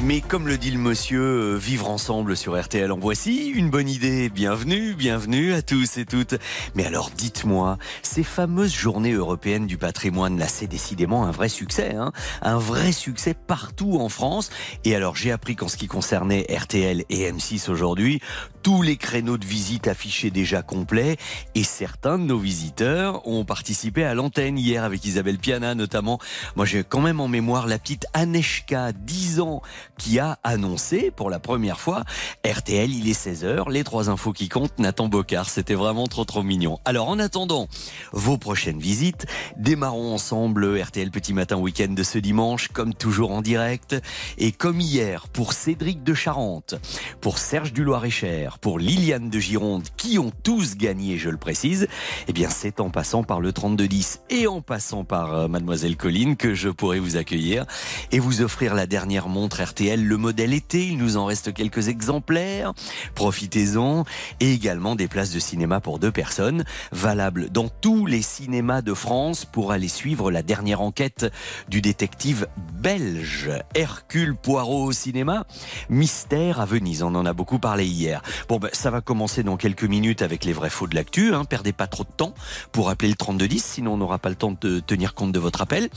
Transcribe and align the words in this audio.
Mais 0.00 0.20
comme 0.20 0.46
le 0.46 0.58
dit 0.58 0.70
le 0.70 0.78
monsieur, 0.78 1.20
euh, 1.20 1.56
vivre 1.56 1.90
ensemble 1.90 2.36
sur 2.36 2.60
RTL 2.60 2.92
en 2.92 2.98
voici 2.98 3.48
une 3.48 3.68
bonne 3.68 3.88
idée. 3.88 4.28
Bienvenue, 4.28 4.94
bienvenue 4.94 5.54
à 5.54 5.60
tous 5.60 5.98
et 5.98 6.04
toutes. 6.04 6.36
Mais 6.76 6.86
alors 6.86 7.10
dites-moi, 7.10 7.78
ces 8.02 8.22
fameuses 8.22 8.72
journées 8.72 9.14
européennes 9.14 9.66
du 9.66 9.76
patrimoine, 9.76 10.38
là 10.38 10.46
c'est 10.46 10.68
décidément 10.68 11.26
un 11.26 11.32
vrai 11.32 11.48
succès, 11.48 11.96
hein 11.96 12.12
un 12.42 12.58
vrai 12.58 12.92
succès 12.92 13.34
partout 13.34 13.98
en 13.98 14.08
France. 14.08 14.50
Et 14.84 14.94
alors 14.94 15.16
j'ai 15.16 15.32
appris 15.32 15.56
qu'en 15.56 15.66
ce 15.66 15.76
qui 15.76 15.88
concernait 15.88 16.46
RTL 16.48 17.04
et 17.08 17.32
M6 17.32 17.68
aujourd'hui, 17.68 18.20
tous 18.62 18.82
les 18.82 18.96
créneaux 18.96 19.38
de 19.38 19.46
visite 19.46 19.88
affichés 19.88 20.30
déjà 20.30 20.62
complets 20.62 21.16
et 21.56 21.64
certains 21.64 22.18
de 22.18 22.24
nos 22.24 22.38
visiteurs 22.38 23.26
ont 23.26 23.44
participé 23.44 24.04
à 24.04 24.14
l'antenne 24.14 24.58
hier 24.58 24.84
avec 24.84 25.04
Isabelle 25.04 25.38
Piana 25.38 25.74
notamment. 25.74 26.20
Moi 26.54 26.66
j'ai 26.66 26.84
quand 26.84 27.00
même 27.00 27.18
en 27.18 27.28
mémoire 27.28 27.66
la 27.66 27.78
petite 27.78 28.06
Aneshka, 28.14 28.92
10 28.92 29.40
ans, 29.40 29.62
qui 29.98 30.18
a 30.18 30.38
annoncé 30.44 31.10
pour 31.14 31.28
la 31.28 31.38
première 31.38 31.80
fois 31.80 32.04
RTL, 32.46 32.90
il 32.90 33.08
est 33.08 33.26
16h, 33.26 33.70
les 33.70 33.84
trois 33.84 34.08
infos 34.08 34.32
qui 34.32 34.48
comptent, 34.48 34.78
Nathan 34.78 35.08
Bocard. 35.08 35.50
C'était 35.50 35.74
vraiment 35.74 36.06
trop 36.06 36.24
trop 36.24 36.42
mignon. 36.42 36.78
Alors 36.84 37.08
en 37.08 37.18
attendant 37.18 37.68
vos 38.12 38.38
prochaines 38.38 38.78
visites, 38.78 39.26
démarrons 39.56 40.14
ensemble 40.14 40.80
RTL 40.80 41.10
Petit 41.10 41.34
Matin 41.34 41.56
Week-end 41.56 41.92
de 41.92 42.02
ce 42.02 42.18
dimanche, 42.18 42.68
comme 42.68 42.94
toujours 42.94 43.32
en 43.32 43.42
direct. 43.42 43.96
Et 44.38 44.52
comme 44.52 44.80
hier, 44.80 45.28
pour 45.28 45.52
Cédric 45.52 46.02
de 46.04 46.14
Charente, 46.14 46.76
pour 47.20 47.38
Serge 47.38 47.72
du 47.72 47.84
Loir-et-Cher, 47.84 48.58
pour 48.58 48.78
Liliane 48.78 49.30
de 49.30 49.38
Gironde, 49.38 49.88
qui 49.96 50.18
ont 50.18 50.32
tous 50.42 50.76
gagné, 50.76 51.18
je 51.18 51.30
le 51.30 51.36
précise, 51.36 51.88
eh 52.28 52.32
bien 52.32 52.48
c'est 52.48 52.80
en 52.80 52.90
passant 52.90 53.24
par 53.24 53.40
le 53.40 53.52
3210 53.52 54.20
et 54.30 54.46
en 54.46 54.60
passant 54.60 55.04
par 55.04 55.34
euh, 55.34 55.48
Mademoiselle 55.48 55.96
Colline 55.96 56.36
que 56.36 56.54
je 56.54 56.68
pourrai 56.68 57.00
vous 57.00 57.16
accueillir 57.16 57.66
et 58.12 58.18
vous 58.18 58.42
offrir 58.42 58.74
la 58.74 58.86
dernière 58.86 59.28
montre 59.28 59.62
RTL, 59.62 59.87
le 59.96 60.16
modèle 60.16 60.52
été. 60.52 60.86
Il 60.86 60.98
nous 60.98 61.16
en 61.16 61.24
reste 61.24 61.52
quelques 61.52 61.88
exemplaires. 61.88 62.72
Profitez-en. 63.14 64.04
Et 64.40 64.52
également 64.52 64.94
des 64.94 65.08
places 65.08 65.32
de 65.32 65.38
cinéma 65.38 65.80
pour 65.80 65.98
deux 65.98 66.12
personnes, 66.12 66.64
valables 66.92 67.50
dans 67.50 67.68
tous 67.68 68.06
les 68.06 68.22
cinémas 68.22 68.82
de 68.82 68.94
France 68.94 69.44
pour 69.44 69.72
aller 69.72 69.88
suivre 69.88 70.30
la 70.30 70.42
dernière 70.42 70.80
enquête 70.80 71.32
du 71.68 71.80
détective 71.80 72.46
belge 72.74 73.50
Hercule 73.74 74.34
Poirot 74.34 74.84
au 74.84 74.92
cinéma. 74.92 75.44
Mystère 75.88 76.60
à 76.60 76.66
Venise, 76.66 77.02
on 77.02 77.14
en 77.14 77.26
a 77.26 77.32
beaucoup 77.32 77.58
parlé 77.58 77.86
hier. 77.86 78.22
Bon, 78.48 78.58
ben, 78.58 78.70
ça 78.72 78.90
va 78.90 79.00
commencer 79.00 79.42
dans 79.42 79.56
quelques 79.56 79.84
minutes 79.84 80.22
avec 80.22 80.44
les 80.44 80.52
vrais 80.52 80.70
faux 80.70 80.86
de 80.86 80.94
l'actu. 80.94 81.34
Hein. 81.34 81.44
Perdez 81.44 81.72
pas 81.72 81.86
trop 81.86 82.04
de 82.04 82.12
temps 82.16 82.34
pour 82.72 82.90
appeler 82.90 83.08
le 83.10 83.16
3210, 83.16 83.64
sinon 83.64 83.94
on 83.94 83.96
n'aura 83.98 84.18
pas 84.18 84.28
le 84.28 84.34
temps 84.34 84.54
de 84.60 84.80
tenir 84.80 85.14
compte 85.14 85.32
de 85.32 85.38
votre 85.38 85.62
appel. 85.62 85.88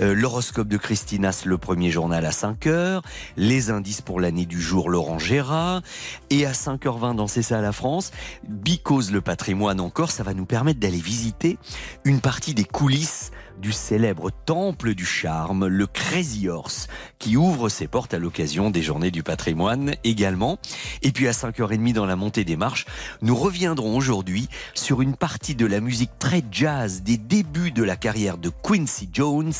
Euh, 0.00 0.14
L'horoscope 0.14 0.68
de 0.68 0.76
Christinas, 0.76 1.42
le 1.44 1.58
premier 1.58 1.90
journal 1.90 2.24
à 2.24 2.32
5 2.32 2.66
heures. 2.66 3.02
Les 3.36 3.70
indices 3.70 4.00
pour 4.00 4.20
l'année 4.20 4.46
du 4.46 4.60
jour, 4.60 4.90
Laurent 4.90 5.18
Gérard. 5.18 5.82
Et 6.30 6.46
à 6.46 6.52
5h20 6.52 7.16
dans 7.16 7.26
C'est 7.26 7.42
ça 7.42 7.58
à 7.58 7.62
la 7.62 7.72
France, 7.72 8.12
Bicose 8.48 9.10
le 9.10 9.20
patrimoine 9.20 9.80
encore, 9.80 10.10
ça 10.10 10.22
va 10.22 10.34
nous 10.34 10.46
permettre 10.46 10.80
d'aller 10.80 10.98
visiter 10.98 11.58
une 12.04 12.20
partie 12.20 12.54
des 12.54 12.64
coulisses 12.64 13.30
du 13.64 13.72
célèbre 13.72 14.30
temple 14.44 14.94
du 14.94 15.06
charme, 15.06 15.66
le 15.68 15.86
Crazy 15.86 16.50
Horse, 16.50 16.86
qui 17.18 17.38
ouvre 17.38 17.70
ses 17.70 17.86
portes 17.86 18.12
à 18.12 18.18
l'occasion 18.18 18.68
des 18.68 18.82
journées 18.82 19.10
du 19.10 19.22
patrimoine 19.22 19.94
également. 20.04 20.58
Et 21.00 21.12
puis 21.12 21.28
à 21.28 21.30
5h30 21.30 21.94
dans 21.94 22.04
la 22.04 22.14
montée 22.14 22.44
des 22.44 22.56
marches, 22.56 22.84
nous 23.22 23.34
reviendrons 23.34 23.96
aujourd'hui 23.96 24.50
sur 24.74 25.00
une 25.00 25.16
partie 25.16 25.54
de 25.54 25.64
la 25.64 25.80
musique 25.80 26.10
très 26.18 26.42
jazz 26.52 27.00
des 27.00 27.16
débuts 27.16 27.70
de 27.70 27.82
la 27.82 27.96
carrière 27.96 28.36
de 28.36 28.50
Quincy 28.50 29.08
Jones 29.10 29.54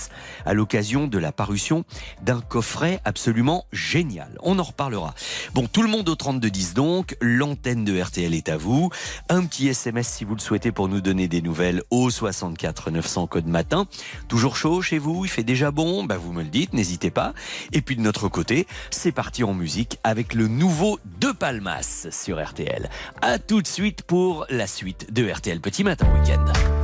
à 0.44 0.52
l'occasion 0.52 1.06
de 1.06 1.16
la 1.16 1.32
parution 1.32 1.86
d'un 2.20 2.42
coffret 2.42 3.00
absolument 3.06 3.64
génial. 3.72 4.36
On 4.42 4.58
en 4.58 4.64
reparlera. 4.64 5.14
Bon, 5.54 5.66
tout 5.66 5.80
le 5.80 5.88
monde 5.88 6.10
au 6.10 6.14
3210 6.14 6.74
donc, 6.74 7.16
l'antenne 7.22 7.86
de 7.86 7.98
RTL 7.98 8.34
est 8.34 8.50
à 8.50 8.58
vous. 8.58 8.90
Un 9.30 9.46
petit 9.46 9.68
SMS 9.68 10.08
si 10.08 10.24
vous 10.24 10.34
le 10.34 10.40
souhaitez 10.40 10.72
pour 10.72 10.88
nous 10.88 11.00
donner 11.00 11.26
des 11.26 11.40
nouvelles 11.40 11.82
au 11.88 12.10
64 12.10 12.90
900 12.90 13.28
code 13.28 13.46
matin. 13.46 13.86
Toujours 14.28 14.56
chaud 14.56 14.82
chez 14.82 14.98
vous 14.98 15.24
Il 15.24 15.28
fait 15.28 15.42
déjà 15.44 15.70
bon? 15.70 16.04
Bah 16.04 16.16
Vous 16.16 16.32
me 16.32 16.42
le 16.42 16.48
dites, 16.48 16.72
n'hésitez 16.72 17.10
pas. 17.10 17.34
Et 17.72 17.80
puis 17.80 17.96
de 17.96 18.00
notre 18.00 18.28
côté, 18.28 18.66
c'est 18.90 19.12
parti 19.12 19.44
en 19.44 19.54
musique 19.54 19.98
avec 20.04 20.34
le 20.34 20.48
nouveau 20.48 20.98
De 21.20 21.32
Palmas 21.32 22.08
sur 22.10 22.42
RTL. 22.42 22.88
A 23.22 23.38
tout 23.38 23.62
de 23.62 23.66
suite 23.66 24.02
pour 24.02 24.46
la 24.50 24.66
suite 24.66 25.12
de 25.12 25.30
RTL 25.30 25.60
Petit 25.60 25.84
Matin 25.84 26.06
Week-end. 26.14 26.83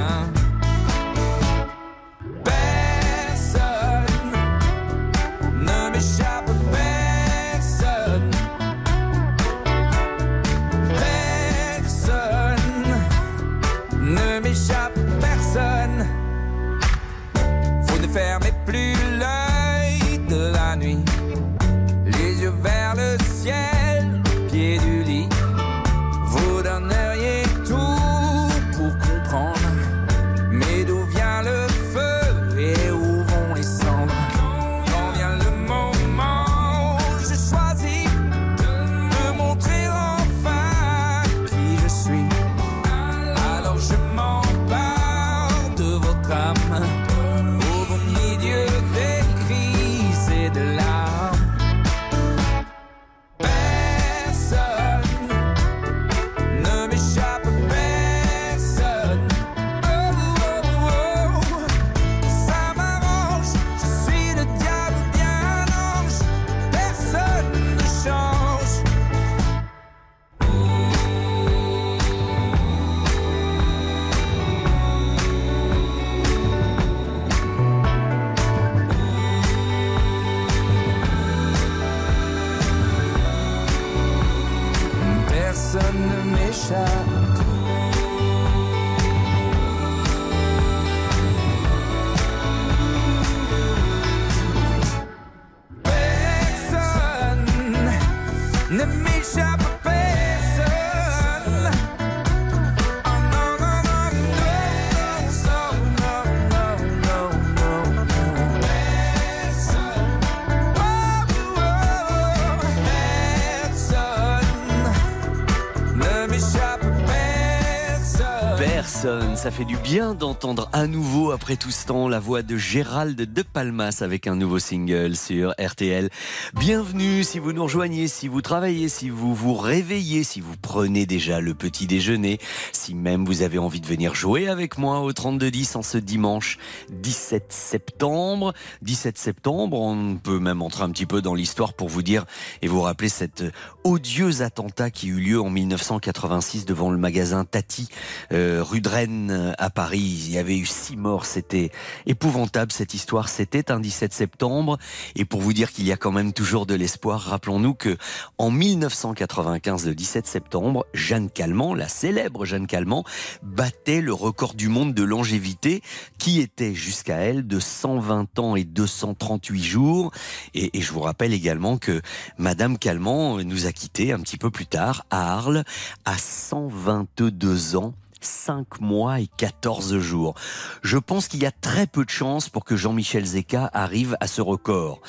Ça 119.41 119.49
fait 119.49 119.65
du 119.65 119.75
bien 119.77 120.13
d'entendre 120.13 120.69
à 120.71 120.85
nouveau, 120.85 121.31
après 121.31 121.55
tout 121.55 121.71
ce 121.71 121.87
temps, 121.87 122.07
la 122.07 122.19
voix 122.19 122.43
de 122.43 122.57
Gérald 122.57 123.19
de 123.19 123.41
Palmas 123.41 123.97
avec 124.01 124.27
un 124.27 124.35
nouveau 124.35 124.59
single 124.59 125.15
sur 125.15 125.55
RTL. 125.59 126.11
Bienvenue 126.53 127.23
si 127.23 127.39
vous 127.39 127.51
nous 127.51 127.63
rejoignez, 127.63 128.07
si 128.07 128.27
vous 128.27 128.43
travaillez, 128.43 128.87
si 128.87 129.09
vous 129.09 129.33
vous 129.33 129.55
réveillez, 129.55 130.23
si 130.23 130.41
vous 130.41 130.53
prenez 130.61 131.07
déjà 131.07 131.41
le 131.41 131.55
petit 131.55 131.87
déjeuner, 131.87 132.37
si 132.71 132.93
même 132.93 133.25
vous 133.25 133.41
avez 133.41 133.57
envie 133.57 133.81
de 133.81 133.87
venir 133.87 134.13
jouer 134.13 134.47
avec 134.47 134.77
moi 134.77 134.99
au 134.99 135.11
3210 135.11 135.75
en 135.75 135.81
ce 135.81 135.97
dimanche 135.97 136.59
17 136.91 137.51
septembre. 137.51 138.53
17 138.83 139.17
septembre, 139.17 139.81
on 139.81 140.17
peut 140.17 140.37
même 140.37 140.61
entrer 140.61 140.83
un 140.83 140.91
petit 140.91 141.07
peu 141.07 141.23
dans 141.23 141.33
l'histoire 141.33 141.73
pour 141.73 141.89
vous 141.89 142.03
dire 142.03 142.25
et 142.61 142.67
vous 142.67 142.81
rappeler 142.81 143.09
cet 143.09 143.43
odieux 143.83 144.43
attentat 144.43 144.91
qui 144.91 145.07
eut 145.07 145.19
lieu 145.19 145.41
en 145.41 145.49
1986 145.49 146.65
devant 146.65 146.91
le 146.91 146.99
magasin 146.99 147.43
Tati 147.43 147.89
euh, 148.33 148.61
rue 148.63 148.81
de 148.81 148.89
Rennes 148.89 149.30
à 149.57 149.69
Paris. 149.69 150.23
Il 150.27 150.31
y 150.31 150.37
avait 150.37 150.57
eu 150.57 150.65
six 150.65 150.97
morts. 150.97 151.25
C'était 151.25 151.71
épouvantable 152.05 152.71
cette 152.71 152.93
histoire. 152.93 153.29
C'était 153.29 153.71
un 153.71 153.79
17 153.79 154.13
septembre. 154.13 154.77
Et 155.15 155.25
pour 155.25 155.41
vous 155.41 155.53
dire 155.53 155.71
qu'il 155.71 155.85
y 155.85 155.91
a 155.91 155.97
quand 155.97 156.11
même 156.11 156.33
toujours 156.33 156.65
de 156.65 156.75
l'espoir, 156.75 157.21
rappelons-nous 157.21 157.73
que 157.73 157.97
en 158.37 158.51
1995, 158.51 159.87
le 159.87 159.95
17 159.95 160.27
septembre, 160.27 160.85
Jeanne 160.93 161.29
Calment, 161.29 161.73
la 161.73 161.87
célèbre 161.87 162.45
Jeanne 162.45 162.67
Calment, 162.67 163.03
battait 163.43 164.01
le 164.01 164.13
record 164.13 164.53
du 164.53 164.67
monde 164.67 164.93
de 164.93 165.03
longévité 165.03 165.81
qui 166.17 166.39
était 166.39 166.73
jusqu'à 166.73 167.17
elle 167.17 167.47
de 167.47 167.59
120 167.59 168.39
ans 168.39 168.55
et 168.55 168.63
238 168.63 169.63
jours. 169.63 170.11
Et, 170.53 170.77
et 170.77 170.81
je 170.81 170.91
vous 170.91 171.01
rappelle 171.01 171.33
également 171.33 171.77
que 171.77 172.01
Madame 172.37 172.77
Calment 172.77 173.37
nous 173.43 173.65
a 173.65 173.71
quittés 173.71 174.11
un 174.11 174.19
petit 174.19 174.37
peu 174.37 174.51
plus 174.51 174.67
tard 174.67 175.05
à 175.09 175.33
Arles 175.33 175.63
à 176.05 176.17
122 176.17 177.75
ans 177.75 177.93
5 178.21 178.81
mois 178.81 179.19
et 179.19 179.27
14 179.37 179.99
jours. 179.99 180.35
Je 180.83 180.97
pense 180.97 181.27
qu'il 181.27 181.41
y 181.41 181.45
a 181.45 181.51
très 181.51 181.87
peu 181.87 182.05
de 182.05 182.09
chances 182.09 182.49
pour 182.49 182.65
que 182.65 182.75
Jean-Michel 182.75 183.25
Zeka 183.25 183.69
arrive 183.73 184.17
à 184.19 184.27
ce 184.27 184.41
record. 184.41 185.01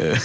Euh, 0.00 0.16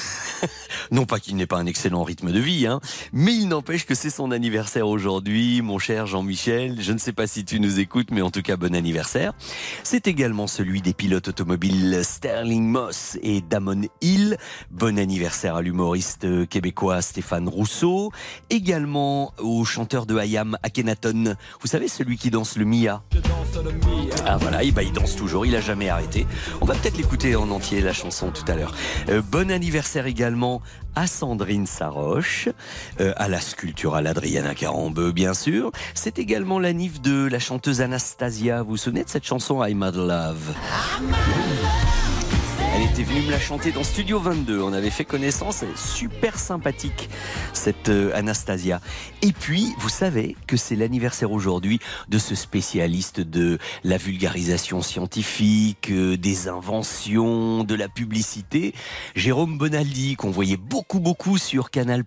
non 0.92 1.06
pas 1.06 1.20
qu'il 1.20 1.36
n'ait 1.36 1.46
pas 1.46 1.58
un 1.58 1.66
excellent 1.66 2.04
rythme 2.04 2.32
de 2.32 2.40
vie, 2.40 2.68
hein, 2.68 2.80
mais 3.14 3.34
il 3.34 3.48
n'empêche 3.48 3.86
que 3.86 3.96
c'est 3.96 4.10
son 4.10 4.32
anniversaire 4.32 4.88
aujourd'hui, 4.88 5.62
mon 5.62 5.80
cher 5.80 6.08
Jean-Michel. 6.08 6.82
Je 6.82 6.94
ne 6.94 6.98
sais 6.98 7.14
pas 7.14 7.28
si 7.28 7.46
tu 7.46 7.60
nous 7.60 7.80
écoutes, 7.80 8.12
mais 8.12 8.22
en 8.22 8.32
tout 8.32 8.42
cas, 8.42 8.58
bon 8.58 8.76
anniversaire. 8.76 9.34
C'est 9.84 10.08
également 10.08 10.48
celui 10.48 10.82
des 10.82 10.94
pilotes 10.94 11.28
automobiles 11.28 12.02
Sterling 12.04 12.64
Moss 12.68 13.18
et 13.22 13.42
Damon 13.42 13.84
Hill. 14.02 14.38
Bon 14.72 14.98
anniversaire 14.98 15.56
à 15.56 15.62
l'humoriste 15.62 16.48
québécois 16.48 17.02
Stéphane 17.02 17.48
Rousseau. 17.48 18.12
Également 18.50 19.34
au 19.40 19.66
chanteur 19.66 20.06
de 20.06 20.18
Hayam 20.18 20.58
Akhenaton. 20.64 21.36
Vous 21.62 21.68
savez, 21.68 21.88
celui 21.88 22.18
qui 22.22 22.30
danse 22.30 22.56
le 22.56 22.66
Mia. 22.66 23.02
Ah 24.28 24.38
voilà, 24.38 24.60
bah, 24.76 24.84
il 24.84 24.94
danse 24.94 25.16
toujours, 25.16 25.48
il 25.48 25.56
a 25.56 25.62
jamais 25.62 25.90
arrêté. 25.90 26.28
On 26.62 26.66
va 26.66 26.76
peut-être 26.76 26.98
l'écouter 26.98 27.36
en 27.36 27.50
entier 27.50 27.82
la 27.82 27.94
chanson 27.94 28.30
tout 28.30 28.44
à 28.48 28.56
l'heure. 28.56 28.76
Euh, 29.10 29.24
bon 29.24 29.50
anniversaire 29.50 30.06
également 30.06 30.62
à 30.96 31.08
Sandrine 31.08 31.66
Saroche, 31.66 32.48
euh, 33.00 33.14
à 33.18 33.28
la 33.28 33.42
sculpturale 33.42 34.06
Adriana 34.06 34.54
Carambeu 34.54 35.12
bien 35.12 35.34
sûr. 35.34 35.72
C'est 35.96 36.20
également 36.20 36.60
la 36.60 36.74
nif 36.74 37.02
de 37.02 37.26
la 37.26 37.40
chanteuse 37.40 37.82
Anastasia. 37.82 38.62
Vous 38.62 38.72
vous 38.72 38.78
souvenez 38.78 39.04
de 39.04 39.10
cette 39.10 39.26
chanson 39.26 39.66
I'm 39.66 39.80
Mad 39.80 39.96
Love? 39.96 40.54
Elle 42.74 42.84
était 42.84 43.04
venue 43.04 43.22
me 43.22 43.32
la 43.32 43.40
chanter 43.40 43.72
dans 43.72 43.84
Studio 43.84 44.20
22. 44.20 44.62
On 44.62 44.72
avait 44.72 44.90
fait 44.90 45.04
connaissance. 45.04 45.62
Elle 45.64 45.70
est 45.70 45.78
super 45.78 46.40
sympathique, 46.40 47.10
cette 47.54 47.90
euh, 47.90 48.16
Anastasia. 48.16 48.80
Et 49.22 49.34
puis, 49.34 49.74
vous 49.78 49.90
savez 49.90 50.38
que 50.48 50.56
c'est 50.56 50.76
l'anniversaire 50.76 51.32
aujourd'hui 51.32 51.80
de 52.08 52.18
ce 52.18 52.34
spécialiste 52.34 53.20
de 53.20 53.58
la 53.84 53.98
vulgarisation 53.98 54.82
scientifique, 54.82 55.92
euh, 55.92 56.18
des 56.18 56.48
inventions, 56.48 57.64
de 57.64 57.76
la 57.76 57.90
publicité, 57.90 58.74
Jérôme 59.16 59.58
Bonaldi, 59.58 60.16
qu'on 60.16 60.32
voyait 60.32 60.58
beaucoup, 60.58 61.00
beaucoup 61.00 61.38
sur 61.38 61.72
Canal+. 61.72 62.04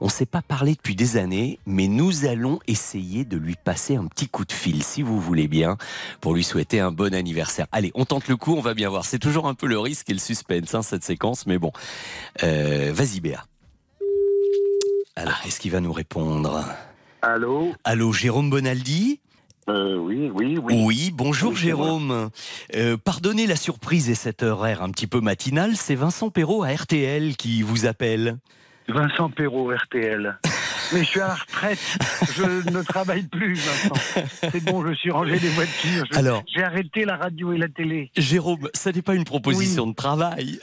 On 0.00 0.06
ne 0.06 0.10
s'est 0.10 0.26
pas 0.26 0.42
parlé 0.42 0.74
depuis 0.74 0.96
des 0.96 1.16
années, 1.16 1.60
mais 1.64 1.86
nous 1.86 2.24
allons 2.24 2.58
essayer 2.66 3.24
de 3.24 3.36
lui 3.36 3.54
passer 3.54 3.96
un 3.96 4.06
petit 4.06 4.28
coup 4.28 4.44
de 4.44 4.52
fil, 4.52 4.82
si 4.82 5.02
vous 5.02 5.20
voulez 5.20 5.48
bien, 5.48 5.76
pour 6.20 6.34
lui 6.34 6.44
souhaiter 6.44 6.80
un 6.80 6.90
bon 6.90 7.14
anniversaire. 7.14 7.66
Allez, 7.70 7.92
on 7.94 8.04
tente 8.04 8.28
le 8.28 8.36
coup, 8.36 8.54
on 8.54 8.60
va 8.60 8.74
bien 8.74 8.88
voir. 8.88 9.04
C'est 9.04 9.18
toujours 9.18 9.46
un 9.46 9.54
peu 9.54 9.66
le 9.66 9.76
risque 9.86 10.10
et 10.10 10.12
le 10.12 10.18
suspense, 10.18 10.74
hein, 10.74 10.82
cette 10.82 11.04
séquence, 11.04 11.46
mais 11.46 11.58
bon. 11.58 11.72
Euh, 12.42 12.90
Vas-y, 12.92 13.20
Béa. 13.20 13.44
Alors, 15.16 15.40
est-ce 15.46 15.60
qu'il 15.60 15.70
va 15.70 15.80
nous 15.80 15.92
répondre? 15.92 16.64
Allô? 17.22 17.72
Allô, 17.84 18.12
Jérôme 18.12 18.50
Bonaldi? 18.50 19.20
Euh, 19.68 19.96
Oui, 19.96 20.30
oui, 20.34 20.58
oui. 20.62 20.82
Oui, 20.84 21.10
bonjour 21.14 21.50
Oui, 21.52 21.56
Jérôme. 21.56 22.30
Euh, 22.74 22.96
pardonnez 22.96 23.46
la 23.46 23.56
surprise 23.56 24.10
et 24.10 24.14
cet 24.14 24.42
horaire 24.42 24.82
un 24.82 24.90
petit 24.90 25.06
peu 25.06 25.20
matinal, 25.20 25.76
c'est 25.76 25.94
Vincent 25.94 26.30
Perrault 26.30 26.62
à 26.62 26.72
RTL 26.72 27.36
qui 27.36 27.62
vous 27.62 27.86
appelle. 27.86 28.36
Vincent 28.88 29.30
Perrault, 29.30 29.72
RTL. 29.72 30.38
Mais 30.92 31.00
je 31.00 31.04
suis 31.04 31.20
à 31.20 31.28
la 31.28 31.34
retraite. 31.34 31.78
Je 32.36 32.70
ne 32.70 32.82
travaille 32.82 33.22
plus 33.24 33.56
maintenant. 33.56 34.30
C'est 34.52 34.64
bon, 34.64 34.86
je 34.86 34.94
suis 34.94 35.10
rangé 35.10 35.38
des 35.38 35.48
voitures. 35.48 36.04
Je- 36.12 36.18
Alors- 36.18 36.44
J'ai 36.54 36.62
arrêté 36.62 37.04
la 37.04 37.16
radio 37.16 37.52
et 37.52 37.58
la 37.58 37.68
télé. 37.68 38.10
Jérôme, 38.16 38.68
ça 38.74 38.92
n'est 38.92 39.02
pas 39.02 39.14
une 39.14 39.24
proposition 39.24 39.86
de 39.86 39.94
travail. 39.94 40.58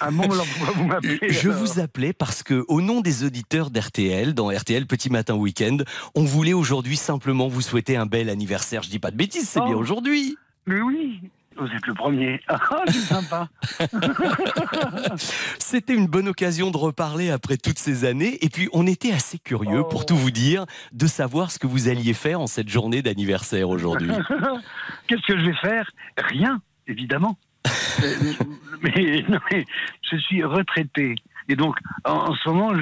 À 0.00 0.10
mon 0.10 0.24
alors 0.24 0.46
pourquoi 0.56 0.74
vous 0.74 0.86
m'appelez 0.86 1.18
Je 1.28 1.50
alors 1.50 1.62
vous 1.62 1.80
appelais 1.80 2.12
parce 2.12 2.42
que, 2.42 2.64
au 2.68 2.80
nom 2.80 3.00
des 3.00 3.24
auditeurs 3.24 3.70
d'RTL, 3.70 4.34
dans 4.34 4.48
RTL 4.50 4.86
Petit 4.86 5.10
Matin 5.10 5.34
Week-end, 5.34 5.78
on 6.14 6.24
voulait 6.24 6.52
aujourd'hui 6.54 6.96
simplement 6.96 7.48
vous 7.48 7.60
souhaiter 7.60 7.96
un 7.96 8.06
bel 8.06 8.28
anniversaire. 8.30 8.82
Je 8.82 8.90
dis 8.90 8.98
pas 8.98 9.10
de 9.10 9.16
bêtises, 9.16 9.48
c'est 9.48 9.60
Oh. 9.60 9.66
bien 9.66 9.76
aujourd'hui. 9.76 10.36
Mais 10.66 10.80
oui, 10.80 11.20
vous 11.58 11.66
êtes 11.66 11.86
le 11.86 11.94
premier. 11.94 12.40
Ah, 12.48 12.82
c'est 12.86 12.92
sympa. 13.00 13.48
C'était 15.58 15.94
une 15.94 16.06
bonne 16.06 16.28
occasion 16.28 16.70
de 16.70 16.76
reparler 16.76 17.30
après 17.30 17.56
toutes 17.56 17.78
ces 17.78 18.04
années. 18.04 18.38
Et 18.44 18.48
puis, 18.48 18.68
on 18.72 18.86
était 18.86 19.12
assez 19.12 19.38
curieux, 19.38 19.80
Oh. 19.80 19.84
pour 19.84 20.06
tout 20.06 20.16
vous 20.16 20.30
dire, 20.30 20.64
de 20.92 21.06
savoir 21.06 21.50
ce 21.50 21.58
que 21.58 21.66
vous 21.66 21.88
alliez 21.88 22.14
faire 22.14 22.40
en 22.40 22.46
cette 22.46 22.68
journée 22.68 23.02
d'anniversaire 23.02 23.68
aujourd'hui. 23.68 24.10
Qu'est-ce 25.08 25.26
que 25.26 25.38
je 25.38 25.44
vais 25.46 25.56
faire? 25.56 25.90
Rien, 26.18 26.60
évidemment. 26.86 27.38
Euh, 28.02 28.14
mais, 28.82 29.24
non, 29.28 29.38
mais 29.50 29.64
je 30.10 30.16
suis 30.18 30.44
retraité. 30.44 31.14
Et 31.48 31.56
donc, 31.56 31.76
en, 32.04 32.30
en 32.30 32.34
ce 32.34 32.48
moment, 32.48 32.72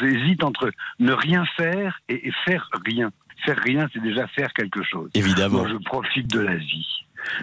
j'hésite 0.00 0.44
entre 0.44 0.70
ne 0.98 1.12
rien 1.12 1.44
faire 1.56 1.98
et, 2.08 2.28
et 2.28 2.32
faire 2.44 2.68
rien. 2.86 3.10
Faire 3.44 3.58
rien, 3.64 3.88
c'est 3.92 4.02
déjà 4.02 4.26
faire 4.28 4.52
quelque 4.52 4.82
chose. 4.82 5.10
Évidemment. 5.14 5.66
Je 5.66 5.76
profite 5.76 6.26
de 6.30 6.40
la 6.40 6.56
vie. 6.56 6.86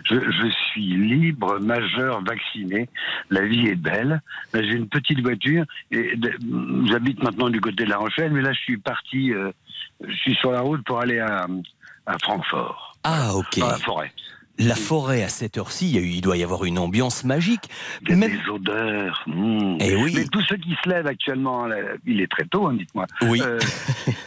Je, 0.06 0.16
je 0.16 0.48
suis 0.72 0.82
libre, 0.98 1.60
majeur, 1.60 2.22
vacciné. 2.24 2.90
La 3.30 3.42
vie 3.42 3.68
est 3.68 3.76
belle. 3.76 4.22
J'ai 4.54 4.74
une 4.74 4.88
petite 4.88 5.22
voiture 5.22 5.66
et 5.92 6.18
j'habite 6.86 7.22
maintenant 7.24 7.50
du 7.50 7.62
côté 7.62 7.84
de 7.86 7.90
La 7.90 7.98
Rochelle, 7.98 8.32
mais 8.32 8.42
là, 8.42 8.54
je 8.54 8.60
suis 8.60 8.78
parti. 8.78 9.32
euh, 9.34 9.52
je 10.08 10.14
suis 10.16 10.36
sur 10.36 10.52
la 10.52 10.62
route 10.62 10.84
pour 10.84 11.00
aller 11.00 11.20
à, 11.20 11.48
à 12.06 12.18
Francfort, 12.20 12.96
Ah, 13.04 13.34
ok. 13.36 13.60
dans 13.60 13.68
la 13.70 13.78
forêt. 13.78 14.12
La 14.60 14.76
forêt, 14.76 15.24
à 15.24 15.30
cette 15.30 15.58
heure-ci, 15.58 15.92
il 15.92 16.22
doit 16.22 16.36
y 16.38 16.44
avoir 16.44 16.66
une 16.66 16.80
ambiance 16.80 17.24
magique. 17.24 17.70
Il 18.04 18.10
y 18.10 18.14
a 18.14 18.16
Même- 18.16 18.32
des 18.32 18.50
odeurs. 18.50 19.24
mmh. 19.28 19.78
Eh 19.82 19.96
oui. 19.96 20.14
Mais 20.16 20.26
tous 20.26 20.42
ceux 20.50 20.58
qui 20.58 20.76
se 20.84 20.90
lèvent 20.90 21.06
actuellement, 21.08 21.66
là, 21.66 21.76
il 22.06 22.22
est 22.22 22.32
très 22.32 22.46
tôt, 22.46 22.68
hein, 22.68 22.74
dites-moi. 22.74 23.06
Oui. 23.24 23.42
Euh, 23.44 23.60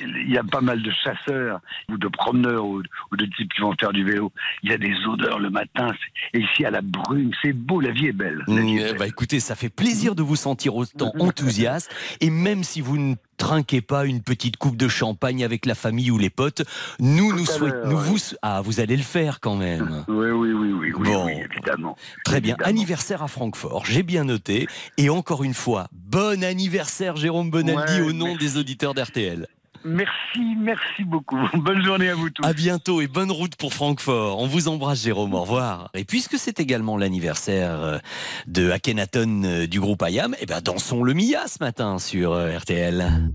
il 0.00 0.30
y 0.32 0.38
a 0.38 0.44
pas 0.44 0.60
mal 0.60 0.82
de 0.82 0.90
chasseurs 1.02 1.60
ou 1.90 1.98
de 1.98 2.06
promeneurs 2.08 2.64
ou, 2.64 2.82
de 2.82 3.26
types 3.36 3.52
qui 3.52 3.60
vont 3.60 3.74
faire 3.78 3.92
du 3.92 4.04
vélo. 4.04 4.30
Il 4.62 4.70
y 4.70 4.72
a 4.74 4.78
des 4.78 4.94
odeurs 5.08 5.38
le 5.40 5.50
matin. 5.50 5.92
Et 6.32 6.40
ici, 6.40 6.64
à 6.64 6.70
la 6.70 6.80
brume, 6.82 7.32
c'est 7.42 7.52
beau. 7.52 7.80
La 7.80 7.90
vie 7.90 8.06
est 8.06 8.12
belle. 8.12 8.42
Vie 8.46 8.54
Mm, 8.54 8.68
est 8.78 8.82
euh, 8.84 8.86
belle. 8.90 8.98
bah, 8.98 9.06
écoutez, 9.08 9.40
ça 9.40 9.54
fait 9.56 9.68
plaisir 9.70 10.14
de 10.14 10.22
vous 10.22 10.36
sentir 10.36 10.76
autant 10.76 11.12
enthousiaste. 11.18 11.90
Et 12.20 12.30
même 12.30 12.62
si 12.62 12.80
vous 12.80 12.98
ne 12.98 13.14
trinquez 13.40 13.80
pas 13.80 14.04
une 14.04 14.20
petite 14.20 14.58
coupe 14.58 14.76
de 14.76 14.86
champagne 14.86 15.42
avec 15.42 15.64
la 15.64 15.74
famille 15.74 16.10
ou 16.10 16.18
les 16.18 16.28
potes, 16.28 16.62
nous, 16.98 17.32
nous 17.34 17.46
souhaitons. 17.46 17.88
Nous 17.88 17.96
vous... 17.96 18.18
Ah, 18.42 18.60
vous 18.62 18.80
allez 18.80 18.96
le 18.98 19.02
faire 19.02 19.40
quand 19.40 19.56
même. 19.56 20.04
Oui, 20.08 20.28
oui, 20.30 20.52
oui, 20.52 20.72
oui, 20.72 20.92
oui, 20.92 21.02
Bon. 21.10 21.24
oui, 21.24 21.32
évidemment. 21.50 21.96
Très 22.24 22.42
bien. 22.42 22.54
Anniversaire 22.62 23.22
à 23.22 23.28
Francfort, 23.28 23.86
j'ai 23.86 24.02
bien 24.02 24.24
noté. 24.24 24.66
Et 24.98 25.08
encore 25.08 25.42
une 25.42 25.54
fois, 25.54 25.88
bon 25.92 26.44
anniversaire 26.44 27.16
Jérôme 27.16 27.50
Bonaldi 27.50 28.00
Ouais, 28.00 28.08
au 28.08 28.12
nom 28.12 28.36
des 28.36 28.58
auditeurs 28.58 28.92
d'RTL. 28.92 29.46
Merci, 29.84 30.56
merci 30.58 31.04
beaucoup. 31.04 31.38
Bonne 31.54 31.82
journée 31.82 32.10
à 32.10 32.14
vous 32.14 32.30
tous. 32.30 32.44
À 32.44 32.52
bientôt 32.52 33.00
et 33.00 33.06
bonne 33.06 33.30
route 33.30 33.56
pour 33.56 33.72
Francfort. 33.72 34.38
On 34.40 34.46
vous 34.46 34.68
embrasse 34.68 35.02
Jérôme, 35.02 35.34
au 35.34 35.40
revoir. 35.40 35.90
Et 35.94 36.04
puisque 36.04 36.38
c'est 36.38 36.60
également 36.60 36.96
l'anniversaire 36.96 37.80
euh, 37.80 37.98
de 38.46 38.70
Akhenaton 38.70 39.42
euh, 39.44 39.66
du 39.66 39.80
groupe 39.80 40.02
Ayam, 40.02 40.34
eh 40.40 40.46
ben 40.46 40.60
dansons 40.60 41.02
le 41.02 41.14
Mia 41.14 41.46
ce 41.46 41.58
matin 41.60 41.98
sur 41.98 42.32
euh, 42.32 42.56
RTL. 42.58 43.30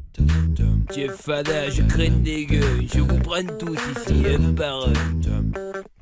Fada, 1.18 1.70
je 1.70 1.82
craigne 1.82 2.22
des 2.22 2.46
gueux, 2.46 2.82
je 2.94 3.00
vous 3.00 3.20
prenne 3.20 3.50
tous 3.58 3.76
ici 3.76 4.24
un 4.28 4.54
par 4.54 4.88
un. 4.88 5.95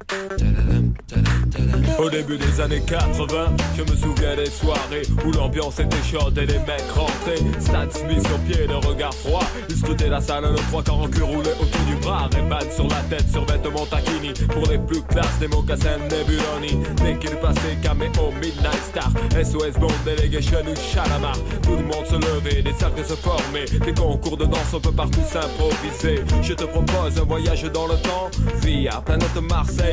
Au 1.99 2.09
début 2.09 2.37
des 2.37 2.59
années 2.59 2.81
80, 2.81 3.55
je 3.77 3.81
me 3.81 3.95
souviens 3.95 4.35
des 4.35 4.49
soirées 4.49 5.03
où 5.25 5.31
l'ambiance 5.31 5.79
était 5.79 6.03
chaude 6.03 6.37
et 6.37 6.45
les 6.45 6.59
mecs 6.59 6.89
rentraient. 6.93 7.43
Stan 7.59 7.89
Smith 7.89 8.27
sur 8.27 8.39
pied, 8.39 8.67
le 8.67 8.75
regard 8.75 9.13
froid. 9.13 9.43
Ils 9.69 9.77
scrutaient 9.77 10.09
la 10.09 10.19
salle, 10.19 10.43
le 10.43 10.55
trois 10.55 10.83
quarts 10.83 10.99
en 10.99 11.07
cul 11.07 11.21
roulé 11.21 11.51
autour 11.51 11.81
du 11.87 11.95
bras. 11.95 12.27
Ray-Ban 12.33 12.71
sur 12.75 12.87
la 12.87 13.01
tête, 13.09 13.29
sur 13.29 13.45
vêtements 13.45 13.85
taquini. 13.85 14.33
Pour 14.49 14.67
les 14.69 14.79
plus 14.79 15.01
classes, 15.03 15.39
des 15.39 15.47
mocassins 15.47 15.97
Nebuloni. 15.97 16.83
Dès 16.97 17.17
qu'il 17.19 17.37
passait, 17.37 17.77
caméo, 17.81 18.31
Midnight 18.41 18.83
Star. 18.89 19.11
SOS 19.31 19.79
Bond, 19.79 19.93
Delegation 20.05 20.59
ou 20.61 20.75
Chalamar. 20.75 21.37
Tout 21.61 21.75
le 21.75 21.83
monde 21.83 22.05
se 22.05 22.15
levait, 22.15 22.61
des 22.61 22.73
cercles 22.73 23.05
se 23.05 23.15
formaient. 23.15 23.65
Des 23.65 23.93
concours 23.93 24.37
de 24.37 24.45
danse, 24.45 24.73
on 24.73 24.79
peut 24.79 24.91
partout 24.91 25.21
s'improviser. 25.25 26.23
Je 26.41 26.53
te 26.53 26.63
propose 26.65 27.17
un 27.19 27.25
voyage 27.25 27.63
dans 27.71 27.87
le 27.87 27.95
temps. 27.95 28.29
Via 28.61 29.01
planète 29.05 29.35
Marseille, 29.49 29.92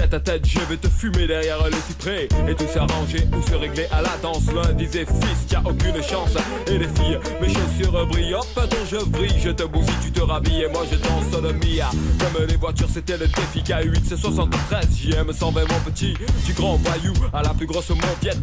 Tête 0.00 0.14
à 0.14 0.20
tête, 0.20 0.46
je 0.46 0.60
vais 0.60 0.78
te 0.78 0.88
fumer 0.88 1.26
derrière 1.26 1.62
le 1.62 1.76
cyprès. 1.86 2.26
Et 2.48 2.54
tout 2.54 2.64
s'arranger 2.72 3.28
ou 3.36 3.42
se 3.46 3.54
régler 3.54 3.86
à 3.92 4.00
la 4.00 4.16
danse. 4.22 4.50
L'un 4.50 4.72
disait 4.72 5.04
fils, 5.04 5.52
y'a 5.52 5.60
aucune 5.60 6.02
chance. 6.02 6.30
Et 6.68 6.78
les 6.78 6.88
filles, 6.88 7.18
mes 7.38 7.48
chaussures 7.48 8.06
brillent. 8.06 8.32
Hop, 8.32 8.46
dont 8.54 8.86
je 8.90 9.04
brille, 9.04 9.38
je 9.38 9.50
te 9.50 9.64
bousille, 9.64 9.92
tu 10.02 10.10
te 10.10 10.22
rhabilles. 10.22 10.62
Et 10.62 10.68
moi 10.68 10.84
je 10.90 10.96
danse 10.96 11.42
le 11.42 11.52
Mia. 11.52 11.90
Comme 12.18 12.46
les 12.46 12.56
voitures, 12.56 12.88
c'était 12.90 13.18
le 13.18 13.26
défi 13.26 13.60
K8, 13.60 14.00
c'est 14.08 14.16
73. 14.16 14.88
JM 14.90 15.32
120, 15.34 15.60
mon 15.60 15.80
petit. 15.90 16.14
Du 16.46 16.54
grand 16.54 16.76
voyou 16.76 17.12
à 17.34 17.42
la 17.42 17.50
plus 17.50 17.66
grosse. 17.66 17.90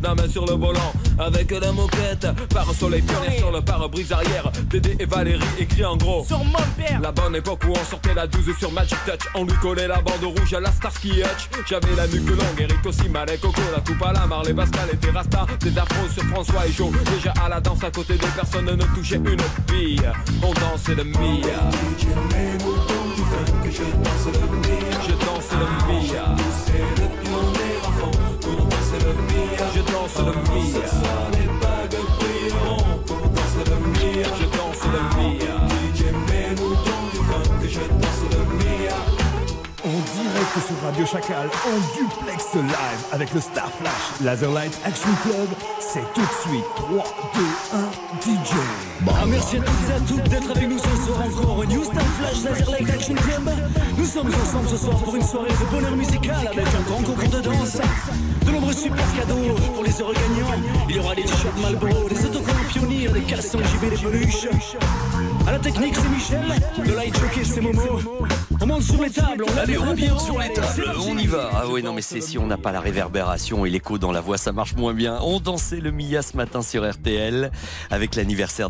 La 0.03 0.13
main 0.13 0.29
sur 0.29 0.45
le 0.45 0.53
volant. 0.53 0.93
Avec 1.17 1.49
la 1.49 1.71
moquette. 1.71 2.27
Par 2.53 2.71
soleil 2.75 3.01
pionnier 3.01 3.39
sur 3.39 3.51
le 3.51 3.61
pare-brise 3.61 4.11
arrière. 4.11 4.51
Dédé 4.69 4.95
et 4.99 5.05
Valérie 5.05 5.43
écrit 5.59 5.85
en 5.85 5.97
gros. 5.97 6.23
Sur 6.23 6.43
mon 6.43 6.53
père 6.77 6.99
La 7.01 7.11
bonne 7.11 7.35
époque 7.35 7.63
où 7.67 7.71
on 7.71 7.85
sortait 7.85 8.13
la 8.13 8.27
12 8.27 8.55
sur 8.59 8.71
Magic 8.71 8.97
Touch 9.05 9.27
On 9.33 9.43
lui 9.43 9.55
collait 9.59 9.87
la 9.87 10.01
bande 10.01 10.23
rouge 10.23 10.53
à 10.53 10.59
la 10.59 10.71
Starsky 10.71 11.21
Hutch 11.21 11.46
J'avais 11.67 11.95
la 11.95 12.07
nuque 12.07 12.29
longue, 12.29 12.59
Eric 12.59 12.85
aussi, 12.85 13.09
Malek, 13.09 13.41
Coco 13.41 13.61
La 13.73 13.81
coupe 13.81 14.01
à 14.03 14.13
la 14.13 14.25
Marley, 14.25 14.53
Pascal 14.53 14.89
et 14.93 14.97
Terrasta. 14.97 15.45
Des 15.59 15.77
afros 15.77 16.07
sur 16.13 16.23
François 16.23 16.65
et 16.67 16.71
Joe. 16.71 16.91
Déjà 17.13 17.33
à 17.43 17.49
la 17.49 17.59
danse 17.59 17.83
à 17.83 17.91
côté 17.91 18.13
de 18.13 18.25
personne 18.35 18.65
ne 18.65 18.95
touchait 18.95 19.15
une 19.15 19.35
bille. 19.67 20.01
On 20.41 20.53
dansait 20.53 20.95
le 20.95 21.03
Mia. 21.03 21.17
Je 23.63 23.83
danse 23.83 24.25
le 24.33 24.39
Mia. 24.57 24.91
Je 25.05 25.11
danse 25.11 25.51
le 25.51 25.67
Mia. 25.87 26.35
Je 29.73 29.81
danse 29.91 30.19
le 30.19 30.33
Mia. 30.53 30.67
En 35.59 35.66
sur 40.61 40.75
Radio 40.83 41.05
Chacal, 41.05 41.49
en 41.65 41.77
duplex 41.95 42.55
live 42.55 43.05
avec 43.11 43.33
le 43.33 43.39
Star 43.39 43.69
Flash 43.71 44.21
Laserlight 44.21 44.73
Action 44.85 45.09
Club, 45.23 45.47
c'est 45.79 46.05
tout 46.13 46.21
de 46.21 46.49
suite 46.49 46.65
3, 46.75 47.03
2, 47.35 47.41
1, 47.77 48.43
DJ. 48.43 48.96
Ah, 49.09 49.25
merci 49.25 49.57
à 49.57 49.59
toutes 49.59 49.89
et 49.89 49.93
à 49.93 49.99
toutes 49.99 50.29
d'être 50.29 50.51
avec 50.51 50.69
nous 50.69 50.77
ce 50.77 51.05
soir 51.05 51.21
encore. 51.25 51.65
New 51.67 51.83
Star 51.83 52.03
Flash 52.03 52.43
Laserlight 52.43 52.89
Action 52.89 53.15
Club. 53.15 53.49
Nous 53.97 54.05
sommes 54.05 54.27
ensemble 54.27 54.69
ce 54.69 54.77
soir 54.77 54.97
pour 54.97 55.15
une 55.15 55.23
soirée 55.23 55.49
de 55.49 55.75
bonheur 55.75 55.95
musical 55.95 56.47
avec 56.47 56.67
un 56.67 56.81
grand 56.81 57.03
concours 57.03 57.29
de 57.29 57.41
danse. 57.41 57.77
De 58.45 58.51
nombreux 58.51 58.73
super 58.73 59.05
cadeaux 59.15 59.55
pour 59.73 59.83
les 59.83 60.01
heureux 60.01 60.13
gagnants. 60.13 60.61
Il 60.89 60.95
y 60.95 60.99
aura 60.99 61.15
des 61.15 61.23
t-shirts 61.23 61.61
Malboro, 61.61 62.09
des 62.09 62.25
autocollants 62.25 62.67
pionniers, 62.69 63.07
des 63.09 63.21
caleçons 63.21 63.59
JB, 63.59 63.89
des 63.89 63.97
peluches. 63.97 64.47
À 65.47 65.51
la 65.51 65.59
technique, 65.59 65.95
c'est 65.95 66.09
Michel. 66.09 66.85
De 66.85 66.93
light 66.93 67.17
jockey, 67.17 67.43
c'est 67.43 67.61
Momo. 67.61 67.81
On 68.59 68.65
monte 68.65 68.81
sur 68.81 69.01
les 69.01 69.09
tables, 69.09 69.45
on 69.47 69.57
Allez, 69.57 69.77
on 69.77 69.85
monte 69.85 70.19
sur 70.19 70.39
les 70.39 70.51
tables, 70.51 70.91
on 70.99 71.17
y 71.17 71.27
va. 71.27 71.49
Ah 71.53 71.63
oui, 71.69 71.83
non, 71.83 71.93
mais 71.93 72.01
c'est 72.01 72.21
si 72.21 72.37
on 72.37 72.47
n'a 72.47 72.57
pas 72.57 72.71
la 72.71 72.79
réverbération 72.79 73.65
et 73.65 73.69
l'écho 73.69 73.97
dans 73.97 74.11
la 74.11 74.19
voix, 74.19 74.37
ça 74.37 74.51
marche 74.51 74.75
moins 74.75 74.93
bien. 74.93 75.19
On 75.21 75.39
dansait 75.39 75.79
le 75.79 75.91
Mia 75.91 76.21
ce 76.21 76.35
matin 76.35 76.61
sur 76.61 76.89
RTL 76.89 77.51
avec 77.89 78.15
l'anniversaire 78.15 78.69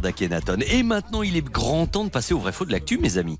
Et 0.70 0.84
maintenant, 0.84 1.24
il 1.24 1.36
est 1.36 1.42
grand 1.42 1.88
temps 1.88 2.04
de 2.04 2.10
passer 2.10 2.34
au 2.34 2.40
vrai 2.40 2.52
faux 2.52 2.66
de 2.66 2.72
l'actu, 2.72 2.98
mes 2.98 3.18
amis. 3.18 3.38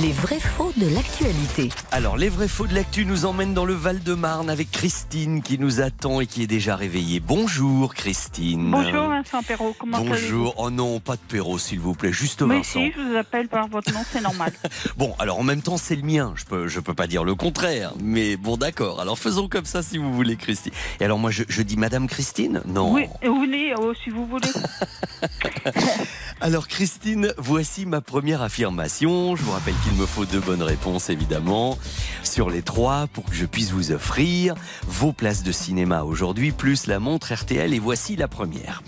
Les 0.00 0.12
vrais 0.12 0.40
faux 0.40 0.72
de 0.78 0.86
l'actualité. 0.86 1.68
Alors, 1.90 2.16
les 2.16 2.30
vrais 2.30 2.48
faux 2.48 2.66
de 2.66 2.74
l'actu 2.74 3.04
nous 3.04 3.26
emmènent 3.26 3.52
dans 3.52 3.66
le 3.66 3.74
Val-de-Marne 3.74 4.48
avec 4.48 4.70
Christine 4.70 5.42
qui 5.42 5.58
nous 5.58 5.82
attend 5.82 6.22
et 6.22 6.26
qui 6.26 6.42
est 6.42 6.46
déjà 6.46 6.76
réveillée. 6.76 7.20
Bonjour, 7.20 7.92
Christine. 7.92 8.70
Bonjour 8.70 9.08
Vincent 9.08 9.42
Perrault, 9.42 9.76
comment 9.78 9.98
Bonjour. 9.98 10.54
Oh 10.56 10.70
non, 10.70 10.98
pas 10.98 11.16
de 11.16 11.20
Perrault, 11.28 11.58
s'il 11.58 11.78
vous 11.80 11.92
plaît, 11.92 12.10
juste 12.10 12.40
Mais 12.40 12.56
Vincent. 12.56 12.80
si, 12.80 12.92
je 12.92 13.00
vous 13.02 13.16
appelle 13.16 13.48
par 13.48 13.68
votre 13.68 13.92
nom, 13.92 14.00
c'est 14.10 14.22
normal. 14.22 14.52
Bon, 14.96 15.14
alors 15.18 15.38
en 15.38 15.42
même 15.42 15.60
temps, 15.60 15.76
c'est 15.76 15.96
le 15.96 16.02
mien. 16.02 16.32
Je 16.36 16.46
peux, 16.46 16.68
je 16.68 16.80
peux 16.80 16.94
pas 16.94 17.06
dire 17.06 17.22
le 17.22 17.34
contraire. 17.34 17.92
Mais 18.02 18.36
bon, 18.36 18.56
d'accord. 18.56 18.98
Alors 18.98 19.18
faisons 19.18 19.46
comme 19.48 19.66
ça 19.66 19.82
si 19.82 19.98
vous 19.98 20.14
voulez, 20.14 20.36
Christine. 20.36 20.72
Et 21.00 21.04
alors 21.04 21.18
moi, 21.18 21.30
je, 21.30 21.42
je 21.48 21.60
dis 21.60 21.76
Madame 21.76 22.06
Christine? 22.06 22.62
Non. 22.66 22.94
Oui, 22.94 23.08
voulez, 23.22 23.74
oh, 23.78 23.92
si 24.02 24.08
vous 24.08 24.24
voulez. 24.26 24.48
Alors 26.40 26.68
Christine, 26.68 27.32
voici 27.38 27.86
ma 27.86 28.00
première 28.00 28.42
affirmation. 28.42 29.36
Je 29.36 29.42
vous 29.42 29.52
rappelle 29.52 29.74
qu'il 29.82 29.94
me 29.94 30.06
faut 30.06 30.24
deux 30.24 30.40
bonnes 30.40 30.62
réponses, 30.62 31.10
évidemment. 31.10 31.78
Sur 32.22 32.50
les 32.50 32.62
trois, 32.62 33.06
pour 33.08 33.24
que 33.24 33.34
je 33.34 33.46
puisse 33.46 33.70
vous 33.70 33.92
offrir 33.92 34.54
vos 34.86 35.12
places 35.12 35.42
de 35.42 35.52
cinéma 35.52 36.04
aujourd'hui, 36.04 36.52
plus 36.52 36.86
la 36.86 36.98
montre 36.98 37.32
RTL. 37.32 37.74
Et 37.74 37.78
voici 37.78 38.16
la 38.16 38.28
première. 38.28 38.82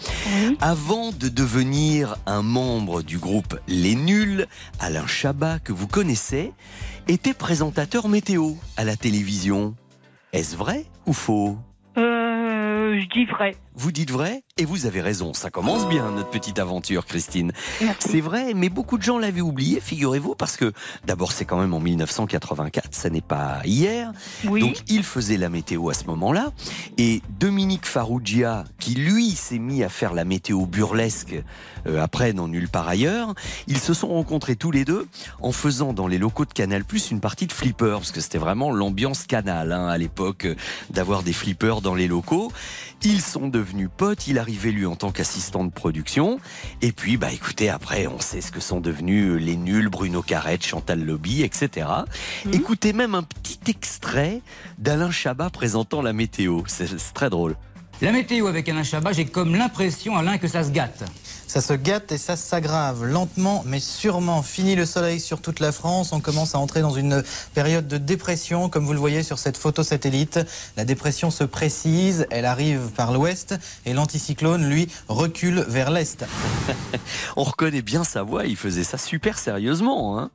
Avant 0.60 1.12
de 1.12 1.28
devenir 1.28 2.16
un 2.26 2.42
membre 2.42 3.02
du 3.02 3.18
groupe 3.18 3.58
Les 3.68 3.94
Nuls, 3.94 4.46
Alain 4.80 5.06
Chabat, 5.06 5.58
que 5.58 5.72
vous 5.72 5.86
connaissez, 5.86 6.52
était 7.08 7.34
présentateur 7.34 8.08
météo 8.08 8.52
à 8.76 8.84
la 8.84 8.96
télévision. 8.96 9.74
Est-ce 10.32 10.56
vrai 10.56 10.86
ou 11.06 11.12
faux? 11.12 11.58
Dis 13.14 13.24
vrai. 13.26 13.56
Vous 13.76 13.92
dites 13.92 14.10
vrai 14.10 14.42
et 14.56 14.64
vous 14.64 14.86
avez 14.86 15.00
raison. 15.00 15.34
Ça 15.34 15.50
commence 15.50 15.88
bien 15.88 16.10
notre 16.10 16.30
petite 16.30 16.58
aventure, 16.58 17.06
Christine. 17.06 17.52
C'est 17.98 18.20
vrai, 18.20 18.54
mais 18.54 18.68
beaucoup 18.68 18.98
de 18.98 19.02
gens 19.02 19.18
l'avaient 19.18 19.40
oublié, 19.40 19.80
figurez-vous, 19.80 20.34
parce 20.36 20.56
que 20.56 20.72
d'abord 21.06 21.32
c'est 21.32 21.44
quand 21.44 21.58
même 21.58 21.74
en 21.74 21.80
1984, 21.80 22.94
ça 22.94 23.10
n'est 23.10 23.20
pas 23.20 23.60
hier. 23.64 24.12
Oui. 24.44 24.60
Donc 24.60 24.82
il 24.88 25.02
faisait 25.02 25.36
la 25.36 25.48
météo 25.48 25.90
à 25.90 25.94
ce 25.94 26.04
moment-là. 26.04 26.52
Et 26.98 27.22
Dominique 27.40 27.86
Farrugia, 27.86 28.64
qui 28.78 28.94
lui 28.94 29.30
s'est 29.30 29.58
mis 29.58 29.82
à 29.82 29.88
faire 29.88 30.12
la 30.12 30.24
météo 30.24 30.66
burlesque 30.66 31.42
euh, 31.86 32.02
après 32.02 32.32
dans 32.32 32.48
Nulle 32.48 32.68
part 32.68 32.88
ailleurs, 32.88 33.34
ils 33.66 33.78
se 33.78 33.94
sont 33.94 34.08
rencontrés 34.08 34.56
tous 34.56 34.70
les 34.70 34.84
deux 34.84 35.06
en 35.40 35.52
faisant 35.52 35.92
dans 35.92 36.06
les 36.06 36.18
locaux 36.18 36.44
de 36.44 36.52
Canal 36.52 36.84
Plus 36.84 37.10
une 37.10 37.20
partie 37.20 37.46
de 37.46 37.52
flipper, 37.52 37.98
parce 37.98 38.12
que 38.12 38.20
c'était 38.20 38.38
vraiment 38.38 38.70
l'ambiance 38.70 39.24
Canal 39.26 39.72
hein, 39.72 39.88
à 39.88 39.98
l'époque 39.98 40.46
euh, 40.46 40.54
d'avoir 40.90 41.22
des 41.22 41.32
flippers 41.32 41.80
dans 41.80 41.94
les 41.94 42.08
locaux. 42.08 42.52
Ils 43.04 43.20
sont 43.20 43.48
devenus 43.48 43.90
potes, 43.94 44.28
il 44.28 44.38
arrivait 44.38 44.70
lui 44.70 44.86
en 44.86 44.96
tant 44.96 45.12
qu'assistant 45.12 45.64
de 45.64 45.70
production. 45.70 46.38
Et 46.80 46.90
puis, 46.90 47.18
bah 47.18 47.32
écoutez, 47.32 47.68
après, 47.68 48.06
on 48.06 48.18
sait 48.18 48.40
ce 48.40 48.50
que 48.50 48.60
sont 48.60 48.80
devenus 48.80 49.38
les 49.38 49.56
nuls, 49.56 49.90
Bruno 49.90 50.22
Carrette, 50.22 50.64
Chantal 50.64 51.04
Lobby, 51.04 51.42
etc. 51.42 51.86
Écoutez 52.52 52.94
même 52.94 53.14
un 53.14 53.22
petit 53.22 53.58
extrait 53.68 54.40
d'Alain 54.78 55.10
Chabat 55.10 55.50
présentant 55.50 56.00
la 56.00 56.14
météo. 56.14 56.62
C'est 56.66 56.86
c'est 56.86 57.12
très 57.12 57.28
drôle. 57.28 57.56
La 58.00 58.10
météo 58.10 58.46
avec 58.46 58.68
Alain 58.68 58.82
Chabat, 58.82 59.12
j'ai 59.12 59.26
comme 59.26 59.54
l'impression, 59.54 60.16
Alain, 60.16 60.38
que 60.38 60.48
ça 60.48 60.64
se 60.64 60.70
gâte. 60.70 61.04
Ça 61.54 61.60
se 61.60 61.74
gâte 61.74 62.10
et 62.10 62.18
ça 62.18 62.34
s'aggrave 62.34 63.04
lentement 63.04 63.62
mais 63.64 63.78
sûrement. 63.78 64.42
Fini 64.42 64.74
le 64.74 64.84
soleil 64.84 65.20
sur 65.20 65.40
toute 65.40 65.60
la 65.60 65.70
France, 65.70 66.12
on 66.12 66.18
commence 66.18 66.56
à 66.56 66.58
entrer 66.58 66.80
dans 66.80 66.90
une 66.90 67.22
période 67.54 67.86
de 67.86 67.96
dépression 67.96 68.68
comme 68.68 68.84
vous 68.84 68.92
le 68.92 68.98
voyez 68.98 69.22
sur 69.22 69.38
cette 69.38 69.56
photo 69.56 69.84
satellite. 69.84 70.40
La 70.76 70.84
dépression 70.84 71.30
se 71.30 71.44
précise, 71.44 72.26
elle 72.30 72.44
arrive 72.44 72.90
par 72.96 73.12
l'ouest 73.12 73.54
et 73.86 73.92
l'anticyclone 73.92 74.68
lui 74.68 74.88
recule 75.06 75.60
vers 75.68 75.92
l'est. 75.92 76.24
On 77.36 77.44
reconnaît 77.44 77.82
bien 77.82 78.02
sa 78.02 78.24
voix, 78.24 78.46
il 78.46 78.56
faisait 78.56 78.82
ça 78.82 78.98
super 78.98 79.38
sérieusement, 79.38 80.18
hein, 80.18 80.32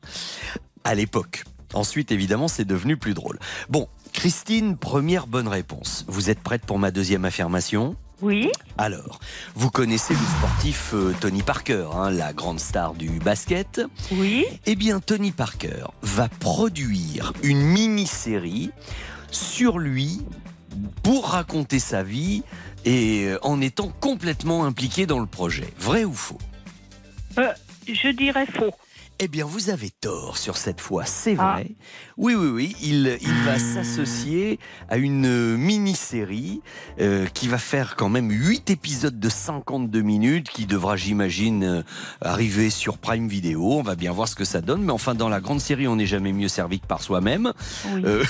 à 0.85 0.95
l'époque. 0.95 1.43
Ensuite, 1.73 2.13
évidemment, 2.13 2.47
c'est 2.47 2.63
devenu 2.63 2.95
plus 2.95 3.13
drôle. 3.13 3.39
Bon, 3.67 3.89
Christine, 4.13 4.77
première 4.77 5.27
bonne 5.27 5.49
réponse. 5.49 6.05
Vous 6.07 6.29
êtes 6.29 6.39
prête 6.39 6.65
pour 6.65 6.79
ma 6.79 6.91
deuxième 6.91 7.25
affirmation? 7.25 7.97
Oui. 8.21 8.49
Alors, 8.77 9.19
vous 9.55 9.69
connaissez 9.71 10.13
le 10.13 10.19
sportif 10.37 10.91
euh, 10.93 11.15
Tony 11.19 11.41
Parker, 11.41 11.87
hein, 11.93 12.11
la 12.11 12.33
grande 12.33 12.59
star 12.59 12.93
du 12.93 13.09
basket. 13.19 13.81
Oui. 14.11 14.45
Eh 14.65 14.75
bien, 14.75 14.99
Tony 14.99 15.31
Parker 15.31 15.85
va 16.01 16.27
produire 16.27 17.33
une 17.43 17.61
mini-série 17.61 18.71
sur 19.31 19.79
lui 19.79 20.21
pour 21.03 21.29
raconter 21.29 21.79
sa 21.79 22.03
vie 22.03 22.43
et 22.85 23.25
euh, 23.27 23.39
en 23.41 23.61
étant 23.61 23.89
complètement 23.99 24.65
impliqué 24.65 25.05
dans 25.05 25.19
le 25.19 25.25
projet. 25.25 25.73
Vrai 25.77 26.03
ou 26.03 26.13
faux? 26.13 26.39
Euh, 27.37 27.53
je 27.87 28.09
dirais 28.09 28.45
faux. 28.45 28.73
Eh 29.21 29.27
bien, 29.27 29.43
vous 29.43 29.69
avez 29.69 29.89
tort 29.89 30.37
sur 30.37 30.55
cette 30.55 30.79
fois, 30.79 31.03
c'est 31.05 31.35
Ah. 31.37 31.55
vrai. 31.55 31.71
Oui, 32.15 32.35
oui, 32.35 32.47
oui, 32.47 32.75
il, 32.81 33.17
il 33.21 33.33
va 33.43 33.59
s'associer 33.59 34.59
à 34.87 34.95
une 34.95 35.57
mini-série 35.57 36.61
euh, 37.01 37.25
qui 37.25 37.49
va 37.49 37.57
faire 37.57 37.97
quand 37.97 38.07
même 38.07 38.31
8 38.31 38.69
épisodes 38.69 39.19
de 39.19 39.27
52 39.27 40.01
minutes, 40.01 40.47
qui 40.47 40.65
devra, 40.65 40.95
j'imagine, 40.95 41.63
euh, 41.65 41.81
arriver 42.21 42.69
sur 42.69 42.97
Prime 42.97 43.27
Video. 43.27 43.61
On 43.73 43.81
va 43.81 43.95
bien 43.95 44.13
voir 44.13 44.29
ce 44.29 44.35
que 44.35 44.45
ça 44.45 44.61
donne, 44.61 44.83
mais 44.83 44.93
enfin, 44.93 45.15
dans 45.15 45.27
la 45.27 45.41
grande 45.41 45.59
série, 45.59 45.85
on 45.89 45.97
n'est 45.97 46.05
jamais 46.05 46.31
mieux 46.31 46.47
servi 46.47 46.79
que 46.79 46.87
par 46.87 47.01
soi-même. 47.01 47.51
Oui. 47.93 48.01
Euh, 48.05 48.23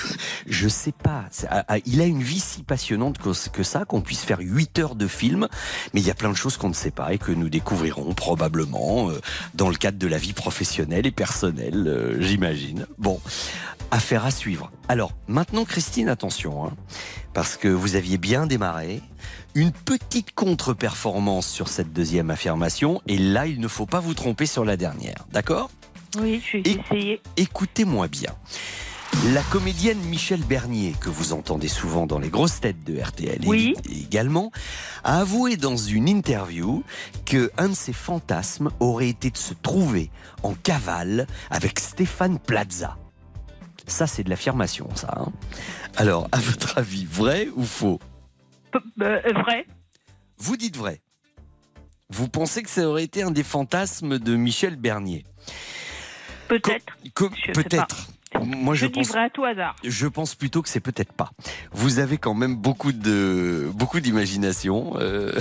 je 0.48 0.66
sais 0.68 0.92
pas, 0.92 1.26
ah, 1.50 1.64
ah, 1.68 1.78
il 1.86 2.00
a 2.00 2.04
une 2.04 2.22
vie 2.22 2.40
si 2.40 2.64
passionnante 2.64 3.18
que, 3.18 3.30
que 3.50 3.62
ça, 3.62 3.84
qu'on 3.84 4.00
puisse 4.00 4.22
faire 4.24 4.38
8 4.40 4.78
heures 4.80 4.94
de 4.96 5.06
film, 5.06 5.46
mais 5.94 6.00
il 6.00 6.06
y 6.06 6.10
a 6.10 6.14
plein 6.14 6.30
de 6.30 6.36
choses 6.36 6.56
qu'on 6.56 6.68
ne 6.68 6.74
sait 6.74 6.90
pas 6.90 7.12
et 7.12 7.18
que 7.18 7.30
nous 7.30 7.48
découvrirons 7.48 8.12
probablement 8.12 9.08
euh, 9.10 9.20
dans 9.54 9.68
le 9.68 9.76
cadre 9.76 9.96
de 9.98 10.08
la 10.08 10.18
vie 10.18 10.32
professionnelle 10.32 10.79
et 10.88 11.10
personnelle, 11.10 11.86
euh, 11.86 12.20
j'imagine. 12.20 12.86
Bon, 12.98 13.20
affaire 13.90 14.24
à 14.24 14.30
suivre. 14.30 14.70
Alors, 14.88 15.12
maintenant, 15.28 15.64
Christine, 15.64 16.08
attention, 16.08 16.66
hein, 16.66 16.72
parce 17.34 17.56
que 17.56 17.68
vous 17.68 17.96
aviez 17.96 18.18
bien 18.18 18.46
démarré. 18.46 19.00
Une 19.54 19.72
petite 19.72 20.32
contre-performance 20.34 21.48
sur 21.48 21.68
cette 21.68 21.92
deuxième 21.92 22.30
affirmation, 22.30 23.02
et 23.06 23.18
là, 23.18 23.46
il 23.46 23.60
ne 23.60 23.68
faut 23.68 23.86
pas 23.86 24.00
vous 24.00 24.14
tromper 24.14 24.46
sur 24.46 24.64
la 24.64 24.76
dernière, 24.76 25.26
d'accord? 25.32 25.70
Oui, 26.20 26.42
je 26.44 26.58
vais. 26.58 27.20
Écoutez-moi 27.36 28.08
bien. 28.08 28.30
La 29.34 29.42
comédienne 29.42 29.98
Michel 30.00 30.40
Bernier, 30.40 30.94
que 30.98 31.10
vous 31.10 31.32
entendez 31.32 31.68
souvent 31.68 32.06
dans 32.06 32.18
les 32.18 32.30
grosses 32.30 32.60
têtes 32.60 32.84
de 32.84 32.98
RTL 33.00 33.40
Oui. 33.44 33.74
également, 33.90 34.50
a 35.04 35.20
avoué 35.20 35.56
dans 35.56 35.76
une 35.76 36.08
interview 36.08 36.82
que 37.26 37.50
un 37.58 37.68
de 37.68 37.74
ses 37.74 37.92
fantasmes 37.92 38.70
aurait 38.80 39.08
été 39.08 39.30
de 39.30 39.36
se 39.36 39.52
trouver 39.52 40.10
en 40.42 40.54
cavale 40.54 41.26
avec 41.50 41.80
Stéphane 41.80 42.38
Plaza. 42.38 42.96
Ça, 43.86 44.06
c'est 44.06 44.22
de 44.24 44.30
l'affirmation, 44.30 44.88
ça. 44.94 45.12
hein. 45.16 45.32
Alors, 45.96 46.28
à 46.32 46.38
votre 46.38 46.78
avis, 46.78 47.04
vrai 47.04 47.48
ou 47.56 47.64
faux? 47.64 47.98
Euh, 49.02 49.20
vrai. 49.44 49.66
Vous 50.38 50.56
dites 50.56 50.76
vrai. 50.76 51.00
Vous 52.08 52.28
pensez 52.28 52.62
que 52.62 52.70
ça 52.70 52.88
aurait 52.88 53.04
été 53.04 53.22
un 53.22 53.32
des 53.32 53.42
fantasmes 53.44 54.18
de 54.18 54.36
Michel 54.36 54.76
Bernier? 54.76 55.26
Peut-être. 56.48 56.96
Peut-être. 57.52 58.08
Moi, 58.44 58.74
je, 58.74 58.86
Je, 58.86 58.90
pense. 58.90 59.14
à 59.14 59.30
tout 59.30 59.44
hasard. 59.44 59.76
Je 59.84 60.06
pense 60.06 60.34
plutôt 60.34 60.62
que 60.62 60.68
c'est 60.68 60.80
peut-être 60.80 61.12
pas. 61.12 61.32
Vous 61.72 61.98
avez 61.98 62.18
quand 62.18 62.34
même 62.34 62.56
beaucoup 62.56 62.92
de 62.92 63.70
beaucoup 63.74 64.00
d'imagination, 64.00 64.94
euh, 64.98 65.32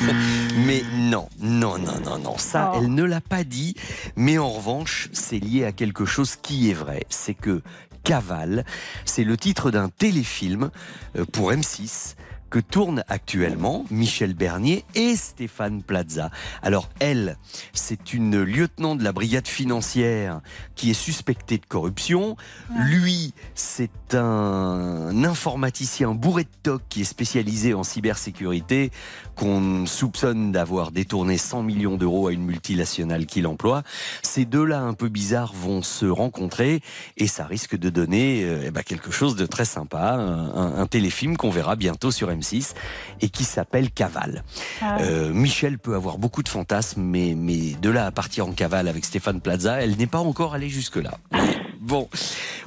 mais 0.66 0.82
non, 0.96 1.28
non, 1.40 1.78
non, 1.78 2.00
non, 2.04 2.18
non. 2.18 2.38
Ça, 2.38 2.72
Oh. 2.74 2.78
elle 2.80 2.94
ne 2.94 3.04
l'a 3.04 3.20
pas 3.20 3.44
dit. 3.44 3.74
Mais 4.16 4.38
en 4.38 4.50
revanche, 4.50 5.08
c'est 5.12 5.38
lié 5.38 5.64
à 5.64 5.72
quelque 5.72 6.04
chose 6.04 6.36
qui 6.36 6.70
est 6.70 6.74
vrai. 6.74 7.04
C'est 7.08 7.34
que 7.34 7.62
Cavale, 8.04 8.64
c'est 9.04 9.24
le 9.24 9.36
titre 9.36 9.70
d'un 9.70 9.88
téléfilm 9.88 10.70
euh, 11.16 11.24
pour 11.24 11.52
M6 11.52 12.16
que 12.54 12.60
tournent 12.60 13.02
actuellement 13.08 13.84
Michel 13.90 14.32
Bernier 14.32 14.84
et 14.94 15.16
Stéphane 15.16 15.82
Plaza. 15.82 16.30
Alors 16.62 16.88
elle, 17.00 17.36
c'est 17.72 18.14
une 18.14 18.44
lieutenant 18.44 18.94
de 18.94 19.02
la 19.02 19.10
brigade 19.10 19.48
financière 19.48 20.40
qui 20.76 20.88
est 20.88 20.94
suspectée 20.94 21.58
de 21.58 21.66
corruption. 21.66 22.36
Lui, 22.76 23.34
c'est 23.56 24.14
un 24.14 25.24
informaticien 25.24 26.14
bourré 26.14 26.44
de 26.44 26.48
toc 26.62 26.82
qui 26.88 27.00
est 27.00 27.04
spécialisé 27.04 27.74
en 27.74 27.82
cybersécurité 27.82 28.92
qu'on 29.34 29.86
soupçonne 29.86 30.52
d'avoir 30.52 30.90
détourné 30.90 31.38
100 31.38 31.62
millions 31.62 31.96
d'euros 31.96 32.28
à 32.28 32.32
une 32.32 32.44
multinationale 32.44 33.26
qui 33.26 33.40
l'emploie. 33.40 33.82
Ces 34.22 34.44
deux-là 34.44 34.80
un 34.80 34.94
peu 34.94 35.08
bizarres 35.08 35.52
vont 35.54 35.82
se 35.82 36.06
rencontrer 36.06 36.80
et 37.16 37.26
ça 37.26 37.44
risque 37.44 37.76
de 37.76 37.90
donner 37.90 38.44
euh, 38.44 38.64
eh 38.66 38.70
ben, 38.70 38.82
quelque 38.82 39.10
chose 39.10 39.36
de 39.36 39.46
très 39.46 39.64
sympa, 39.64 40.14
un, 40.14 40.86
téléfilm 40.86 41.36
qu'on 41.36 41.50
verra 41.50 41.76
bientôt 41.76 42.10
sur 42.10 42.30
M6 42.30 42.74
et 43.20 43.28
qui 43.28 43.44
s'appelle 43.44 43.90
Cavale. 43.90 44.44
Ah. 44.82 44.98
Euh, 45.00 45.32
Michel 45.32 45.78
peut 45.78 45.94
avoir 45.94 46.18
beaucoup 46.18 46.42
de 46.42 46.48
fantasmes, 46.48 47.02
mais, 47.02 47.34
mais 47.36 47.74
de 47.80 47.90
là 47.90 48.06
à 48.06 48.10
partir 48.10 48.46
en 48.46 48.52
cavale 48.52 48.88
avec 48.88 49.04
Stéphane 49.04 49.40
Plaza, 49.40 49.82
elle 49.82 49.96
n'est 49.96 50.06
pas 50.06 50.18
encore 50.18 50.54
allée 50.54 50.68
jusque-là. 50.68 51.18
Bon, 51.84 52.08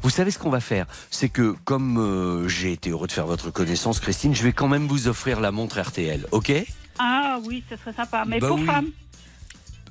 vous 0.03 0.11
savez 0.11 0.29
ce 0.29 0.37
qu'on 0.37 0.51
va 0.51 0.59
faire? 0.59 0.85
C'est 1.09 1.29
que 1.29 1.55
comme 1.65 1.97
euh, 1.97 2.47
j'ai 2.47 2.71
été 2.71 2.91
heureux 2.91 3.07
de 3.07 3.11
faire 3.11 3.25
votre 3.25 3.49
connaissance, 3.49 3.99
Christine, 3.99 4.35
je 4.35 4.43
vais 4.43 4.53
quand 4.53 4.67
même 4.67 4.85
vous 4.87 5.07
offrir 5.07 5.39
la 5.41 5.51
montre 5.51 5.81
RTL, 5.81 6.27
ok? 6.31 6.51
Ah 6.99 7.39
oui, 7.43 7.63
ça 7.67 7.77
serait 7.77 7.93
sympa. 7.93 8.25
Mais 8.27 8.39
Bah 8.39 8.49
pour 8.49 8.57
oui. 8.59 8.65
femme? 8.67 8.85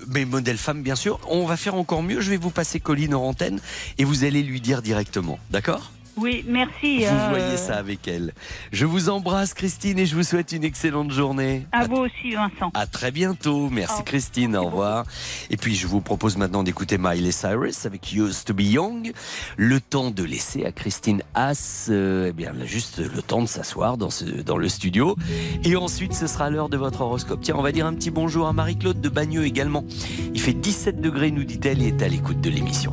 Mais 0.09 0.25
modèle 0.25 0.59
femme, 0.59 0.83
bien 0.83 0.95
sûr. 0.95 1.19
On 1.29 1.45
va 1.45 1.57
faire 1.57 1.75
encore 1.75 2.05
mieux. 2.05 2.21
Je 2.21 2.31
vais 2.31 2.37
vous 2.37 2.51
passer 2.51 2.79
Colline 2.79 3.17
en 3.17 3.25
antenne 3.25 3.59
et 3.99 4.05
vous 4.05 4.23
allez 4.23 4.45
lui 4.45 4.61
dire 4.61 4.81
directement, 4.81 5.41
d'accord? 5.51 5.91
Oui, 6.17 6.45
merci. 6.49 7.01
Vous 7.01 7.05
euh, 7.05 7.29
voyez 7.29 7.57
ça 7.59 7.77
avec 7.77 8.09
elle. 8.09 8.33
Je 8.73 8.87
vous 8.87 9.11
embrasse, 9.11 9.53
Christine, 9.53 9.99
et 9.99 10.07
je 10.07 10.17
vous 10.17 10.23
souhaite 10.23 10.53
une 10.53 10.65
excellente 10.65 11.11
journée. 11.11 11.67
À 11.73 11.87
vous 11.87 11.97
aussi, 11.97 12.35
Vincent. 12.35 12.71
À 12.73 12.87
très 12.87 13.11
bientôt. 13.11 13.69
Merci 13.69 14.03
Christine, 14.03 14.57
au 14.57 14.65
revoir. 14.65 15.05
Et 15.51 15.59
puis 15.59 15.75
je 15.75 15.87
vous 15.87 16.01
propose 16.01 16.39
maintenant 16.39 16.63
d'écouter 16.63 16.97
Miley 16.97 17.33
Cyrus 17.33 17.85
avec 17.85 18.13
Used 18.15 18.47
to 18.47 18.55
be 18.55 18.63
Young. 18.63 19.13
Le 19.59 19.79
temps 19.79 20.11
de 20.11 20.23
laisser 20.23 20.65
à 20.65 20.73
Christine 20.73 21.23
Haas, 21.35 21.89
euh, 21.91 22.29
eh 22.31 22.33
bien 22.33 22.55
juste 22.65 22.99
le 22.99 23.21
temps 23.21 23.43
de 23.43 23.49
s'asseoir 23.49 23.99
dans, 23.99 24.11
ce, 24.11 24.25
dans 24.25 24.57
le 24.57 24.71
studio. 24.71 25.17
Et 25.65 25.77
ensuite 25.77 26.15
ce 26.15 26.27
sera 26.27 26.49
l'heure 26.49 26.71
de 26.71 26.79
votre 26.79 27.03
horoscope. 27.03 27.41
Tiens, 27.43 27.57
on 27.59 27.63
va 27.63 27.73
dire 27.73 27.85
un 27.85 27.95
petit 27.95 28.11
bonjour 28.11 28.47
à 28.47 28.55
Marie-Claude 28.55 29.03
de 29.03 29.09
Bagneux 29.11 29.45
également. 29.45 29.85
Il 30.33 30.41
fait 30.41 30.55
17 30.55 31.01
degrés, 31.01 31.31
nous 31.31 31.45
dit-elle, 31.45 31.83
et 31.83 31.89
est 31.89 32.03
à 32.03 32.09
l'écoute 32.09 32.41
de 32.41 32.49
l'émission. 32.49 32.93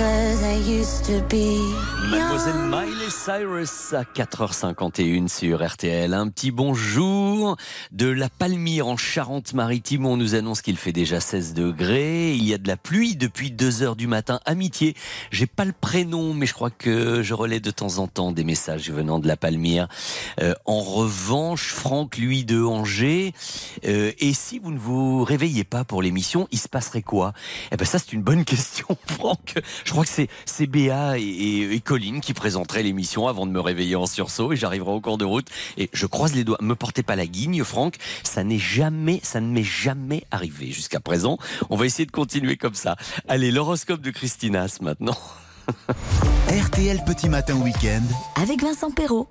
cause 0.00 0.42
I 0.42 0.54
used 0.54 1.04
to 1.04 1.20
be 1.28 1.79
Mademoiselle. 2.10 2.54
Miley 2.68 3.08
Cyrus 3.10 3.92
à 3.92 4.02
4h51 4.02 5.28
sur 5.28 5.64
RTL. 5.64 6.12
Un 6.12 6.28
petit 6.28 6.50
bonjour 6.50 7.56
de 7.92 8.06
la 8.08 8.28
Palmyre 8.28 8.88
en 8.88 8.96
Charente-Maritime. 8.96 10.06
On 10.06 10.16
nous 10.16 10.34
annonce 10.34 10.60
qu'il 10.62 10.76
fait 10.76 10.92
déjà 10.92 11.20
16 11.20 11.54
degrés. 11.54 12.32
Il 12.34 12.44
y 12.44 12.52
a 12.54 12.58
de 12.58 12.66
la 12.66 12.76
pluie 12.76 13.14
depuis 13.16 13.50
2h 13.52 13.94
du 13.96 14.06
matin. 14.08 14.40
Amitié, 14.44 14.94
j'ai 15.30 15.46
pas 15.46 15.64
le 15.64 15.72
prénom, 15.72 16.34
mais 16.34 16.46
je 16.46 16.54
crois 16.54 16.70
que 16.70 17.22
je 17.22 17.34
relais 17.34 17.60
de 17.60 17.70
temps 17.70 17.98
en 17.98 18.08
temps 18.08 18.32
des 18.32 18.44
messages 18.44 18.90
venant 18.90 19.18
de 19.20 19.28
la 19.28 19.36
Palmyre. 19.36 19.86
Euh, 20.40 20.54
en 20.66 20.80
revanche, 20.80 21.68
Franck, 21.68 22.16
lui, 22.16 22.44
de 22.44 22.60
Angers. 22.62 23.34
euh, 23.86 24.12
et 24.18 24.32
si 24.32 24.58
vous 24.58 24.72
ne 24.72 24.78
vous 24.78 25.22
réveillez 25.24 25.64
pas 25.64 25.84
pour 25.84 26.02
l'émission, 26.02 26.48
il 26.50 26.58
se 26.58 26.68
passerait 26.68 27.02
quoi? 27.02 27.32
Eh 27.70 27.76
ben 27.76 27.84
ça, 27.84 27.98
c'est 28.00 28.12
une 28.12 28.22
bonne 28.22 28.44
question, 28.50 28.86
Franck. 29.06 29.54
Je 29.84 29.90
crois 29.92 30.04
que 30.04 30.10
c'est 30.10 30.28
c'est 30.44 30.66
Béa 30.66 31.18
et, 31.18 31.22
et- 31.22 31.74
et 31.74 31.80
Qui 32.00 32.32
présenteraient 32.32 32.82
l'émission 32.82 33.28
avant 33.28 33.46
de 33.46 33.52
me 33.52 33.60
réveiller 33.60 33.94
en 33.94 34.06
sursaut 34.06 34.54
et 34.54 34.56
j'arriverai 34.56 34.90
au 34.90 35.00
cours 35.00 35.18
de 35.18 35.26
route. 35.26 35.46
Et 35.76 35.90
je 35.92 36.06
croise 36.06 36.34
les 36.34 36.44
doigts. 36.44 36.56
Me 36.62 36.74
portez 36.74 37.02
pas 37.02 37.14
la 37.14 37.26
guigne, 37.26 37.62
Franck. 37.62 37.96
Ça 38.24 38.42
n'est 38.42 38.58
jamais, 38.58 39.20
ça 39.22 39.40
ne 39.40 39.46
m'est 39.46 39.62
jamais 39.62 40.24
arrivé 40.30 40.70
jusqu'à 40.70 40.98
présent. 41.00 41.36
On 41.68 41.76
va 41.76 41.84
essayer 41.84 42.06
de 42.06 42.10
continuer 42.10 42.56
comme 42.56 42.74
ça. 42.74 42.96
Allez, 43.28 43.50
l'horoscope 43.50 44.00
de 44.00 44.10
Christinas 44.10 44.78
maintenant. 44.80 45.18
RTL 46.48 47.04
Petit 47.04 47.28
Matin 47.28 47.56
Week-end. 47.56 48.02
Avec 48.40 48.62
Vincent 48.62 48.90
Perrault. 48.90 49.28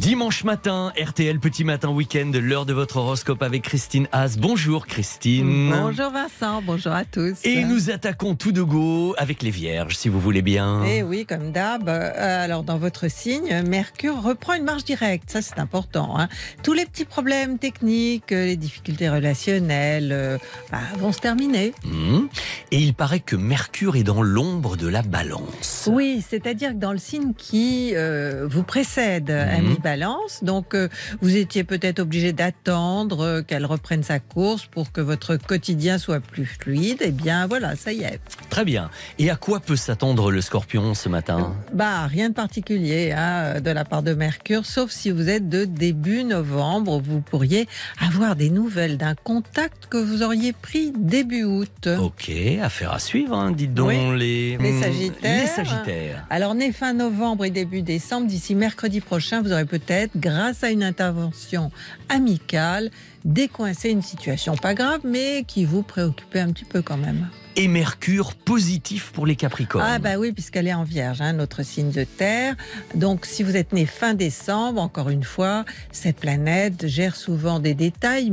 Dimanche 0.00 0.44
matin, 0.44 0.94
RTL 0.98 1.38
Petit 1.40 1.62
Matin 1.62 1.90
Week-end, 1.90 2.30
l'heure 2.34 2.64
de 2.64 2.72
votre 2.72 2.96
horoscope 2.96 3.42
avec 3.42 3.60
Christine 3.64 4.08
Haas. 4.12 4.36
Bonjour 4.38 4.86
Christine. 4.86 5.68
Bonjour 5.70 6.10
Vincent, 6.10 6.62
bonjour 6.64 6.92
à 6.92 7.04
tous. 7.04 7.34
Et 7.44 7.64
nous 7.64 7.90
attaquons 7.90 8.34
tout 8.34 8.50
de 8.50 8.62
go 8.62 9.14
avec 9.18 9.42
les 9.42 9.50
vierges, 9.50 9.94
si 9.98 10.08
vous 10.08 10.18
voulez 10.18 10.40
bien. 10.40 10.82
Eh 10.86 11.02
oui, 11.02 11.26
comme 11.26 11.52
d'hab. 11.52 11.86
euh, 11.90 12.12
Alors, 12.44 12.62
dans 12.62 12.78
votre 12.78 13.10
signe, 13.10 13.62
Mercure 13.68 14.22
reprend 14.22 14.54
une 14.54 14.64
marche 14.64 14.84
directe. 14.84 15.28
Ça, 15.30 15.42
c'est 15.42 15.58
important. 15.58 16.18
hein. 16.18 16.28
Tous 16.62 16.72
les 16.72 16.86
petits 16.86 17.04
problèmes 17.04 17.58
techniques, 17.58 18.32
euh, 18.32 18.46
les 18.46 18.56
difficultés 18.56 19.10
relationnelles 19.10 20.12
euh, 20.12 20.38
bah, 20.72 20.78
vont 20.98 21.12
se 21.12 21.18
terminer. 21.20 21.74
Hmm. 21.84 22.26
Et 22.72 22.78
il 22.78 22.94
paraît 22.94 23.20
que 23.20 23.36
Mercure 23.36 23.96
est 23.96 24.02
dans 24.04 24.22
l'ombre 24.22 24.78
de 24.78 24.88
la 24.88 25.02
balance. 25.02 25.90
Oui, 25.92 26.24
c'est-à-dire 26.26 26.70
que 26.70 26.78
dans 26.78 26.92
le 26.92 26.98
signe 26.98 27.34
qui 27.36 27.92
euh, 27.94 28.46
vous 28.50 28.62
précède, 28.62 29.28
Mhm. 29.30 29.58
ami 29.66 29.76
Balance, 29.90 30.44
donc 30.44 30.76
euh, 30.76 30.88
vous 31.20 31.36
étiez 31.36 31.64
peut-être 31.64 31.98
obligé 31.98 32.32
d'attendre 32.32 33.24
euh, 33.24 33.42
qu'elle 33.42 33.66
reprenne 33.66 34.04
sa 34.04 34.20
course 34.20 34.66
pour 34.66 34.92
que 34.92 35.00
votre 35.00 35.34
quotidien 35.34 35.98
soit 35.98 36.20
plus 36.20 36.46
fluide. 36.46 36.98
Eh 37.00 37.10
bien, 37.10 37.48
voilà, 37.48 37.74
ça 37.74 37.92
y 37.92 38.04
est. 38.04 38.20
Très 38.50 38.64
bien. 38.64 38.88
Et 39.18 39.30
à 39.30 39.34
quoi 39.36 39.58
peut 39.58 39.74
s'attendre 39.74 40.30
le 40.30 40.40
scorpion 40.42 40.94
ce 40.94 41.08
matin 41.08 41.56
Bah, 41.72 42.06
rien 42.06 42.28
de 42.28 42.34
particulier 42.34 43.10
hein, 43.10 43.60
de 43.60 43.70
la 43.72 43.84
part 43.84 44.04
de 44.04 44.14
Mercure, 44.14 44.64
sauf 44.64 44.92
si 44.92 45.10
vous 45.10 45.28
êtes 45.28 45.48
de 45.48 45.64
début 45.64 46.22
novembre, 46.22 47.00
vous 47.00 47.20
pourriez 47.20 47.66
avoir 47.98 48.36
des 48.36 48.50
nouvelles 48.50 48.96
d'un 48.96 49.16
contact 49.16 49.88
que 49.90 49.96
vous 49.96 50.22
auriez 50.22 50.52
pris 50.52 50.92
début 50.96 51.42
août. 51.42 51.88
Ok, 51.98 52.30
affaire 52.62 52.92
à 52.92 53.00
suivre, 53.00 53.34
hein, 53.36 53.50
dites 53.50 53.74
donc 53.74 53.88
Oui. 53.88 54.18
les... 54.18 54.56
Les 54.56 54.72
hmm, 54.72 54.82
Sagittaires. 54.82 55.40
Les 55.42 55.46
Sagittaires. 55.48 56.26
Alors, 56.30 56.54
né 56.54 56.70
fin 56.70 56.92
novembre 56.92 57.44
et 57.44 57.50
début 57.50 57.82
décembre, 57.82 58.28
d'ici 58.28 58.54
mercredi 58.54 59.00
prochain, 59.00 59.42
vous 59.42 59.52
aurez 59.52 59.64
peut-être, 59.64 59.79
grâce 60.16 60.64
à 60.64 60.70
une 60.70 60.82
intervention 60.82 61.70
amicale, 62.08 62.90
décoincé 63.24 63.90
une 63.90 64.02
situation 64.02 64.56
pas 64.56 64.74
grave, 64.74 65.00
mais 65.04 65.44
qui 65.46 65.64
vous 65.64 65.82
préoccupait 65.82 66.40
un 66.40 66.52
petit 66.52 66.64
peu 66.64 66.82
quand 66.82 66.96
même. 66.96 67.28
Et 67.60 67.68
Mercure 67.68 68.32
positif 68.36 69.10
pour 69.12 69.26
les 69.26 69.36
Capricornes. 69.36 69.84
Ah 69.86 69.98
bah 69.98 70.16
oui, 70.18 70.32
puisqu'elle 70.32 70.66
est 70.66 70.72
en 70.72 70.82
vierge, 70.82 71.20
hein, 71.20 71.34
notre 71.34 71.62
signe 71.62 71.90
de 71.90 72.04
terre. 72.04 72.54
Donc 72.94 73.26
si 73.26 73.42
vous 73.42 73.54
êtes 73.54 73.74
né 73.74 73.84
fin 73.84 74.14
décembre, 74.14 74.80
encore 74.80 75.10
une 75.10 75.24
fois, 75.24 75.66
cette 75.92 76.16
planète 76.16 76.86
gère 76.86 77.16
souvent 77.16 77.60
des 77.60 77.74
détails, 77.74 78.32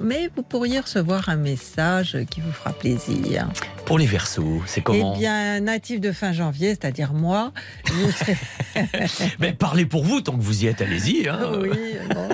mais 0.00 0.30
vous 0.34 0.42
pourriez 0.42 0.80
recevoir 0.80 1.28
un 1.28 1.36
message 1.36 2.18
qui 2.28 2.40
vous 2.40 2.50
fera 2.50 2.72
plaisir. 2.72 3.48
Pour 3.84 4.00
les 4.00 4.06
Verseaux, 4.06 4.60
c'est 4.66 4.80
comment 4.80 5.14
Eh 5.14 5.18
bien, 5.20 5.60
natif 5.60 6.00
de 6.00 6.10
fin 6.10 6.32
janvier, 6.32 6.70
c'est-à-dire 6.70 7.12
moi, 7.12 7.52
vous 7.86 8.10
serez... 8.18 8.36
Mais 9.38 9.52
parlez 9.52 9.86
pour 9.86 10.02
vous, 10.02 10.20
tant 10.22 10.36
que 10.36 10.42
vous 10.42 10.64
y 10.64 10.66
êtes, 10.66 10.82
allez-y. 10.82 11.28
hein. 11.28 11.38
Oui, 11.62 11.70
bon. 12.12 12.28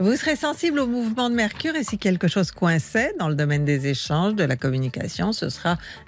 Vous 0.00 0.16
serez 0.16 0.34
sensible 0.34 0.80
au 0.80 0.88
mouvement 0.88 1.30
de 1.30 1.36
Mercure 1.36 1.76
et 1.76 1.84
si 1.84 1.96
quelque 1.96 2.26
chose 2.26 2.50
coinçait 2.50 3.12
dans 3.20 3.28
le 3.28 3.36
domaine 3.36 3.64
des 3.64 3.86
échanges, 3.86 4.34
de 4.34 4.42
la 4.42 4.56
communication, 4.56 5.32
ce 5.32 5.48
sera 5.48 5.59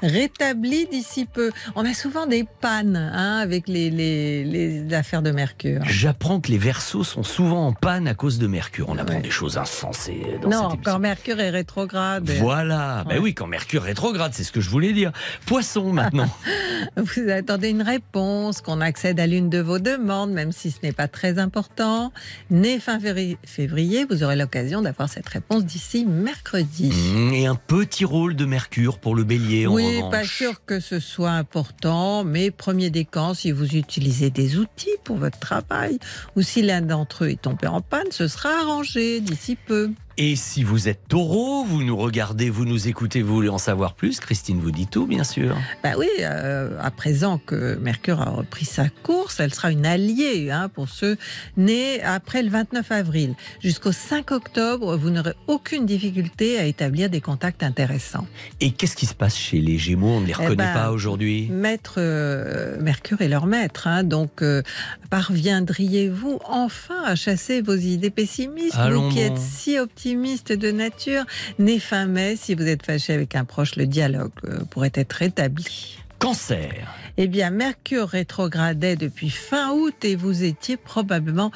rétabli 0.03 0.87
d'ici 0.87 1.25
peu. 1.25 1.51
On 1.75 1.85
a 1.85 1.95
souvent 1.95 2.27
des 2.27 2.45
pannes 2.61 2.97
hein, 2.97 3.39
avec 3.39 3.69
les, 3.69 3.91
les, 3.91 4.45
les 4.45 4.95
affaires 4.95 5.23
de 5.23 5.31
Mercure. 5.31 5.83
J'apprends 5.85 6.41
que 6.41 6.51
les 6.51 6.59
Verseaux 6.59 7.05
sont 7.05 7.23
souvent 7.23 7.67
en 7.67 7.73
panne 7.73 8.09
à 8.09 8.15
cause 8.15 8.39
de 8.39 8.47
Mercure. 8.47 8.87
On 8.89 8.99
apprend 8.99 9.21
des 9.21 9.31
choses 9.31 9.59
insensées 9.59 10.23
dans 10.43 10.49
non, 10.49 10.71
cette 10.71 10.83
quand 10.85 10.99
Mercure 10.99 11.41
est 11.41 11.51
rétrograde. 11.51 12.29
Voilà, 12.39 13.05
ben 13.09 13.19
oui, 13.21 13.35
quand 13.35 13.47
Mercure 13.47 13.83
rétrograde, 13.83 14.33
c'est 14.35 14.45
ce 14.45 14.53
que 14.53 14.61
je 14.61 14.71
voulais 14.71 14.93
dire. 14.93 15.13
Poisson 15.47 15.93
maintenant. 15.93 16.29
Vous 16.97 17.29
attendez 17.31 17.71
une 17.71 17.83
réponse, 17.83 18.61
qu'on 18.61 18.81
accède 18.81 19.21
à 19.21 19.27
l'une 19.27 19.49
de 19.51 19.61
vos 19.61 19.79
demandes, 19.79 20.33
même 20.33 20.53
si 20.53 20.71
ce 20.71 20.79
n'est 20.83 20.93
pas 20.93 21.09
très 21.09 21.39
important. 21.39 22.13
Né 22.51 22.79
fin 22.81 22.99
février- 22.99 24.07
vous 24.11 24.23
aurez 24.23 24.37
l'occasion 24.37 24.83
d'avoir 24.83 25.09
cette 25.09 25.29
réponse 25.29 25.65
d'ici 25.65 26.05
mercredi. 26.05 26.93
Et 27.33 27.47
un 27.47 27.55
petit 27.55 28.05
rôle 28.05 28.35
de 28.37 28.45
Mercure 28.45 28.99
pour 28.99 29.15
le 29.15 29.25
bélier 29.39 29.67
en 29.67 29.75
Oui, 29.75 29.97
revanche. 29.99 30.11
pas 30.11 30.25
sûr 30.25 30.65
que 30.65 30.81
ce 30.81 31.01
soit 31.01 31.31
important, 31.31 32.25
mais 32.25 32.51
premier 32.51 32.91
décan, 32.91 33.35
si 33.35 33.51
vous 33.53 33.77
utilisez 33.77 34.31
des 34.31 34.59
outils 34.59 34.97
pour 35.05 35.17
votre 35.17 35.39
travail 35.39 35.99
ou 36.37 36.43
si 36.43 36.63
l'un 36.63 36.81
d'entre 36.83 37.25
eux 37.25 37.31
est 37.31 37.41
tombé 37.43 37.67
en 37.67 37.81
panne, 37.81 38.11
ce 38.11 38.29
sera 38.29 38.51
arrangé 38.61 39.21
d'ici 39.21 39.57
peu. 39.57 39.91
Et 40.19 40.37
si 40.37 40.63
vous 40.63 40.89
êtes 40.89 41.09
taureau, 41.09 41.65
vous 41.65 41.83
nous 41.83 41.97
regardez, 41.97 42.51
vous 42.51 42.67
nous 42.67 42.87
écoutez, 42.87 43.23
vous 43.23 43.35
voulez 43.35 43.49
en 43.49 43.59
savoir 43.59 43.95
plus, 43.95 44.21
Christine 44.21 44.61
vous 44.61 44.71
dit 44.71 44.87
tout, 44.87 45.07
bien 45.07 45.25
sûr. 45.25 45.57
Bah 45.83 45.93
oui, 45.97 46.09
euh, 46.21 46.79
à 46.81 46.91
présent 46.91 47.39
que 47.39 47.77
Mercure 47.77 48.21
a 48.21 48.29
repris 48.29 48.67
sa 48.67 48.91
course, 48.91 49.41
elle 49.41 49.55
sera 49.55 49.71
une 49.73 49.87
alliée 49.87 50.51
hein, 50.51 50.69
pour 50.69 50.91
ceux 50.91 51.17
nés 51.57 52.03
après 52.03 52.43
le 52.43 52.51
29 52.51 52.93
avril. 52.93 53.35
Jusqu'au 53.61 53.93
5 53.93 54.33
octobre, 54.33 54.97
vous 54.97 55.11
n'aurez 55.11 55.33
aucune 55.47 55.87
difficulté 55.87 56.59
à 56.59 56.67
établir 56.67 57.09
des 57.09 57.23
contacts 57.23 57.63
intéressants. 57.63 58.27
Et 58.61 58.71
qu'est-ce 58.73 58.97
qui 58.97 59.07
se 59.07 59.15
passe 59.15 59.37
chez 59.37 59.61
les 59.61 59.79
Gémeaux? 59.79 60.09
On 60.09 60.21
ne 60.21 60.27
les 60.27 60.33
Eh 60.33 60.43
reconnaît 60.43 60.57
ben, 60.57 60.75
pas 60.75 60.91
aujourd'hui? 60.91 61.49
Maître 61.51 61.95
euh, 61.97 62.79
Mercure 62.81 63.23
est 63.23 63.29
leur 63.29 63.47
maître, 63.47 63.87
hein, 63.87 64.05
donc 64.05 64.43
euh, 64.43 64.63
parviendriez-vous 65.09 66.39
enfin 66.45 67.03
à 67.05 67.15
chasser 67.15 67.63
vos 67.63 67.75
idées 67.75 68.11
pessimistes, 68.11 68.77
vous 68.77 69.09
qui 69.09 69.21
êtes 69.21 69.39
si 69.39 69.79
optimiste 70.03 70.53
de 70.53 70.73
nature, 70.73 71.25
né 71.61 71.79
fin 71.79 72.07
mai, 72.07 72.35
si 72.35 72.57
vous 72.57 72.67
êtes 72.67 72.85
fâché 72.85 73.13
avec 73.13 73.37
un 73.37 73.45
proche, 73.45 73.77
le 73.77 73.87
dialogue 73.87 74.33
euh, 74.45 74.65
pourrait 74.69 74.91
être 74.95 75.13
rétabli. 75.13 75.97
Cancer. 76.19 76.89
Eh 77.19 77.29
bien, 77.29 77.51
Mercure 77.51 78.09
rétrogradait 78.09 78.97
depuis 78.97 79.31
fin 79.31 79.71
août 79.71 79.95
et 80.03 80.17
vous 80.17 80.43
étiez 80.43 80.77
probablement 80.77 81.53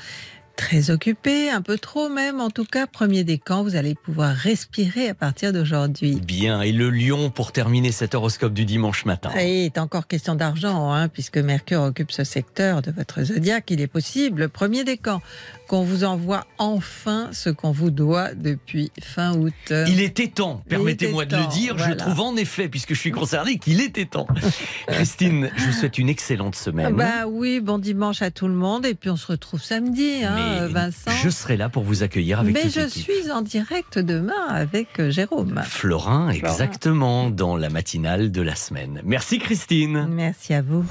très 0.56 0.90
occupé, 0.90 1.50
un 1.50 1.60
peu 1.60 1.78
trop 1.78 2.08
même. 2.08 2.40
En 2.40 2.50
tout 2.50 2.64
cas, 2.64 2.86
premier 2.86 3.24
décan, 3.24 3.62
vous 3.62 3.76
allez 3.76 3.94
pouvoir 3.94 4.34
respirer 4.34 5.08
à 5.08 5.14
partir 5.14 5.52
d'aujourd'hui. 5.52 6.16
Bien, 6.16 6.62
et 6.62 6.72
le 6.72 6.90
lion 6.90 7.30
pour 7.30 7.52
terminer 7.52 7.92
cet 7.92 8.14
horoscope 8.14 8.54
du 8.54 8.64
dimanche 8.64 9.04
matin. 9.04 9.30
Et 9.38 9.62
il 9.62 9.66
est 9.66 9.78
encore 9.78 10.06
question 10.06 10.34
d'argent, 10.34 10.92
hein, 10.92 11.08
puisque 11.08 11.38
Mercure 11.38 11.82
occupe 11.82 12.10
ce 12.10 12.24
secteur 12.24 12.82
de 12.82 12.90
votre 12.90 13.22
zodiaque. 13.22 13.70
Il 13.70 13.80
est 13.80 13.86
possible, 13.86 14.48
premier 14.48 14.82
décan, 14.82 15.20
qu'on 15.66 15.82
vous 15.82 16.04
envoie 16.04 16.44
enfin 16.58 17.28
ce 17.32 17.50
qu'on 17.50 17.72
vous 17.72 17.90
doit 17.90 18.34
depuis 18.34 18.90
fin 19.00 19.36
août. 19.36 19.54
Il 19.70 20.00
était 20.00 20.28
temps, 20.28 20.62
permettez-moi 20.68 21.24
de 21.24 21.36
le 21.36 21.46
dire. 21.48 21.76
Je 21.78 21.92
trouve 21.92 22.20
en 22.20 22.36
effet, 22.36 22.68
puisque 22.68 22.94
je 22.94 23.00
suis 23.00 23.12
concerné, 23.12 23.58
qu'il 23.58 23.80
était 23.80 24.06
temps. 24.06 24.26
Christine, 24.88 25.50
je 25.56 25.66
vous 25.66 25.72
souhaite 25.72 25.98
une 25.98 26.08
excellente 26.08 26.54
semaine. 26.54 26.94
Bah 26.94 27.26
oui, 27.26 27.60
bon 27.60 27.78
dimanche 27.78 28.22
à 28.22 28.30
tout 28.30 28.48
le 28.48 28.54
monde 28.54 28.86
et 28.86 28.94
puis 28.94 29.10
on 29.10 29.16
se 29.16 29.26
retrouve 29.26 29.62
samedi, 29.62 30.24
hein, 30.24 30.66
Vincent. 30.68 31.10
Je 31.22 31.30
serai 31.30 31.56
là 31.56 31.68
pour 31.68 31.82
vous 31.82 32.02
accueillir 32.02 32.40
avec 32.40 32.54
Mais 32.54 32.70
je 32.70 32.86
suis 32.88 33.30
en 33.30 33.42
direct 33.42 33.98
demain 33.98 34.46
avec 34.48 35.00
euh, 35.00 35.10
Jérôme. 35.10 35.62
Florin, 35.64 36.30
exactement, 36.30 37.30
dans 37.30 37.56
la 37.56 37.68
matinale 37.68 38.30
de 38.30 38.42
la 38.42 38.54
semaine. 38.54 39.00
Merci 39.04 39.38
Christine. 39.38 40.06
Merci 40.10 40.54
à 40.54 40.62
vous. 40.62 40.84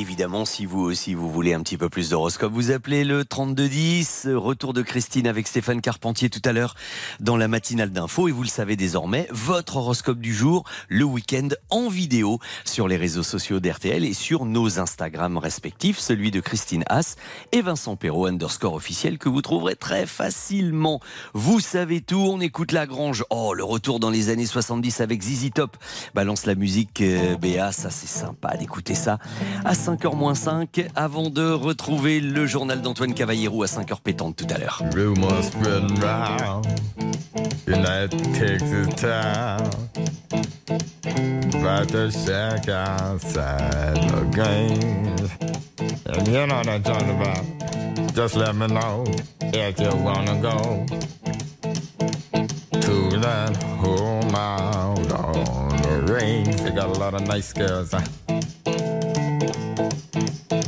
Évidemment, 0.00 0.46
si 0.46 0.64
vous 0.64 0.80
aussi 0.80 1.12
vous 1.12 1.30
voulez 1.30 1.52
un 1.52 1.60
petit 1.60 1.76
peu 1.76 1.90
plus 1.90 2.08
d'horoscope, 2.08 2.54
vous 2.54 2.70
appelez 2.70 3.04
le 3.04 3.22
3210. 3.22 4.28
Retour 4.32 4.72
de 4.72 4.80
Christine 4.80 5.26
avec 5.26 5.46
Stéphane 5.46 5.82
Carpentier 5.82 6.30
tout 6.30 6.40
à 6.46 6.52
l'heure 6.52 6.74
dans 7.20 7.36
la 7.36 7.48
matinale 7.48 7.90
d'info. 7.90 8.26
Et 8.26 8.32
vous 8.32 8.42
le 8.42 8.48
savez 8.48 8.76
désormais, 8.76 9.28
votre 9.30 9.76
horoscope 9.76 10.18
du 10.18 10.34
jour, 10.34 10.64
le 10.88 11.04
week-end 11.04 11.48
en 11.68 11.90
vidéo 11.90 12.38
sur 12.64 12.88
les 12.88 12.96
réseaux 12.96 13.22
sociaux 13.22 13.60
d'RTL 13.60 14.06
et 14.06 14.14
sur 14.14 14.46
nos 14.46 14.80
Instagram 14.80 15.36
respectifs, 15.36 15.98
celui 15.98 16.30
de 16.30 16.40
Christine 16.40 16.84
Haas 16.88 17.16
et 17.52 17.60
Vincent 17.60 17.96
Perrault 17.96 18.24
underscore 18.24 18.72
officiel 18.72 19.18
que 19.18 19.28
vous 19.28 19.42
trouverez 19.42 19.76
très 19.76 20.06
facilement. 20.06 21.00
Vous 21.34 21.60
savez 21.60 22.00
tout, 22.00 22.26
on 22.26 22.40
écoute 22.40 22.72
Lagrange. 22.72 23.22
Oh, 23.28 23.52
le 23.52 23.64
retour 23.64 24.00
dans 24.00 24.08
les 24.08 24.30
années 24.30 24.46
70 24.46 25.02
avec 25.02 25.20
Zizi 25.20 25.50
Top. 25.50 25.76
Balance 26.14 26.46
la 26.46 26.54
musique, 26.54 27.02
euh, 27.02 27.36
Béa, 27.36 27.70
ça 27.70 27.90
c'est 27.90 28.08
sympa 28.08 28.56
d'écouter 28.56 28.94
ça 28.94 29.18
5h-5 29.96 30.86
avant 30.94 31.30
de 31.30 31.50
retrouver 31.50 32.20
le 32.20 32.46
journal 32.46 32.80
d'Antoine 32.80 33.12
Cavallero 33.12 33.62
à 33.62 33.66
5h 33.66 34.00
pétante 34.02 34.36
tout 34.36 34.46
à 34.50 34.58
l'heure. 34.58 34.82
And 46.12 46.26
you 46.26 46.46
know 46.46 46.56
what 46.56 46.68
I'm 46.68 46.82
talking 46.82 47.10
about. 47.10 48.14
Just 48.14 48.34
let 48.34 48.54
me 48.54 48.66
know 48.66 49.04
if 49.40 49.78
you 49.78 49.90
wanna 50.02 50.36
go 50.40 50.84
to 52.80 53.18
that 53.20 53.56
home 53.78 54.34
out 54.34 55.12
on 55.12 55.68
the 55.82 56.12
range. 56.12 56.56
They 56.62 56.70
got 56.70 56.88
a 56.88 56.98
lot 56.98 57.14
of 57.14 57.26
nice 57.28 57.52
girls. 57.52 57.94
Huh? 60.14 60.30
I'm 60.50 60.59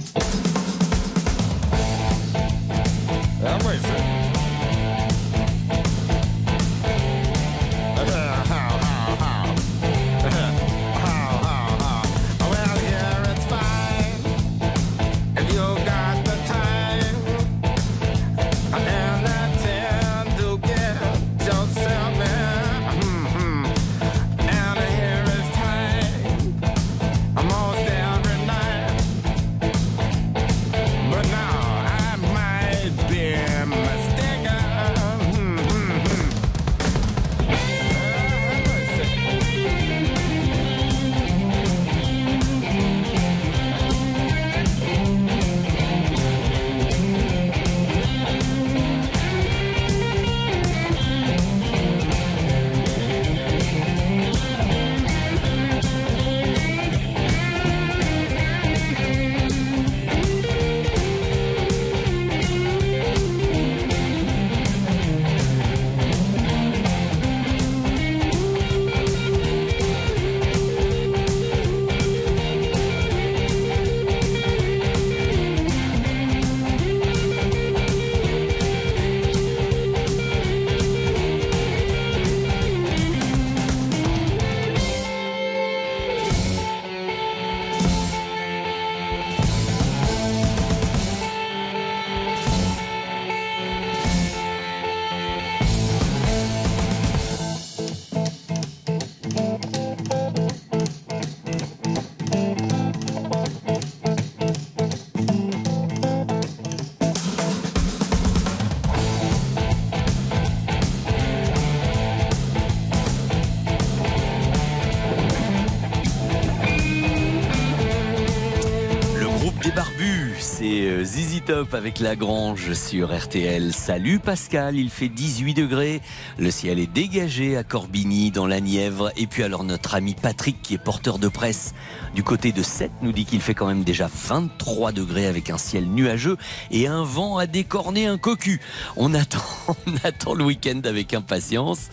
Top 121.47 121.75
avec 121.75 121.99
Lagrange 121.99 122.75
sur 122.75 123.13
RTL. 123.13 123.73
Salut 123.73 124.21
Pascal, 124.21 124.77
il 124.77 124.89
fait 124.89 125.09
18 125.09 125.55
degrés. 125.55 126.01
Le 126.39 126.53
ciel 126.53 126.79
est 126.79 126.87
dégagé 126.87 127.57
à 127.57 127.65
Corbigny, 127.65 128.31
dans 128.31 128.47
la 128.47 128.61
Nièvre. 128.61 129.11
Et 129.17 129.27
puis 129.27 129.43
alors 129.43 129.65
notre 129.65 129.97
ami 129.97 130.15
Patrick, 130.15 130.63
qui 130.63 130.75
est 130.75 130.79
porteur 130.79 131.19
de 131.19 131.27
presse 131.27 131.75
du 132.15 132.23
côté 132.23 132.53
de 132.53 132.63
7, 132.63 132.93
nous 133.03 133.11
dit 133.11 133.25
qu'il 133.25 133.41
fait 133.41 133.55
quand 133.55 133.67
même 133.67 133.83
déjà 133.83 134.09
23 134.13 134.93
degrés 134.93 135.27
avec 135.27 135.51
un 135.51 135.59
ciel 135.59 135.87
nuageux 135.87 136.37
et 136.71 136.87
un 136.87 137.03
vent 137.03 137.37
à 137.37 137.47
décorner 137.47 138.07
un 138.07 138.19
cocu. 138.19 138.61
On 138.97 139.13
attend, 139.13 139.43
on 139.69 139.93
attend 140.05 140.35
le 140.35 140.45
week-end 140.45 140.83
avec 140.85 141.15
impatience. 141.15 141.89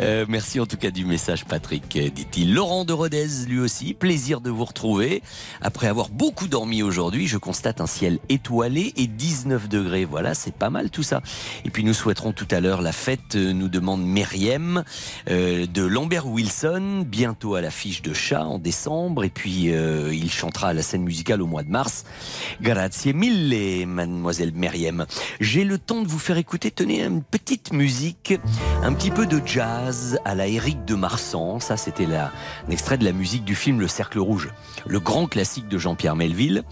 Euh, 0.00 0.24
merci 0.28 0.60
en 0.60 0.66
tout 0.66 0.76
cas 0.76 0.90
du 0.90 1.04
message 1.04 1.44
Patrick, 1.44 1.96
euh, 1.96 2.08
dit-il. 2.08 2.54
Laurent 2.54 2.84
de 2.84 2.92
Rodez, 2.92 3.26
lui 3.46 3.58
aussi, 3.58 3.92
plaisir 3.92 4.40
de 4.40 4.48
vous 4.48 4.64
retrouver. 4.64 5.22
Après 5.60 5.88
avoir 5.88 6.08
beaucoup 6.08 6.48
dormi 6.48 6.82
aujourd'hui, 6.82 7.26
je 7.26 7.36
constate 7.36 7.80
un 7.80 7.86
ciel 7.86 8.18
étoilé 8.28 8.94
et 8.96 9.06
19 9.06 9.68
degrés. 9.68 10.06
Voilà, 10.06 10.34
c'est 10.34 10.54
pas 10.54 10.70
mal 10.70 10.90
tout 10.90 11.02
ça. 11.02 11.20
Et 11.64 11.70
puis 11.70 11.84
nous 11.84 11.92
souhaiterons 11.92 12.32
tout 12.32 12.48
à 12.50 12.60
l'heure 12.60 12.80
la 12.80 12.92
fête, 12.92 13.34
euh, 13.36 13.52
nous 13.52 13.68
demande 13.68 14.00
euh, 15.28 15.66
de 15.66 15.82
Lambert 15.82 16.26
Wilson, 16.26 17.04
bientôt 17.06 17.54
à 17.54 17.60
l'affiche 17.60 18.02
de 18.02 18.14
Chat 18.14 18.44
en 18.44 18.58
décembre. 18.58 19.24
Et 19.24 19.30
puis 19.30 19.70
il 19.70 20.30
chantera 20.30 20.68
à 20.68 20.72
la 20.72 20.82
scène 20.82 21.02
musicale 21.02 21.42
au 21.42 21.46
mois 21.46 21.62
de 21.62 21.70
mars. 21.70 22.04
Grazie 22.60 23.12
mille, 23.12 23.86
mademoiselle 23.86 24.52
Myriam. 24.54 25.06
J'ai 25.40 25.64
le 25.64 25.78
temps 25.78 26.02
de 26.02 26.08
vous 26.08 26.18
faire 26.18 26.38
écouter, 26.38 26.70
tenez, 26.70 27.02
une 27.02 27.22
petite 27.22 27.72
musique, 27.72 28.34
un 28.82 28.92
petit 28.92 29.10
peu 29.10 29.26
de 29.26 29.40
jazz 29.44 29.89
à 30.24 30.34
la 30.34 30.46
Éric 30.46 30.84
de 30.84 30.94
Marsan. 30.94 31.58
Ça, 31.60 31.76
c'était 31.76 32.06
un 32.06 32.30
extrait 32.70 32.98
de 32.98 33.04
la 33.04 33.12
musique 33.12 33.44
du 33.44 33.54
film 33.54 33.80
Le 33.80 33.88
Cercle 33.88 34.18
Rouge, 34.18 34.50
le 34.86 35.00
grand 35.00 35.26
classique 35.26 35.68
de 35.68 35.78
Jean-Pierre 35.78 36.16
Melville, 36.16 36.62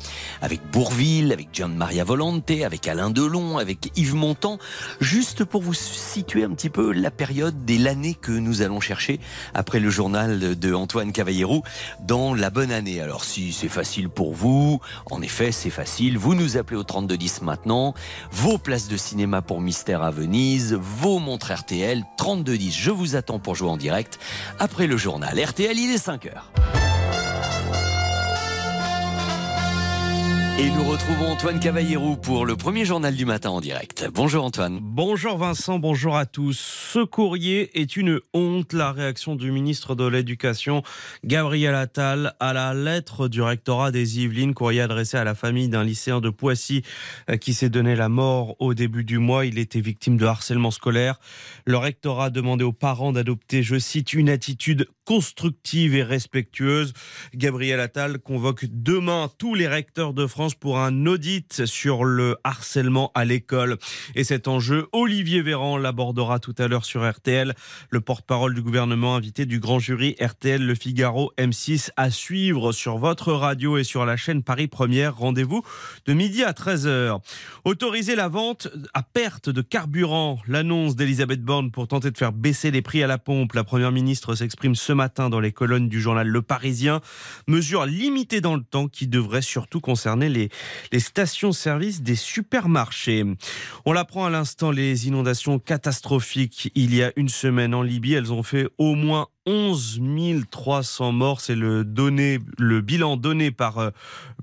avec 0.40 0.60
Bourville, 0.70 1.32
avec 1.32 1.48
Gian 1.52 1.68
Maria 1.68 2.04
Volante, 2.04 2.50
avec 2.64 2.86
Alain 2.86 3.10
Delon, 3.10 3.58
avec 3.58 3.90
Yves 3.96 4.14
Montand, 4.14 4.58
juste 5.00 5.44
pour 5.44 5.62
vous 5.62 5.74
situer 5.74 6.44
un 6.44 6.50
petit 6.50 6.70
peu 6.70 6.92
la 6.92 7.10
période 7.10 7.68
et 7.68 7.78
l'année 7.78 8.14
que 8.14 8.32
nous 8.32 8.62
allons 8.62 8.80
chercher 8.80 9.20
après 9.54 9.80
le 9.80 9.90
journal 9.90 10.58
de 10.58 10.74
Antoine 10.74 11.12
Cavallero 11.12 11.64
dans 12.00 12.34
la 12.34 12.50
bonne 12.50 12.70
année. 12.70 13.00
Alors 13.00 13.24
si 13.24 13.52
c'est 13.52 13.68
facile 13.68 14.08
pour 14.08 14.34
vous, 14.34 14.80
en 15.10 15.22
effet 15.22 15.52
c'est 15.52 15.70
facile, 15.70 16.18
vous 16.18 16.34
nous 16.34 16.56
appelez 16.56 16.78
au 16.78 16.84
3210 16.84 17.42
maintenant, 17.42 17.94
vos 18.30 18.58
places 18.58 18.88
de 18.88 18.96
cinéma 18.96 19.42
pour 19.42 19.60
Mystère 19.60 20.02
à 20.02 20.10
Venise, 20.10 20.74
vos 20.74 21.18
montres 21.18 21.52
RTL, 21.52 22.04
3210, 22.16 22.76
je 22.76 22.90
vous 22.90 23.07
attends 23.16 23.38
pour 23.38 23.54
jouer 23.54 23.70
en 23.70 23.76
direct 23.76 24.18
après 24.58 24.86
le 24.86 24.96
journal. 24.96 25.38
RTL, 25.38 25.78
il 25.78 25.92
est 25.92 25.98
5 25.98 26.26
Et 30.60 30.70
nous 30.70 30.82
retrouvons 30.82 31.28
Antoine 31.28 31.60
Cavallero 31.60 32.16
pour 32.16 32.44
le 32.44 32.56
premier 32.56 32.84
journal 32.84 33.14
du 33.14 33.24
matin 33.24 33.50
en 33.50 33.60
direct. 33.60 34.08
Bonjour 34.12 34.44
Antoine. 34.44 34.80
Bonjour 34.82 35.38
Vincent, 35.38 35.78
bonjour 35.78 36.16
à 36.16 36.26
tous. 36.26 36.58
Ce 36.58 36.98
courrier 36.98 37.78
est 37.80 37.96
une 37.96 38.18
honte. 38.34 38.72
La 38.72 38.90
réaction 38.90 39.36
du 39.36 39.52
ministre 39.52 39.94
de 39.94 40.04
l'Éducation, 40.04 40.82
Gabriel 41.22 41.76
Attal, 41.76 42.34
à 42.40 42.52
la 42.52 42.74
lettre 42.74 43.28
du 43.28 43.40
rectorat 43.40 43.92
des 43.92 44.18
Yvelines, 44.18 44.52
courrier 44.52 44.80
adressé 44.80 45.16
à 45.16 45.22
la 45.22 45.36
famille 45.36 45.68
d'un 45.68 45.84
lycéen 45.84 46.20
de 46.20 46.28
Poissy 46.28 46.82
euh, 47.30 47.36
qui 47.36 47.54
s'est 47.54 47.70
donné 47.70 47.94
la 47.94 48.08
mort 48.08 48.56
au 48.58 48.74
début 48.74 49.04
du 49.04 49.18
mois. 49.18 49.46
Il 49.46 49.60
était 49.60 49.80
victime 49.80 50.16
de 50.16 50.26
harcèlement 50.26 50.72
scolaire. 50.72 51.20
Le 51.66 51.76
rectorat 51.76 52.24
a 52.24 52.30
demandé 52.30 52.64
aux 52.64 52.72
parents 52.72 53.12
d'adopter, 53.12 53.62
je 53.62 53.78
cite, 53.78 54.12
une 54.12 54.28
attitude 54.28 54.88
constructive 55.08 55.94
et 55.94 56.02
respectueuse. 56.02 56.92
Gabriel 57.34 57.80
Attal 57.80 58.18
convoque 58.18 58.66
demain 58.68 59.30
tous 59.38 59.54
les 59.54 59.66
recteurs 59.66 60.12
de 60.12 60.26
France 60.26 60.54
pour 60.54 60.78
un 60.78 61.06
audit 61.06 61.64
sur 61.64 62.04
le 62.04 62.36
harcèlement 62.44 63.10
à 63.14 63.24
l'école. 63.24 63.78
Et 64.14 64.22
cet 64.22 64.48
enjeu, 64.48 64.86
Olivier 64.92 65.40
Véran 65.40 65.78
l'abordera 65.78 66.40
tout 66.40 66.54
à 66.58 66.68
l'heure 66.68 66.84
sur 66.84 67.10
RTL. 67.10 67.54
Le 67.88 68.00
porte-parole 68.02 68.54
du 68.54 68.60
gouvernement 68.60 69.16
invité 69.16 69.46
du 69.46 69.60
grand 69.60 69.78
jury 69.78 70.14
RTL 70.20 70.62
Le 70.62 70.74
Figaro 70.74 71.32
M6 71.38 71.88
à 71.96 72.10
suivre 72.10 72.72
sur 72.72 72.98
votre 72.98 73.32
radio 73.32 73.78
et 73.78 73.84
sur 73.84 74.04
la 74.04 74.18
chaîne 74.18 74.42
Paris 74.42 74.68
Première. 74.68 75.16
Rendez-vous 75.16 75.62
de 76.04 76.12
midi 76.12 76.44
à 76.44 76.52
13h. 76.52 77.18
Autoriser 77.64 78.14
la 78.14 78.28
vente 78.28 78.68
à 78.92 79.02
perte 79.02 79.48
de 79.48 79.62
carburant. 79.62 80.38
L'annonce 80.46 80.96
d'Elisabeth 80.96 81.40
Borne 81.40 81.70
pour 81.70 81.88
tenter 81.88 82.10
de 82.10 82.18
faire 82.18 82.34
baisser 82.34 82.70
les 82.70 82.82
prix 82.82 83.02
à 83.02 83.06
la 83.06 83.16
pompe. 83.16 83.54
La 83.54 83.64
première 83.64 83.90
ministre 83.90 84.34
s'exprime 84.34 84.74
ce 84.74 84.97
matin 84.98 85.30
dans 85.30 85.38
les 85.38 85.52
colonnes 85.52 85.88
du 85.88 86.00
journal 86.00 86.26
Le 86.26 86.42
Parisien. 86.42 87.00
Mesure 87.46 87.86
limitée 87.86 88.40
dans 88.40 88.56
le 88.56 88.64
temps 88.64 88.88
qui 88.88 89.06
devrait 89.06 89.42
surtout 89.42 89.80
concerner 89.80 90.28
les, 90.28 90.50
stations-service 90.98 92.02
des 92.02 92.16
supermarchés. 92.16 93.24
On 93.84 93.92
l'apprend 93.92 94.26
à 94.26 94.30
l'instant, 94.30 94.72
les 94.72 95.06
inondations 95.06 95.60
catastrophiques 95.60 96.72
il 96.74 96.96
y 96.96 97.04
a 97.04 97.12
une 97.14 97.28
semaine 97.28 97.74
en 97.74 97.82
Libye, 97.82 98.14
elles 98.14 98.32
ont 98.32 98.42
fait 98.42 98.66
au 98.76 98.96
moins 98.96 99.28
11 99.48 100.00
300 100.50 101.12
morts, 101.12 101.40
c'est 101.40 101.54
le, 101.54 101.82
bilan 102.82 103.16
donné 103.16 103.50
par, 103.50 103.78
euh, 103.78 103.90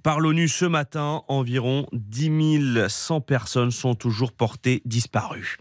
par 0.01 0.19
l'ONU 0.19 0.47
ce 0.47 0.65
matin. 0.65 1.21
Environ 1.27 1.85
10 1.93 2.87
100 2.87 3.21
personnes 3.21 3.69
sont 3.69 3.93
toujours 3.93 4.31
portées 4.31 4.81
disparues. 4.85 5.57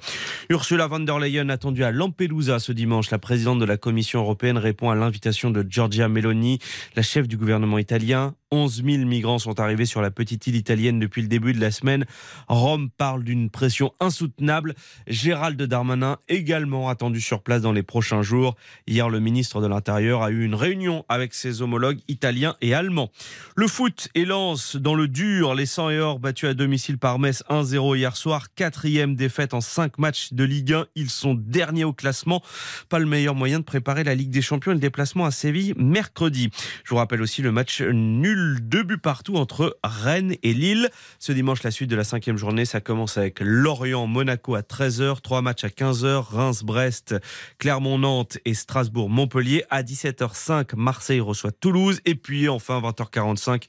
Ursula 0.48 0.86
von 0.86 1.00
der 1.00 1.18
Leyen 1.18 1.50
attendue 1.50 1.84
à 1.84 1.92
Lampedusa 1.92 2.58
ce 2.58 2.72
dimanche. 2.72 3.10
La 3.10 3.18
présidente 3.18 3.58
de 3.58 3.66
la 3.66 3.76
Commission 3.76 4.20
européenne 4.20 4.56
répond 4.56 4.88
à 4.88 4.94
l'invitation 4.94 5.50
de 5.50 5.62
Giorgia 5.68 6.08
Meloni, 6.08 6.58
la 6.96 7.02
chef 7.02 7.28
du 7.28 7.36
gouvernement 7.36 7.76
italien. 7.76 8.34
11 8.54 8.84
000 8.84 9.04
migrants 9.04 9.40
sont 9.40 9.58
arrivés 9.58 9.84
sur 9.84 10.00
la 10.00 10.12
petite 10.12 10.46
île 10.46 10.54
italienne 10.54 11.00
depuis 11.00 11.22
le 11.22 11.26
début 11.26 11.52
de 11.52 11.60
la 11.60 11.72
semaine. 11.72 12.04
Rome 12.46 12.88
parle 12.96 13.24
d'une 13.24 13.50
pression 13.50 13.92
insoutenable. 13.98 14.76
Gérald 15.08 15.60
Darmanin 15.60 16.18
également 16.28 16.88
attendu 16.88 17.20
sur 17.20 17.42
place 17.42 17.62
dans 17.62 17.72
les 17.72 17.82
prochains 17.82 18.22
jours. 18.22 18.54
Hier, 18.86 19.08
le 19.08 19.18
ministre 19.18 19.60
de 19.60 19.66
l'Intérieur 19.66 20.22
a 20.22 20.30
eu 20.30 20.44
une 20.44 20.54
réunion 20.54 21.04
avec 21.08 21.34
ses 21.34 21.62
homologues 21.62 21.98
italiens 22.06 22.54
et 22.60 22.74
allemands. 22.74 23.10
Le 23.56 23.66
foot 23.66 24.06
et 24.14 24.24
Lens 24.24 24.76
dans 24.76 24.94
le 24.94 25.08
dur. 25.08 25.56
Les 25.56 25.66
100 25.66 25.90
et 25.90 25.98
or 25.98 26.20
battus 26.20 26.50
à 26.50 26.54
domicile 26.54 26.98
par 26.98 27.18
Metz 27.18 27.42
1-0 27.50 27.96
hier 27.96 28.16
soir. 28.16 28.54
Quatrième 28.54 29.16
défaite 29.16 29.52
en 29.52 29.60
cinq 29.60 29.98
matchs 29.98 30.32
de 30.32 30.44
Ligue 30.44 30.74
1. 30.74 30.86
Ils 30.94 31.10
sont 31.10 31.34
derniers 31.34 31.82
au 31.82 31.92
classement. 31.92 32.40
Pas 32.88 33.00
le 33.00 33.06
meilleur 33.06 33.34
moyen 33.34 33.58
de 33.58 33.64
préparer 33.64 34.04
la 34.04 34.14
Ligue 34.14 34.30
des 34.30 34.42
Champions 34.42 34.70
et 34.70 34.76
le 34.76 34.80
déplacement 34.80 35.24
à 35.24 35.32
Séville 35.32 35.74
mercredi. 35.76 36.50
Je 36.84 36.90
vous 36.90 36.96
rappelle 36.96 37.20
aussi 37.20 37.42
le 37.42 37.50
match 37.50 37.82
nul 37.82 38.43
deux 38.60 38.82
buts 38.82 38.98
partout 38.98 39.36
entre 39.36 39.78
Rennes 39.82 40.36
et 40.42 40.54
Lille. 40.54 40.90
Ce 41.18 41.32
dimanche, 41.32 41.62
la 41.62 41.70
suite 41.70 41.90
de 41.90 41.96
la 41.96 42.04
cinquième 42.04 42.36
journée, 42.36 42.64
ça 42.64 42.80
commence 42.80 43.16
avec 43.16 43.40
Lorient-Monaco 43.40 44.54
à 44.54 44.60
13h, 44.60 45.20
trois 45.20 45.42
matchs 45.42 45.64
à 45.64 45.68
15h, 45.68 46.22
Reims-Brest, 46.22 47.16
Clermont-Nantes 47.58 48.38
et 48.44 48.54
Strasbourg-Montpellier. 48.54 49.64
À 49.70 49.82
17h05, 49.82 50.76
Marseille 50.76 51.20
reçoit 51.20 51.52
Toulouse. 51.52 52.00
Et 52.04 52.14
puis 52.14 52.48
enfin, 52.48 52.80
20h45, 52.80 53.64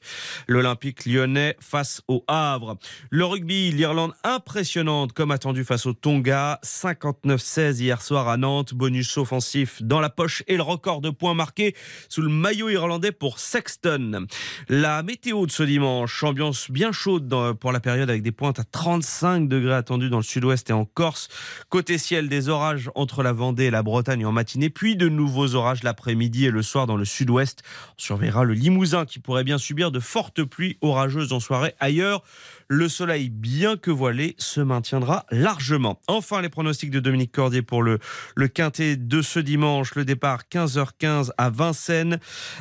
l'Olympique 0.46 1.06
lyonnais 1.06 1.56
face 1.60 2.02
au 2.08 2.24
Havre. 2.28 2.78
Le 3.10 3.24
rugby, 3.24 3.70
l'Irlande 3.70 4.12
impressionnante 4.24 5.12
comme 5.12 5.30
attendu 5.30 5.64
face 5.64 5.86
au 5.86 5.92
Tonga. 5.92 6.60
59-16 6.64 7.80
hier 7.80 8.02
soir 8.02 8.28
à 8.28 8.36
Nantes. 8.36 8.74
Bonus 8.74 9.16
offensif 9.16 9.82
dans 9.82 10.00
la 10.00 10.10
poche 10.10 10.42
et 10.46 10.56
le 10.56 10.62
record 10.62 11.00
de 11.00 11.10
points 11.10 11.34
marqués 11.34 11.74
sous 12.08 12.22
le 12.22 12.28
maillot 12.28 12.68
irlandais 12.68 13.12
pour 13.12 13.38
Sexton. 13.38 14.26
La 14.68 15.04
météo 15.04 15.46
de 15.46 15.52
ce 15.52 15.62
dimanche, 15.62 16.24
ambiance 16.24 16.72
bien 16.72 16.90
chaude 16.90 17.32
pour 17.60 17.70
la 17.70 17.78
période 17.78 18.10
avec 18.10 18.24
des 18.24 18.32
pointes 18.32 18.58
à 18.58 18.64
35 18.64 19.48
degrés 19.48 19.74
attendus 19.74 20.10
dans 20.10 20.16
le 20.16 20.24
sud-ouest 20.24 20.68
et 20.70 20.72
en 20.72 20.84
Corse. 20.84 21.28
Côté 21.68 21.98
ciel, 21.98 22.28
des 22.28 22.48
orages 22.48 22.90
entre 22.96 23.22
la 23.22 23.32
Vendée 23.32 23.66
et 23.66 23.70
la 23.70 23.84
Bretagne 23.84 24.26
en 24.26 24.32
matinée, 24.32 24.68
puis 24.68 24.96
de 24.96 25.08
nouveaux 25.08 25.54
orages 25.54 25.84
l'après-midi 25.84 26.46
et 26.46 26.50
le 26.50 26.62
soir 26.62 26.88
dans 26.88 26.96
le 26.96 27.04
sud-ouest. 27.04 27.62
On 27.90 28.02
surveillera 28.02 28.42
le 28.42 28.54
Limousin 28.54 29.04
qui 29.04 29.20
pourrait 29.20 29.44
bien 29.44 29.58
subir 29.58 29.92
de 29.92 30.00
fortes 30.00 30.42
pluies 30.42 30.78
orageuses 30.80 31.32
en 31.32 31.38
soirée. 31.38 31.76
Ailleurs, 31.78 32.24
le 32.68 32.88
soleil, 32.88 33.30
bien 33.30 33.76
que 33.76 33.90
voilé, 33.90 34.34
se 34.38 34.60
maintiendra 34.60 35.26
largement. 35.30 36.00
Enfin, 36.08 36.40
les 36.42 36.48
pronostics 36.48 36.90
de 36.90 37.00
Dominique 37.00 37.32
Cordier 37.32 37.62
pour 37.62 37.82
le, 37.82 37.98
le 38.34 38.48
quintet 38.48 38.96
de 38.96 39.22
ce 39.22 39.38
dimanche. 39.38 39.94
Le 39.94 40.04
départ 40.04 40.42
15h15 40.50 41.30
à 41.38 41.50
Vincennes. 41.50 42.18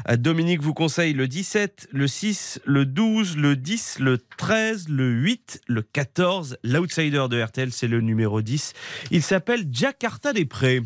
Euh, 0.10 0.18
Dominique 0.18 0.62
vous 0.62 0.74
conseille 0.74 1.14
le 1.14 1.28
17, 1.28 1.90
le 1.92 2.08
6, 2.08 2.62
le 2.66 2.86
12, 2.86 3.38
le 3.38 3.56
10, 3.56 4.00
le 4.00 4.18
13, 4.38 4.90
le 4.90 5.10
8, 5.10 5.62
le 5.68 5.82
14. 5.82 6.58
L'outsider 6.64 7.26
de 7.30 7.42
RTL, 7.42 7.72
c'est 7.72 7.88
le 7.88 8.02
numéro 8.02 8.42
10. 8.42 8.74
Il 9.12 9.24
s'appelle 9.24 9.66
Jakarta 9.72 10.34
des 10.34 10.46
Prés. 10.46 10.82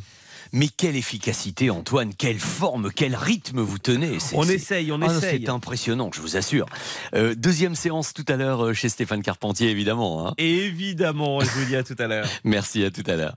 Mais 0.52 0.68
quelle 0.68 0.96
efficacité, 0.96 1.70
Antoine, 1.70 2.14
quelle 2.16 2.40
forme, 2.40 2.90
quel 2.96 3.16
rythme 3.16 3.62
vous 3.62 3.78
tenez. 3.78 4.20
C'est- 4.20 4.36
On 4.36 4.44
essaye, 4.44 4.92
on 4.92 5.02
Ah 5.02 5.08
essaye. 5.16 5.42
C'est 5.44 5.50
impressionnant, 5.50 6.10
je 6.14 6.22
vous 6.22 6.38
assure. 6.38 6.66
Euh, 7.16 7.36
deuxième 7.36 7.76
séance 7.76 8.14
tout 8.14 8.26
à 8.28 8.36
l'heure 8.36 8.66
euh, 8.66 8.74
chez 8.74 8.90
Stéphane 8.90 9.22
Carpentier, 9.22 9.70
évidemment. 9.70 10.28
hein. 10.28 10.34
Évidemment, 10.38 11.42
je 11.42 11.50
vous 11.50 11.66
dis 11.66 11.76
à 11.76 11.84
tout 11.84 11.96
à 12.00 12.08
l'heure. 12.08 12.28
Merci, 12.44 12.84
à 12.84 12.92
tout 12.92 13.04
à 13.08 13.16
l'heure. 13.16 13.36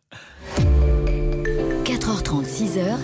4h30, 1.85 2.46
6h. 2.46 2.96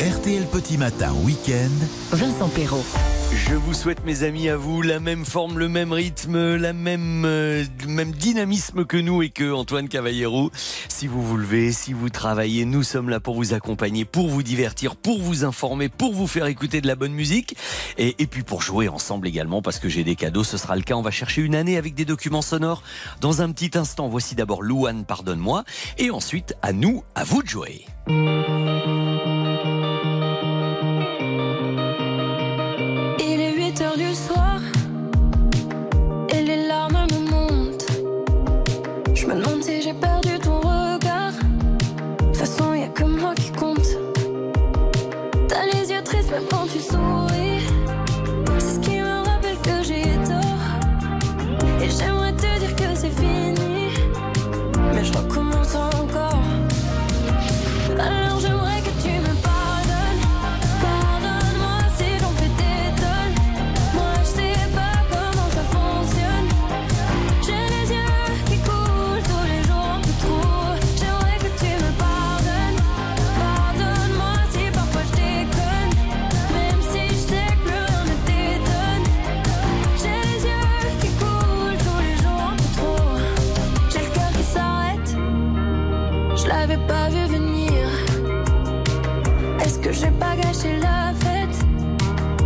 RTL 0.00 0.46
Petit 0.46 0.76
Matin 0.78 1.12
Week-end. 1.24 1.70
Vincent 2.12 2.48
Perrault. 2.48 2.84
Je 3.30 3.54
vous 3.54 3.74
souhaite, 3.74 4.04
mes 4.04 4.22
amis, 4.22 4.48
à 4.48 4.56
vous 4.56 4.80
la 4.80 5.00
même 5.00 5.24
forme, 5.24 5.58
le 5.58 5.68
même 5.68 5.92
rythme, 5.92 6.56
même, 6.72 7.24
euh, 7.26 7.64
le 7.82 7.88
même 7.88 8.12
dynamisme 8.12 8.84
que 8.84 8.96
nous 8.96 9.22
et 9.22 9.28
que 9.28 9.52
Antoine 9.52 9.88
Cavallero. 9.88 10.50
Si 10.88 11.06
vous 11.06 11.22
vous 11.22 11.36
levez, 11.36 11.72
si 11.72 11.92
vous 11.92 12.08
travaillez, 12.08 12.64
nous 12.64 12.82
sommes 12.82 13.08
là 13.10 13.20
pour 13.20 13.34
vous 13.34 13.52
accompagner, 13.52 14.04
pour 14.04 14.28
vous 14.28 14.42
divertir, 14.42 14.96
pour 14.96 15.20
vous 15.20 15.44
informer, 15.44 15.88
pour 15.88 16.14
vous 16.14 16.26
faire 16.26 16.46
écouter 16.46 16.80
de 16.80 16.86
la 16.86 16.94
bonne 16.94 17.12
musique 17.12 17.56
et, 17.98 18.16
et 18.18 18.26
puis 18.26 18.42
pour 18.42 18.62
jouer 18.62 18.88
ensemble 18.88 19.28
également 19.28 19.60
parce 19.62 19.78
que 19.78 19.88
j'ai 19.88 20.04
des 20.04 20.16
cadeaux. 20.16 20.44
Ce 20.44 20.56
sera 20.56 20.76
le 20.76 20.82
cas. 20.82 20.94
On 20.94 21.02
va 21.02 21.10
chercher 21.10 21.42
une 21.42 21.54
année 21.54 21.76
avec 21.76 21.94
des 21.94 22.04
documents 22.06 22.42
sonores 22.42 22.82
dans 23.20 23.42
un 23.42 23.52
petit 23.52 23.76
instant. 23.76 24.08
Voici 24.08 24.34
d'abord 24.34 24.62
Louane, 24.62 25.04
pardonne-moi, 25.04 25.64
et 25.98 26.10
ensuite 26.10 26.54
à 26.62 26.72
nous, 26.72 27.04
à 27.14 27.24
vous 27.24 27.42
de 27.42 27.48
jouer. 27.48 27.84
Je 39.28 39.77
je 86.38 86.46
l'avais 86.46 86.78
pas 86.86 87.08
vu 87.08 87.24
venir. 87.26 87.82
Est-ce 89.60 89.78
que 89.78 89.92
j'ai 89.92 90.10
pas 90.10 90.36
gâché 90.36 90.78
la 90.80 91.12
fête? 91.14 91.66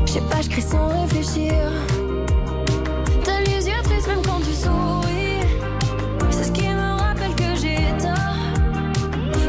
Je 0.07 0.13
sais 0.13 0.21
pas, 0.23 0.41
je 0.41 0.61
sans 0.61 0.89
réfléchir. 1.03 1.55
T'as 3.25 3.41
les 3.41 3.69
yeux 3.69 3.83
tristes 3.83 4.09
même 4.09 4.23
quand 4.25 4.41
tu 4.41 4.55
souris. 4.55 5.45
C'est 6.31 6.45
ce 6.45 6.53
qui 6.53 6.69
me 6.69 7.01
rappelle 7.01 7.35
que 7.35 7.55
j'ai 7.61 7.79
tort. 7.99 8.41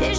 Et 0.02 0.14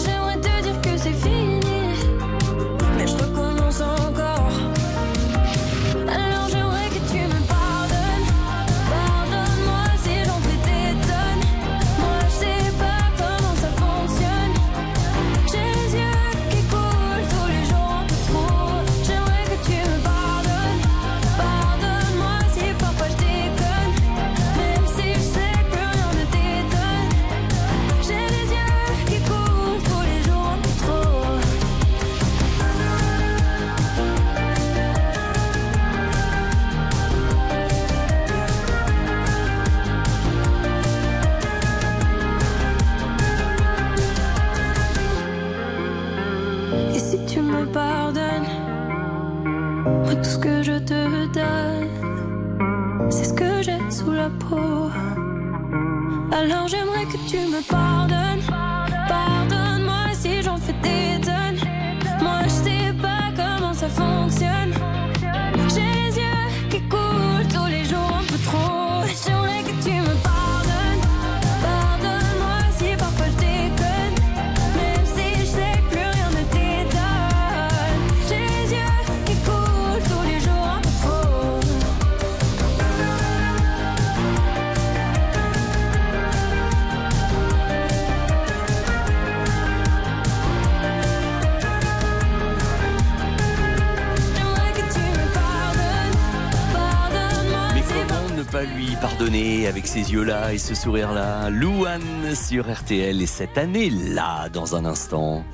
pardonner 99.04 99.66
avec 99.66 99.86
ces 99.86 100.14
yeux-là 100.14 100.54
et 100.54 100.58
ce 100.58 100.74
sourire-là 100.74 101.50
Louane 101.50 102.34
sur 102.34 102.72
RTL 102.72 103.20
et 103.20 103.26
cette 103.26 103.58
année-là 103.58 104.48
dans 104.48 104.76
un 104.76 104.86
instant. 104.86 105.44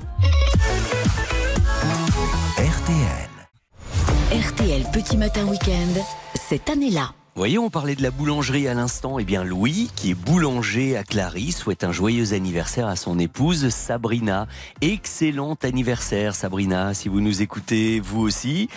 RTL. 2.57 3.29
RTL 4.31 4.83
Petit 4.93 5.17
Matin 5.17 5.43
Week-end, 5.47 6.01
cette 6.39 6.69
année-là. 6.69 7.11
Voyez, 7.35 7.57
on 7.57 7.69
parlait 7.69 7.95
de 7.95 8.03
la 8.03 8.11
boulangerie 8.11 8.69
à 8.69 8.73
l'instant. 8.73 9.19
Eh 9.19 9.25
bien, 9.25 9.43
Louis, 9.43 9.91
qui 9.97 10.11
est 10.11 10.15
boulanger 10.15 10.95
à 10.95 11.03
Clary, 11.03 11.51
souhaite 11.51 11.83
un 11.83 11.91
joyeux 11.91 12.31
anniversaire 12.31 12.87
à 12.87 12.95
son 12.95 13.19
épouse 13.19 13.67
Sabrina. 13.67 14.47
Excellent 14.79 15.57
anniversaire, 15.61 16.35
Sabrina, 16.35 16.93
si 16.93 17.09
vous 17.09 17.19
nous 17.19 17.41
écoutez, 17.41 17.99
vous 17.99 18.21
aussi. 18.21 18.69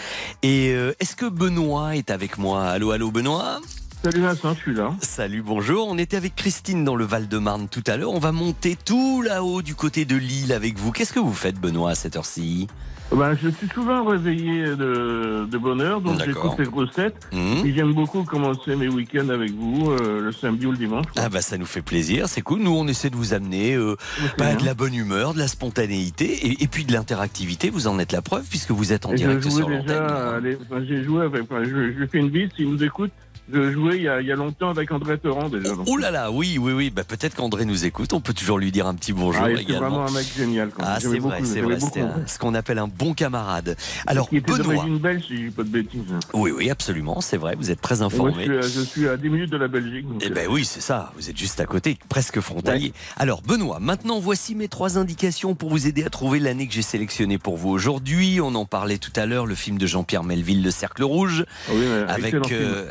Et 0.42 0.70
euh, 0.72 0.96
est-ce 0.98 1.14
que 1.14 1.26
Benoît 1.26 1.94
est 1.94 2.10
avec 2.10 2.38
moi? 2.38 2.64
Allô, 2.66 2.90
allô, 2.90 3.12
Benoît? 3.12 3.60
Salut 4.04 4.20
Vincent, 4.20 4.52
je 4.52 4.58
suis 4.60 4.74
là. 4.74 4.94
Salut, 5.00 5.40
bonjour. 5.40 5.88
On 5.88 5.96
était 5.96 6.18
avec 6.18 6.36
Christine 6.36 6.84
dans 6.84 6.94
le 6.94 7.06
Val-de-Marne 7.06 7.68
tout 7.70 7.82
à 7.86 7.96
l'heure. 7.96 8.12
On 8.12 8.18
va 8.18 8.32
monter 8.32 8.76
tout 8.76 9.22
là-haut 9.22 9.62
du 9.62 9.74
côté 9.74 10.04
de 10.04 10.14
Lille 10.14 10.52
avec 10.52 10.76
vous. 10.76 10.92
Qu'est-ce 10.92 11.14
que 11.14 11.20
vous 11.20 11.32
faites, 11.32 11.58
Benoît, 11.58 11.92
à 11.92 11.94
cette 11.94 12.14
heure-ci? 12.14 12.66
Ben, 13.12 13.34
je 13.34 13.48
suis 13.48 13.66
souvent 13.68 14.04
réveillé 14.04 14.64
de, 14.76 15.46
de 15.50 15.58
bonne 15.58 15.80
heure, 15.80 16.02
donc 16.02 16.22
j'écoute 16.22 16.52
les 16.58 16.66
grossettes. 16.66 17.16
Mhm. 17.32 17.64
Et 17.64 17.72
j'aime 17.72 17.94
beaucoup 17.94 18.24
commencer 18.24 18.76
mes 18.76 18.88
week-ends 18.88 19.30
avec 19.30 19.52
vous, 19.52 19.90
euh, 19.92 20.20
le 20.20 20.32
samedi 20.32 20.66
ou 20.66 20.72
le 20.72 20.76
dimanche. 20.76 21.06
Ah 21.16 21.30
bah 21.30 21.40
ça 21.40 21.56
nous 21.56 21.64
fait 21.66 21.82
plaisir, 21.82 22.28
c'est 22.28 22.42
cool. 22.42 22.60
Nous 22.60 22.74
on 22.74 22.86
essaie 22.86 23.08
de 23.08 23.16
vous 23.16 23.32
amener 23.32 23.74
euh, 23.74 23.96
bah, 24.36 24.54
de 24.54 24.64
la 24.66 24.74
bonne 24.74 24.94
humeur, 24.94 25.32
de 25.32 25.38
la 25.38 25.48
spontanéité 25.48 26.46
et, 26.46 26.62
et 26.62 26.66
puis 26.66 26.84
de 26.84 26.92
l'interactivité. 26.92 27.70
Vous 27.70 27.86
en 27.86 27.98
êtes 27.98 28.12
la 28.12 28.20
preuve 28.20 28.44
puisque 28.50 28.72
vous 28.72 28.92
êtes 28.92 29.06
en 29.06 29.12
Et 29.12 29.16
direct 29.16 29.48
sur 29.48 29.68
l'antenne. 29.68 30.58
j'ai 30.86 31.04
joué 31.04 31.24
avec, 31.24 31.42
enfin, 31.44 31.62
je, 31.64 32.06
fais 32.06 32.18
une 32.18 32.30
bise, 32.30 32.50
s'il 32.56 32.68
nous 32.68 32.82
écoute. 32.82 33.12
Je 33.52 33.72
jouais 33.72 33.96
il 33.96 34.02
y 34.02 34.08
a, 34.08 34.20
il 34.22 34.26
y 34.26 34.32
a 34.32 34.36
longtemps 34.36 34.70
avec 34.70 34.90
André 34.90 35.18
Torrent 35.18 35.48
déjà. 35.50 35.70
Oh 35.86 35.96
là 35.98 36.10
là, 36.10 36.30
oui, 36.30 36.56
oui, 36.58 36.72
oui. 36.72 36.90
Bah, 36.90 37.04
peut-être 37.04 37.34
qu'André 37.36 37.64
nous 37.66 37.84
écoute. 37.84 38.12
On 38.14 38.20
peut 38.20 38.32
toujours 38.32 38.58
lui 38.58 38.72
dire 38.72 38.86
un 38.86 38.94
petit 38.94 39.12
bonjour 39.12 39.42
Ah, 39.44 39.50
et 39.50 39.56
c'est 39.56 39.62
également. 39.62 39.90
vraiment 39.90 40.06
un 40.06 40.10
mec 40.12 40.26
génial. 40.34 40.70
quand. 40.70 40.82
Ah, 40.86 40.98
c'est 40.98 41.18
vrai, 41.18 41.40
c'est 41.44 41.60
vrai. 41.60 41.78
C'était 41.78 42.04
ce 42.26 42.38
qu'on 42.38 42.54
appelle 42.54 42.78
un 42.78 42.88
bon 42.88 43.12
camarade. 43.12 43.76
Alors, 44.06 44.28
Qui 44.30 44.38
était 44.38 44.52
Benoît. 44.52 44.86
belge, 44.98 45.24
si 45.28 45.36
je 45.36 45.42
dis 45.48 45.50
pas 45.50 45.62
de 45.62 45.68
bêtises. 45.68 46.00
Oui, 46.32 46.52
oui, 46.56 46.70
absolument, 46.70 47.20
c'est 47.20 47.36
vrai. 47.36 47.54
Vous 47.58 47.70
êtes 47.70 47.80
très 47.82 47.96
Moi, 47.96 48.06
informé. 48.06 48.34
je, 48.38 48.42
suis, 48.42 48.58
à- 48.58 48.60
je 48.62 48.80
suis 48.88 49.08
à 49.08 49.16
10 49.18 49.28
minutes 49.28 49.50
de 49.50 49.56
la 49.58 49.68
Belgique. 49.68 50.06
Eh 50.22 50.26
euh, 50.26 50.30
ben 50.30 50.48
oui, 50.50 50.64
c'est 50.64 50.80
ça. 50.80 51.12
Vous 51.16 51.28
êtes 51.28 51.36
juste 51.36 51.60
à 51.60 51.66
côté, 51.66 51.98
presque 52.08 52.40
frontalier. 52.40 52.92
Alors, 53.16 53.42
Benoît, 53.42 53.78
maintenant 53.78 54.20
voici 54.20 54.54
mes 54.54 54.68
trois 54.68 54.96
indications 54.96 55.54
pour 55.54 55.68
vous 55.68 55.86
aider 55.86 56.02
à 56.04 56.08
trouver 56.10 56.38
l'année 56.38 56.66
que 56.66 56.72
j'ai 56.72 56.82
sélectionnée 56.82 57.36
pour 57.38 57.56
vous 57.58 57.68
aujourd'hui. 57.70 58.40
On 58.40 58.54
en 58.54 58.64
parlait 58.64 58.98
tout 58.98 59.12
à 59.16 59.26
l'heure, 59.26 59.44
le 59.46 59.54
film 59.54 59.76
de 59.76 59.86
Jean-Pierre 59.86 60.24
Melville, 60.24 60.62
Le 60.62 60.70
Cercle 60.70 61.04
Rouge, 61.04 61.44
oui, 61.70 61.76
mais 61.80 62.10
avec 62.10 62.34
euh, 62.52 62.86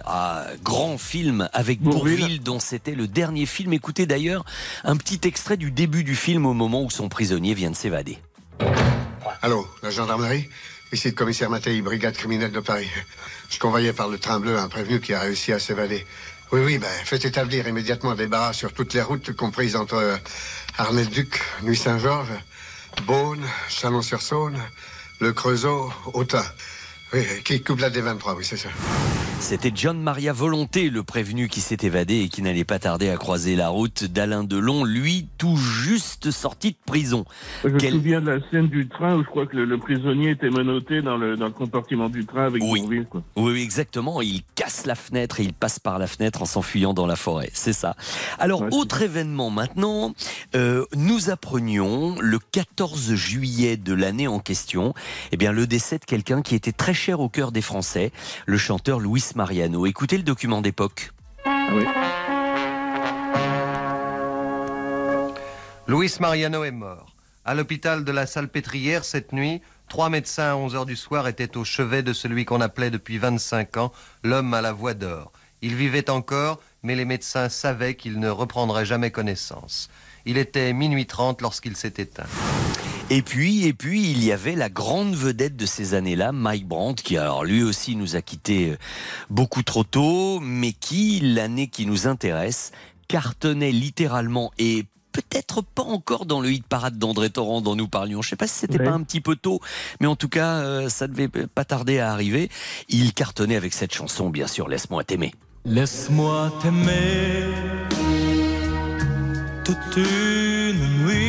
grand 0.63 0.97
film 0.97 1.49
avec 1.53 1.81
Bourvil. 1.81 2.17
Bourville, 2.17 2.43
dont 2.43 2.59
c'était 2.59 2.95
le 2.95 3.07
dernier 3.07 3.45
film. 3.45 3.73
Écoutez 3.73 4.05
d'ailleurs 4.05 4.45
un 4.83 4.97
petit 4.97 5.19
extrait 5.27 5.57
du 5.57 5.71
début 5.71 6.03
du 6.03 6.15
film 6.15 6.45
au 6.45 6.53
moment 6.53 6.83
où 6.83 6.89
son 6.89 7.09
prisonnier 7.09 7.53
vient 7.53 7.71
de 7.71 7.75
s'évader. 7.75 8.19
Allô, 9.41 9.67
la 9.81 9.89
gendarmerie? 9.89 10.47
Ici 10.91 11.07
le 11.07 11.15
commissaire 11.15 11.49
Mattei, 11.49 11.81
brigade 11.81 12.15
criminelle 12.15 12.51
de 12.51 12.59
Paris. 12.59 12.87
Je 13.49 13.57
convoyais 13.57 13.93
par 13.93 14.07
le 14.07 14.19
train 14.19 14.39
bleu 14.39 14.57
un 14.57 14.69
prévenu 14.69 14.99
qui 14.99 15.13
a 15.13 15.19
réussi 15.19 15.51
à 15.51 15.59
s'évader. 15.59 16.05
Oui, 16.51 16.61
oui, 16.63 16.77
ben, 16.77 16.87
faites 17.03 17.25
établir 17.25 17.67
immédiatement 17.67 18.13
des 18.13 18.27
barrages 18.27 18.57
sur 18.57 18.73
toutes 18.73 18.93
les 18.93 19.01
routes 19.01 19.33
comprises 19.33 19.75
entre 19.75 19.95
euh, 19.95 20.15
Arnay-le-Duc, 20.77 21.41
Nuit-Saint-Georges, 21.63 22.33
Beaune, 23.07 23.43
Chalon-sur-Saône, 23.69 24.59
Le 25.19 25.33
Creusot, 25.33 25.91
Autun. 26.13 26.45
Oui, 27.13 27.21
qui 27.45 27.61
coupe 27.61 27.79
la 27.79 27.89
D23, 27.89 28.35
oui, 28.37 28.43
c'est 28.45 28.57
ça. 28.57 28.69
C'était 29.39 29.71
John 29.75 29.99
Maria 30.01 30.31
Volonté, 30.31 30.89
le 30.89 31.03
prévenu 31.03 31.49
qui 31.49 31.59
s'est 31.59 31.77
évadé 31.81 32.21
et 32.21 32.29
qui 32.29 32.41
n'allait 32.41 32.63
pas 32.63 32.79
tarder 32.79 33.09
à 33.09 33.17
croiser 33.17 33.57
la 33.57 33.67
route 33.67 34.05
d'Alain 34.05 34.45
Delon, 34.45 34.85
lui 34.85 35.27
tout 35.37 35.57
juste 35.57 36.31
sorti 36.31 36.71
de 36.71 36.77
prison. 36.85 37.25
Je 37.63 37.69
me 37.69 37.77
Quel- 37.77 37.91
souviens 37.95 38.21
de 38.21 38.31
la 38.31 38.49
scène 38.49 38.67
du 38.69 38.87
train 38.87 39.15
où 39.17 39.23
je 39.23 39.27
crois 39.27 39.45
que 39.45 39.57
le, 39.57 39.65
le 39.65 39.77
prisonnier 39.77 40.29
était 40.31 40.49
menotté 40.49 41.01
dans 41.01 41.17
le, 41.17 41.35
dans 41.35 41.47
le 41.47 41.51
compartiment 41.51 42.07
du 42.07 42.25
train 42.25 42.45
avec 42.45 42.63
Oui. 42.63 42.79
Bourvil. 42.79 43.05
Quoi. 43.09 43.21
Oui, 43.35 43.51
oui, 43.53 43.61
exactement. 43.61 44.21
Il 44.21 44.43
casse 44.55 44.85
la 44.85 44.95
fenêtre 44.95 45.41
et 45.41 45.43
il 45.43 45.53
passe 45.53 45.77
par 45.77 45.99
la 45.99 46.07
fenêtre 46.07 46.41
en 46.41 46.45
s'enfuyant 46.45 46.93
dans 46.93 47.05
la 47.05 47.17
forêt. 47.17 47.49
C'est 47.53 47.73
ça. 47.73 47.97
Alors, 48.39 48.63
autre 48.71 49.01
événement 49.01 49.49
maintenant. 49.49 50.13
Euh, 50.55 50.85
nous 50.95 51.29
apprenions 51.29 52.15
le 52.21 52.39
14 52.39 53.13
juillet 53.15 53.75
de 53.75 53.93
l'année 53.93 54.27
en 54.29 54.39
question, 54.39 54.93
eh 55.33 55.37
bien, 55.37 55.51
le 55.51 55.67
décès 55.67 55.97
de 55.99 56.05
quelqu'un 56.05 56.41
qui 56.41 56.55
était 56.55 56.71
très 56.71 56.93
cher 57.03 57.19
au 57.19 57.27
cœur 57.27 57.51
des 57.51 57.61
Français, 57.61 58.13
le 58.45 58.57
chanteur 58.57 59.01
Luis 59.01 59.25
Mariano. 59.35 59.85
Écoutez 59.85 60.15
le 60.15 60.23
document 60.23 60.61
d'époque. 60.61 61.11
Luis 65.85 66.15
Mariano 66.21 66.63
est 66.63 66.71
mort. 66.71 67.13
À 67.43 67.55
l'hôpital 67.55 68.05
de 68.05 68.11
la 68.13 68.25
Salpêtrière 68.25 69.03
cette 69.03 69.33
nuit, 69.33 69.61
trois 69.89 70.09
médecins 70.09 70.51
à 70.51 70.55
11 70.55 70.75
heures 70.75 70.85
du 70.85 70.95
soir 70.95 71.27
étaient 71.27 71.57
au 71.57 71.65
chevet 71.65 72.03
de 72.03 72.13
celui 72.13 72.45
qu'on 72.45 72.61
appelait 72.61 72.89
depuis 72.89 73.17
25 73.17 73.75
ans 73.75 73.91
l'homme 74.23 74.53
à 74.53 74.61
la 74.61 74.71
voix 74.71 74.93
d'or. 74.93 75.33
Il 75.61 75.75
vivait 75.75 76.09
encore, 76.09 76.61
mais 76.83 76.95
les 76.95 77.03
médecins 77.03 77.49
savaient 77.49 77.95
qu'il 77.95 78.17
ne 78.17 78.29
reprendrait 78.29 78.85
jamais 78.85 79.11
connaissance. 79.11 79.89
Il 80.25 80.37
était 80.37 80.71
minuit 80.71 81.05
30 81.05 81.41
lorsqu'il 81.41 81.75
s'est 81.75 81.95
éteint. 81.97 82.29
Et 83.15 83.21
puis, 83.21 83.67
et 83.67 83.73
puis, 83.73 84.09
il 84.09 84.23
y 84.23 84.31
avait 84.31 84.55
la 84.55 84.69
grande 84.69 85.13
vedette 85.13 85.55
de 85.55 85.67
ces 85.67 85.93
années-là, 85.93 86.31
Mike 86.31 86.67
Brandt, 86.67 87.03
qui 87.03 87.15
alors 87.15 87.43
lui 87.45 87.61
aussi 87.61 87.95
nous 87.95 88.15
a 88.15 88.23
quittés 88.23 88.71
euh, 88.71 88.77
beaucoup 89.29 89.61
trop 89.61 89.83
tôt, 89.83 90.39
mais 90.39 90.71
qui, 90.71 91.19
l'année 91.19 91.67
qui 91.67 91.85
nous 91.85 92.07
intéresse, 92.07 92.71
cartonnait 93.07 93.71
littéralement 93.71 94.51
et 94.57 94.85
peut-être 95.11 95.61
pas 95.61 95.83
encore 95.83 96.25
dans 96.25 96.41
le 96.41 96.49
hit 96.51 96.65
parade 96.65 96.97
d'André 96.97 97.29
Torrent 97.29 97.61
dont 97.61 97.75
nous 97.75 97.87
parlions. 97.87 98.23
Je 98.23 98.29
sais 98.29 98.35
pas 98.35 98.47
si 98.47 98.55
c'était 98.55 98.79
Ouais. 98.79 98.85
pas 98.85 98.93
un 98.93 99.03
petit 99.03 99.21
peu 99.21 99.35
tôt, 99.35 99.59
mais 100.01 100.07
en 100.07 100.15
tout 100.15 100.29
cas, 100.29 100.55
euh, 100.61 100.89
ça 100.89 101.07
devait 101.07 101.27
pas 101.27 101.65
tarder 101.65 101.99
à 101.99 102.11
arriver. 102.11 102.49
Il 102.89 103.13
cartonnait 103.13 103.55
avec 103.57 103.73
cette 103.73 103.93
chanson, 103.93 104.31
bien 104.31 104.47
sûr, 104.47 104.67
Laisse-moi 104.67 105.03
t'aimer. 105.03 105.35
Laisse-moi 105.65 106.51
t'aimer 106.63 107.45
toute 109.63 109.97
une 109.97 111.05
nuit. 111.05 111.22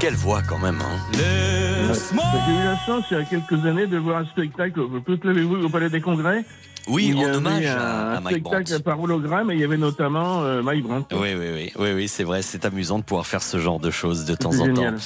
Quelle 0.00 0.14
voix 0.14 0.42
quand 0.42 0.58
même, 0.58 0.78
hein. 0.80 0.98
J'ai 1.12 1.20
eu 1.22 2.64
la 2.64 2.76
chance 2.86 3.04
il 3.10 3.16
y 3.18 3.20
a 3.20 3.24
quelques 3.24 3.64
années 3.66 3.86
de 3.86 3.98
voir 3.98 4.18
un 4.18 4.26
spectacle, 4.26 4.80
peut-être 5.04 5.24
l'avez-vous 5.24 5.56
au 5.64 5.68
Palais 5.68 5.90
des 5.90 6.00
Congrès. 6.00 6.44
Oui, 6.88 7.12
en 7.14 7.34
hommage 7.34 7.66
un, 7.66 7.76
à- 7.76 8.14
à 8.14 8.16
un 8.16 8.20
Mike 8.20 8.38
spectacle 8.46 8.82
par 8.82 9.00
hologramme 9.00 9.50
et 9.50 9.54
il 9.54 9.60
y 9.60 9.64
avait 9.64 9.76
notamment 9.76 10.42
euh, 10.42 10.62
Mike 10.62 10.82
Brandt. 10.84 11.14
Oui, 11.14 11.34
oui, 11.38 11.46
oui, 11.54 11.72
oui, 11.78 11.92
oui 11.94 12.08
c'est 12.08 12.24
vrai, 12.24 12.40
c'est 12.42 12.64
amusant 12.64 12.98
de 12.98 13.04
pouvoir 13.04 13.26
faire 13.26 13.42
ce 13.42 13.58
genre 13.58 13.78
de 13.78 13.90
choses 13.90 14.24
de 14.24 14.34
temps 14.34 14.48
en 14.58 14.64
génial. 14.64 14.94
temps. 14.94 15.00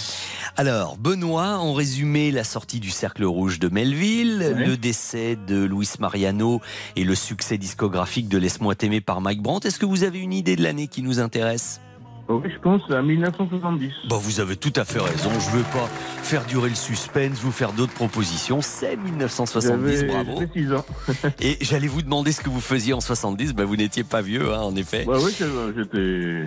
Alors, 0.57 0.97
Benoît, 0.97 1.59
en 1.59 1.73
résumé, 1.73 2.31
la 2.31 2.45
sortie 2.45 2.79
du 2.79 2.91
Cercle 2.91 3.25
Rouge 3.25 3.59
de 3.59 3.69
Melville, 3.69 4.39
Ouais. 4.57 4.67
le 4.67 4.77
décès 4.77 5.37
de 5.49 5.65
Luis 5.65 5.89
Mariano 5.99 6.61
et 6.95 7.03
le 7.05 7.15
succès 7.17 7.59
discographique 7.59 8.29
de 8.29 8.39
Laisse-moi 8.39 8.77
t'aimer 8.77 9.01
par 9.01 9.21
Mike 9.21 9.43
Brandt. 9.43 9.67
Est-ce 9.67 9.81
que 9.81 9.87
vous 9.87 10.05
avez 10.05 10.21
une 10.21 10.33
idée 10.33 10.55
de 10.55 10.63
l'année 10.63 10.87
qui 10.87 11.03
nous 11.03 11.19
intéresse? 11.19 11.81
Oui, 12.29 12.51
je 12.51 12.59
pense 12.59 12.83
à 12.91 13.03
1970. 13.03 13.91
Bon, 14.09 14.17
vous 14.17 14.41
avez 14.41 14.57
tout 14.57 14.73
à 14.77 14.85
fait 14.85 14.99
raison. 14.99 15.31
Je 15.41 15.51
ne 15.51 15.57
veux 15.59 15.63
pas 15.65 15.87
faire 16.23 16.45
durer 16.47 16.71
le 16.71 16.75
suspense, 16.75 17.39
vous 17.41 17.53
faire 17.53 17.73
d'autres 17.73 17.93
propositions. 17.93 18.61
C'est 18.63 18.97
1970, 18.97 20.01
J'avais 20.01 20.07
bravo. 20.07 20.33
j'avais 20.41 20.49
6 20.55 20.73
ans. 20.73 20.85
Et 21.41 21.59
j'allais 21.61 21.87
vous 21.89 22.01
demander 22.01 22.33
ce 22.33 22.41
que 22.41 22.49
vous 22.49 22.61
faisiez 22.63 22.95
en 22.95 23.01
70. 23.01 23.53
Ben, 23.53 23.65
vous 23.65 23.77
n'étiez 23.77 24.05
pas 24.05 24.23
vieux, 24.23 24.53
hein, 24.55 24.61
en 24.61 24.75
effet. 24.75 25.05
Bah 25.07 25.19
oui, 25.23 25.33
j'étais. 25.77 26.45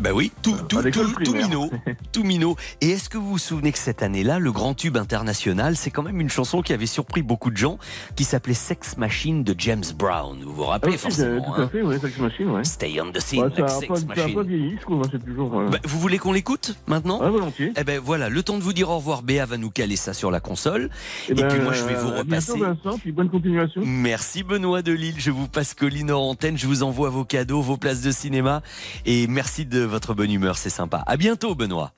Bah 0.00 0.10
oui, 0.12 0.32
tout, 0.42 0.56
tout, 0.68 0.82
tout, 0.90 1.12
tout 1.24 1.32
minot, 1.34 1.70
tout 2.12 2.24
minot. 2.24 2.56
Et 2.80 2.90
est-ce 2.90 3.08
que 3.08 3.18
vous 3.18 3.30
vous 3.30 3.38
souvenez 3.38 3.70
que 3.72 3.78
cette 3.78 4.02
année-là, 4.02 4.38
le 4.38 4.50
grand 4.50 4.74
tube 4.74 4.96
international, 4.96 5.76
c'est 5.76 5.90
quand 5.90 6.02
même 6.02 6.20
une 6.20 6.28
chanson 6.30 6.60
qui 6.62 6.72
avait 6.72 6.86
surpris 6.86 7.22
beaucoup 7.22 7.50
de 7.50 7.56
gens, 7.56 7.78
qui 8.16 8.24
s'appelait 8.24 8.54
Sex 8.54 8.96
Machine 8.96 9.44
de 9.44 9.54
James 9.58 9.84
Brown. 9.96 10.38
Vous 10.42 10.54
vous 10.54 10.64
Ah 10.64 10.70
rappelez 10.72 10.92
oui, 10.92 10.98
forcément 10.98 11.42
tout 11.44 11.60
à 11.60 11.64
hein 11.64 11.68
fait, 11.70 11.82
oui, 11.82 11.96
Sex 12.00 12.18
Machine, 12.18 12.48
ouais. 12.50 12.64
Stay 12.64 13.00
on 13.00 13.12
the 13.12 13.20
scene, 13.20 13.40
Ouais, 13.44 13.48
like 13.56 13.70
Sex 13.70 13.86
pas, 13.86 14.14
Machine. 14.14 14.34
pas 14.34 14.42
vieilli, 14.42 14.74
je 14.76 14.80
trouve, 14.82 15.02
hein, 15.04 15.18
toujours... 15.24 15.60
euh, 15.60 15.68
Bah, 15.68 15.78
vous 15.84 15.98
voulez 16.00 16.18
qu'on 16.18 16.32
l'écoute 16.32 16.74
maintenant 16.88 17.20
Ouais, 17.20 17.30
volontiers. 17.30 17.72
Eh 17.76 17.84
ben 17.84 18.00
voilà, 18.02 18.28
le 18.28 18.42
temps 18.42 18.58
de 18.58 18.62
vous 18.62 18.72
dire 18.72 18.90
au 18.90 18.96
revoir, 18.96 19.22
Béa 19.22 19.46
va 19.46 19.56
nous 19.56 19.70
caler 19.70 19.96
ça 19.96 20.14
sur 20.14 20.30
la 20.30 20.40
console. 20.40 20.90
Eh 21.28 21.32
Et, 21.32 21.34
ben, 21.34 21.48
puis 21.48 21.60
moi 21.60 21.74
je 21.74 21.84
vais 21.84 21.94
vous 21.94 22.10
bientôt, 22.24 22.54
repasser. 22.54 22.58
Vincent, 22.58 22.98
puis 22.98 23.12
bonne 23.12 23.30
continuation. 23.30 23.82
Merci 23.84 24.42
Benoît 24.42 24.82
de 24.82 24.92
Lille, 24.92 25.14
je 25.18 25.30
vous 25.30 25.46
passe 25.48 25.74
Colline 25.74 26.10
en 26.10 26.22
antenne, 26.30 26.58
je 26.58 26.66
vous 26.66 26.82
envoie 26.82 27.08
vos 27.10 27.24
cadeaux, 27.24 27.60
vos 27.62 27.76
places 27.76 28.00
de 28.00 28.10
cinéma 28.10 28.62
et 29.06 29.26
merci 29.28 29.64
de 29.64 29.82
votre 29.92 30.14
bonne 30.14 30.32
humeur, 30.32 30.56
c'est 30.56 30.70
sympa. 30.70 31.04
À 31.06 31.18
bientôt 31.18 31.54
Benoît. 31.54 31.92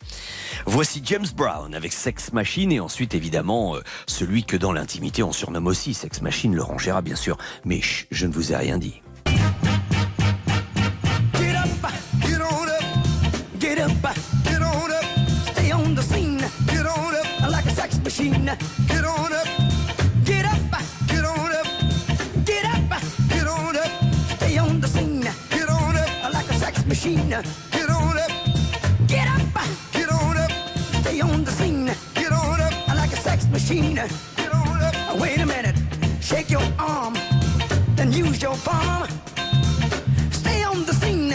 Voici 0.66 1.00
James 1.04 1.26
Brown 1.34 1.74
avec 1.74 1.92
Sex 1.92 2.32
Machine 2.32 2.72
et 2.72 2.80
ensuite 2.80 3.14
évidemment 3.14 3.76
euh, 3.76 3.82
celui 4.08 4.44
que 4.44 4.56
dans 4.56 4.72
l'intimité 4.72 5.22
on 5.22 5.32
surnomme 5.32 5.68
aussi 5.68 5.94
Sex 5.94 6.20
Machine, 6.20 6.56
Laurent 6.56 6.76
Gérard 6.76 7.02
bien 7.02 7.14
sûr. 7.14 7.38
Mais 7.64 7.80
je 8.10 8.26
ne 8.26 8.32
vous 8.32 8.52
ai 8.52 8.56
rien 8.56 8.78
dit. 8.78 9.00
Machine, 33.66 33.98
wait 35.18 35.40
a 35.40 35.46
minute, 35.46 35.74
shake 36.20 36.50
your 36.50 36.60
arm, 36.78 37.14
then 37.96 38.12
use 38.12 38.42
your 38.42 38.54
palm. 38.56 39.08
Stay 40.30 40.62
on 40.64 40.84
the 40.84 40.92
scene 40.92 41.32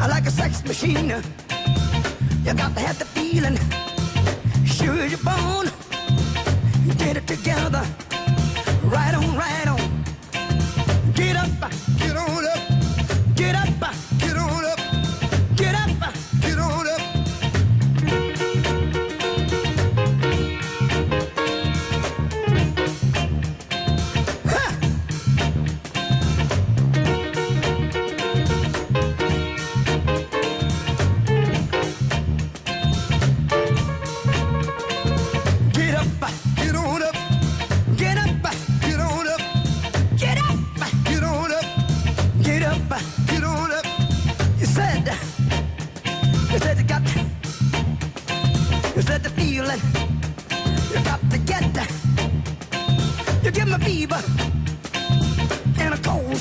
I 0.00 0.06
like 0.06 0.24
a 0.24 0.30
sex 0.30 0.64
machine. 0.64 1.10
You 2.42 2.54
got 2.54 2.74
to 2.74 2.80
have 2.80 2.98
the 2.98 3.04
feeling. 3.04 3.58
Sure 4.64 4.98
as 5.04 5.12
you're. 5.12 5.70
Get 6.96 7.18
it 7.18 7.26
together. 7.26 7.84
Right 8.84 9.14
on, 9.14 9.36
right 9.36 9.68
on. 9.68 11.12
Get 11.12 11.36
up, 11.36 11.95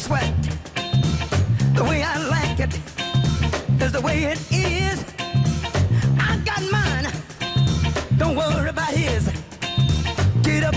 sweat. 0.05 0.35
The 1.73 1.83
way 1.83 2.03
I 2.03 2.15
like 2.35 2.59
it 2.59 2.73
is 3.83 3.91
the 3.91 4.01
way 4.01 4.17
it 4.31 4.39
is. 4.51 4.97
I 6.29 6.37
got 6.49 6.61
mine. 6.77 7.07
Don't 8.19 8.35
worry 8.35 8.69
about 8.69 8.93
his. 8.93 9.23
Get 10.43 10.63
up, 10.63 10.75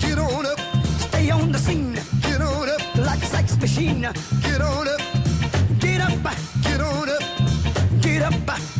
get 0.00 0.18
on 0.18 0.46
up, 0.46 0.60
stay 1.06 1.28
on 1.30 1.50
the 1.50 1.58
scene. 1.58 1.94
Get 2.22 2.40
on 2.40 2.68
up 2.68 2.82
like 3.08 3.20
a 3.20 3.26
sex 3.26 3.58
machine. 3.58 4.02
Get 4.46 4.60
on 4.60 4.86
up, 4.94 5.00
get 5.80 6.00
up, 6.00 6.22
get 6.62 6.80
on 6.80 7.08
up, 7.16 7.22
get 8.00 8.22
up, 8.22 8.77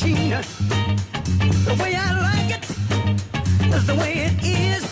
machine. 0.00 0.30
The 1.64 1.74
way 1.82 1.94
I 1.94 2.08
like 2.28 2.50
it 2.56 2.64
is 3.74 3.86
the 3.86 3.94
way 3.94 4.12
it 4.28 4.36
is. 4.42 4.84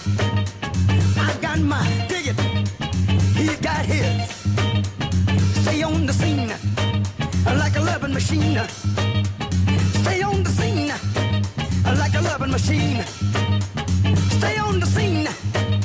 I've 1.17 1.41
got 1.41 1.59
my 1.61 1.87
it. 2.11 2.39
He's 3.37 3.59
got 3.61 3.85
his. 3.87 4.29
Stay 5.63 5.83
on 5.83 6.07
the 6.07 6.13
scene 6.13 6.53
like 7.45 7.77
a 7.77 7.81
loving 7.81 8.13
machine. 8.13 8.61
Stay 10.03 10.23
on 10.23 10.43
the 10.43 10.51
scene 10.51 10.93
like 11.99 12.15
a 12.15 12.21
loving 12.21 12.51
machine. 12.51 13.03
Stay 14.39 14.59
on 14.59 14.81
the 14.81 14.87
scene. 14.87 15.27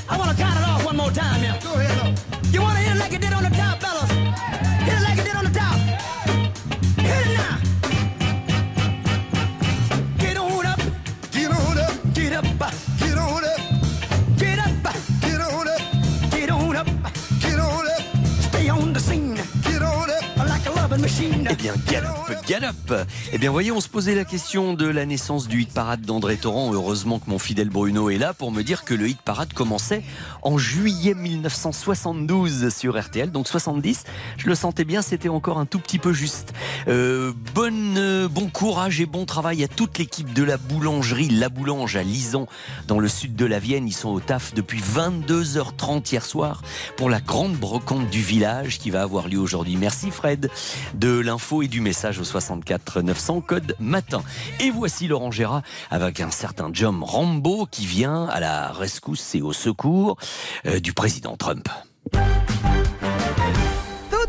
I 0.09 0.17
want 0.17 0.31
to 0.31 0.43
count 0.43 0.59
it 0.59 0.67
off 0.67 0.85
one 0.85 0.97
more 0.97 1.11
time 1.11 1.41
yeah. 1.41 1.59
Go 1.63 1.73
ahead. 1.75 2.19
You 2.51 2.61
want 2.61 2.77
to 2.77 2.83
hit 2.83 2.95
it 2.95 2.99
like 2.99 3.13
it 3.13 3.21
did 3.21 3.33
on 3.33 3.43
the 3.43 3.49
top, 3.49 3.79
fellas? 3.79 4.12
Liebe 22.93 23.02
Eh 23.31 23.37
bien, 23.37 23.51
voyez, 23.51 23.71
on 23.71 23.81
se 23.81 23.89
posait 23.89 24.15
la 24.15 24.25
question 24.25 24.73
de 24.73 24.85
la 24.85 25.05
naissance 25.05 25.47
du 25.47 25.61
hit 25.61 25.73
parade 25.73 26.01
d'André 26.01 26.37
Torrent. 26.37 26.73
Heureusement 26.73 27.19
que 27.19 27.29
mon 27.29 27.39
fidèle 27.39 27.69
Bruno 27.69 28.09
est 28.09 28.17
là 28.17 28.33
pour 28.33 28.51
me 28.51 28.61
dire 28.61 28.83
que 28.83 28.93
le 28.93 29.07
hit 29.09 29.21
parade 29.21 29.53
commençait 29.53 30.03
en 30.41 30.57
juillet 30.57 31.13
1972 31.13 32.69
sur 32.69 32.99
RTL. 32.99 33.31
Donc 33.31 33.47
70, 33.47 34.03
je 34.37 34.47
le 34.47 34.55
sentais 34.55 34.85
bien, 34.85 35.01
c'était 35.01 35.29
encore 35.29 35.57
un 35.57 35.65
tout 35.65 35.79
petit 35.79 35.99
peu 35.99 36.13
juste. 36.13 36.53
Euh, 36.87 37.33
euh, 37.57 38.27
bon 38.27 38.49
courage 38.49 38.99
et 38.99 39.05
bon 39.05 39.25
travail 39.25 39.63
à 39.63 39.67
toute 39.67 39.97
l'équipe 39.97 40.33
de 40.33 40.43
la 40.43 40.57
boulangerie 40.57 41.29
La 41.29 41.49
Boulange 41.49 41.95
à 41.95 42.03
Lison, 42.03 42.47
dans 42.87 42.99
le 42.99 43.07
sud 43.07 43.35
de 43.35 43.45
la 43.45 43.59
Vienne. 43.59 43.87
Ils 43.87 43.93
sont 43.93 44.09
au 44.09 44.19
taf 44.19 44.53
depuis 44.53 44.81
22h30 44.81 46.11
hier 46.11 46.25
soir 46.25 46.61
pour 46.97 47.09
la 47.09 47.21
grande 47.21 47.53
brocante 47.53 48.09
du 48.09 48.21
village 48.21 48.79
qui 48.79 48.89
va 48.89 49.01
avoir 49.01 49.27
lieu 49.27 49.39
aujourd'hui. 49.39 49.77
Merci 49.77 50.11
Fred 50.11 50.49
de 50.93 51.19
l'info 51.19 51.61
et 51.61 51.67
du 51.67 51.81
message 51.81 52.19
au 52.19 52.23
64 52.23 52.92
900 53.01 53.41
code 53.41 53.75
matin. 53.79 54.23
Et 54.59 54.69
voici 54.69 55.07
Laurent 55.07 55.31
Gérard 55.31 55.63
avec 55.89 56.19
un 56.19 56.31
certain 56.31 56.69
John 56.73 57.01
Rambo 57.01 57.65
qui 57.65 57.85
vient 57.85 58.25
à 58.25 58.39
la 58.39 58.71
rescousse 58.71 59.35
et 59.35 59.41
au 59.41 59.53
secours 59.53 60.17
euh, 60.65 60.79
du 60.79 60.93
président 60.93 61.35
Trump. 61.37 61.67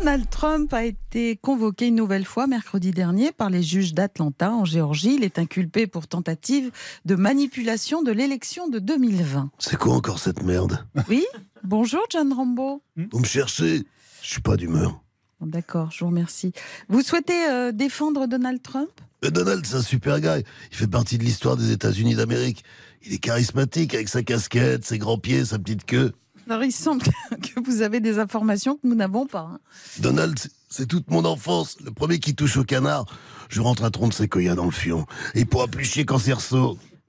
Donald 0.05 0.29
Trump 0.29 0.71
a 0.73 0.83
été 0.83 1.35
convoqué 1.35 1.87
une 1.87 1.95
nouvelle 1.95 2.25
fois 2.25 2.45
mercredi 2.45 2.91
dernier 2.91 3.31
par 3.31 3.49
les 3.49 3.63
juges 3.63 3.93
d'Atlanta 3.93 4.51
en 4.51 4.63
Géorgie. 4.63 5.15
Il 5.15 5.23
est 5.23 5.39
inculpé 5.39 5.87
pour 5.87 6.07
tentative 6.07 6.71
de 7.05 7.15
manipulation 7.15 8.03
de 8.03 8.11
l'élection 8.11 8.67
de 8.67 8.77
2020. 8.77 9.49
C'est 9.57 9.77
quoi 9.77 9.93
encore 9.93 10.19
cette 10.19 10.43
merde? 10.43 10.85
Oui 11.09 11.25
Bonjour 11.63 12.01
John 12.11 12.31
Rambo. 12.33 12.83
Vous 12.95 13.19
me 13.19 13.25
cherchez? 13.25 13.83
Je 14.21 14.29
suis 14.29 14.41
pas 14.41 14.57
d'humeur. 14.57 15.01
D'accord, 15.41 15.91
je 15.91 15.99
vous 15.99 16.09
remercie. 16.09 16.53
Vous 16.89 17.01
souhaitez 17.01 17.47
euh, 17.49 17.71
défendre 17.71 18.25
Donald 18.27 18.61
Trump? 18.61 18.89
Mais 19.21 19.31
Donald, 19.31 19.65
c'est 19.65 19.75
un 19.75 19.81
super 19.81 20.19
gars. 20.19 20.39
Il 20.39 20.43
fait 20.71 20.87
partie 20.87 21.17
de 21.17 21.23
l'histoire 21.23 21.57
des 21.57 21.71
États-Unis 21.71 22.15
d'Amérique. 22.15 22.63
Il 23.05 23.13
est 23.13 23.17
charismatique 23.19 23.93
avec 23.93 24.07
sa 24.09 24.23
casquette, 24.23 24.85
ses 24.85 24.97
grands 24.97 25.17
pieds, 25.17 25.45
sa 25.45 25.59
petite 25.59 25.85
queue. 25.85 26.13
Alors 26.49 26.63
il 26.63 26.71
semble 26.71 27.03
que 27.41 27.59
vous 27.63 27.81
avez 27.81 27.99
des 27.99 28.17
informations 28.19 28.75
que 28.75 28.87
nous 28.87 28.95
n'avons 28.95 29.25
pas. 29.25 29.49
hein. 29.53 29.59
Donald, 29.99 30.37
c'est- 30.69 30.85
toute 30.87 31.09
mon 31.09 31.25
enfance. 31.25 31.77
Le 31.83 31.91
premier 31.91 32.19
qui 32.19 32.33
touche 32.35 32.57
au 32.57 32.63
canard, 32.63 33.05
je 33.49 33.61
rentre 33.61 33.83
un 33.83 33.91
tronc 33.91 34.07
de 34.09 34.13
séquoia 34.13 34.55
dans 34.55 34.65
le 34.65 34.71
fion. 34.71 35.05
Et 35.33 35.41
il 35.41 35.47
pourra 35.47 35.67
plus 35.67 35.85
chier 35.85 36.05
quand 36.05 36.17
c'est. 36.19 36.33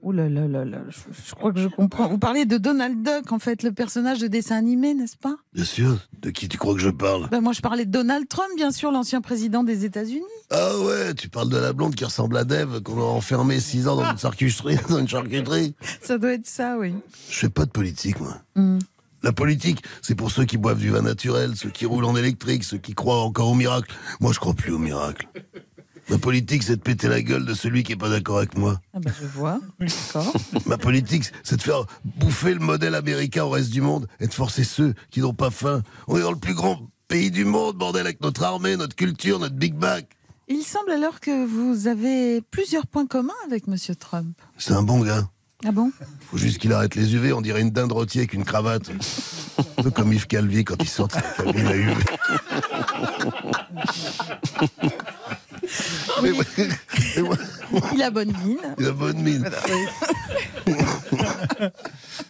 Ouh 0.03 0.11
là 0.11 0.29
là 0.29 0.47
là 0.47 0.63
là, 0.63 0.77
je, 0.89 0.99
je 1.27 1.33
crois 1.33 1.51
que 1.51 1.59
je 1.59 1.67
comprends. 1.67 2.07
Vous 2.07 2.19
parlez 2.19 2.45
de 2.45 2.57
Donald 2.57 3.01
Duck, 3.01 3.31
en 3.31 3.39
fait, 3.39 3.63
le 3.63 3.71
personnage 3.71 4.19
de 4.19 4.27
dessin 4.27 4.55
animé, 4.55 4.93
n'est-ce 4.93 5.17
pas? 5.17 5.35
Bien 5.53 5.63
sûr, 5.63 5.97
de 6.21 6.29
qui 6.29 6.47
tu 6.47 6.57
crois 6.59 6.75
que 6.75 6.79
je 6.79 6.89
parle? 6.91 7.27
Ben, 7.29 7.41
Moi, 7.41 7.53
je 7.53 7.61
parlais 7.61 7.85
de 7.85 7.91
Donald 7.91 8.27
Trump, 8.27 8.49
bien 8.55 8.71
sûr, 8.71 8.91
l'ancien 8.91 9.21
président 9.21 9.63
des 9.63 9.85
États-Unis. 9.85 10.21
Ah 10.51 10.77
ouais, 10.81 11.15
tu 11.15 11.29
parles 11.29 11.49
de 11.49 11.57
la 11.57 11.73
blonde 11.73 11.95
qui 11.95 12.05
ressemble 12.05 12.37
à 12.37 12.43
Dave, 12.43 12.81
qu'on 12.83 12.99
a 12.99 13.05
enfermé 13.05 13.59
6 13.59 13.87
ans 13.87 13.95
dans 13.95 14.11
une 14.11 14.17
charcuterie. 14.19 14.77
Dans 14.89 14.99
une 14.99 15.07
charcuterie. 15.07 15.73
Ça 16.01 16.19
doit 16.19 16.33
être 16.33 16.45
ça, 16.47 16.77
oui. 16.77 16.93
Je 17.31 17.39
fais 17.39 17.49
pas 17.49 17.65
de 17.65 17.71
politique, 17.71 18.19
moi. 18.19 18.37
Hmm. 18.55 18.77
La 19.23 19.31
politique, 19.33 19.83
c'est 20.03 20.13
pour 20.15 20.29
ceux 20.29 20.45
qui 20.45 20.57
boivent 20.57 20.79
du 20.79 20.91
vin 20.91 21.01
naturel, 21.01 21.55
ceux 21.55 21.69
qui 21.71 21.87
roulent 21.87 22.05
en 22.05 22.15
électrique, 22.15 22.63
ceux 22.63 22.77
qui 22.77 22.93
croient 22.93 23.23
encore 23.23 23.49
au 23.49 23.55
miracle. 23.55 23.93
Moi, 24.19 24.31
je 24.31 24.39
crois 24.39 24.53
plus 24.53 24.71
au 24.71 24.77
miracle. 24.77 25.27
Ma 26.09 26.17
politique, 26.17 26.63
c'est 26.63 26.77
de 26.77 26.81
péter 26.81 27.09
la 27.09 27.21
gueule 27.21 27.45
de 27.45 27.53
celui 27.53 27.83
qui 27.83 27.91
est 27.91 27.97
pas 27.97 28.09
d'accord 28.09 28.37
avec 28.37 28.57
moi. 28.57 28.79
Ah 28.93 28.99
ben, 28.99 29.13
je 29.19 29.25
vois, 29.25 29.59
d'accord. 29.79 30.33
Ma 30.65 30.77
politique, 30.77 31.25
c'est 31.43 31.57
de 31.57 31.61
faire 31.61 31.85
bouffer 32.05 32.53
le 32.53 32.59
modèle 32.59 32.95
américain 32.95 33.43
au 33.43 33.49
reste 33.49 33.71
du 33.71 33.81
monde 33.81 34.07
et 34.19 34.27
de 34.27 34.33
forcer 34.33 34.63
ceux 34.63 34.93
qui 35.11 35.19
n'ont 35.19 35.33
pas 35.33 35.51
faim. 35.51 35.83
On 36.07 36.17
est 36.17 36.21
dans 36.21 36.31
le 36.31 36.37
plus 36.37 36.53
grand 36.53 36.79
pays 37.09 37.29
du 37.29 37.45
monde, 37.45 37.77
bordel, 37.77 38.05
avec 38.05 38.21
notre 38.21 38.43
armée, 38.43 38.77
notre 38.77 38.95
culture, 38.95 39.39
notre 39.39 39.55
Big 39.55 39.75
Mac. 39.75 40.07
Il 40.47 40.63
semble 40.63 40.91
alors 40.91 41.19
que 41.19 41.45
vous 41.45 41.87
avez 41.87 42.41
plusieurs 42.41 42.87
points 42.87 43.05
communs 43.05 43.33
avec 43.45 43.67
Monsieur 43.67 43.95
Trump. 43.95 44.37
C'est 44.57 44.73
un 44.73 44.83
bon 44.83 45.01
gars. 45.01 45.27
Ah 45.65 45.71
bon? 45.71 45.91
Faut 46.29 46.37
juste 46.37 46.59
qu'il 46.59 46.71
arrête 46.71 46.95
les 46.95 47.15
UV, 47.15 47.33
on 47.33 47.41
dirait 47.41 47.61
une 47.61 47.71
dinde 47.71 47.91
rôtie 47.91 48.19
avec 48.19 48.33
une 48.33 48.45
cravate. 48.45 48.89
Un 49.77 49.83
peu 49.83 49.91
comme 49.91 50.13
Yves 50.13 50.27
Calvi 50.27 50.63
quand 50.63 50.75
il 50.79 50.87
sort 50.87 51.07
de 51.07 51.13
sa 51.13 51.21
cabine 51.21 51.67
à 51.67 51.75
UV. 51.75 51.93
Mais 56.23 56.31
mais 56.31 56.45
Il 57.93 58.03
a 58.03 58.09
bonne 58.09 58.33
mine. 58.45 58.75
Il 58.77 58.85
a 58.85 58.91
bonne 58.91 59.17
mine. 59.17 59.49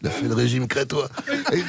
Il 0.02 0.08
a 0.08 0.10
fait 0.10 0.28
le 0.28 0.34
régime 0.34 0.68
crétois. 0.68 1.10
Et, 1.54 1.64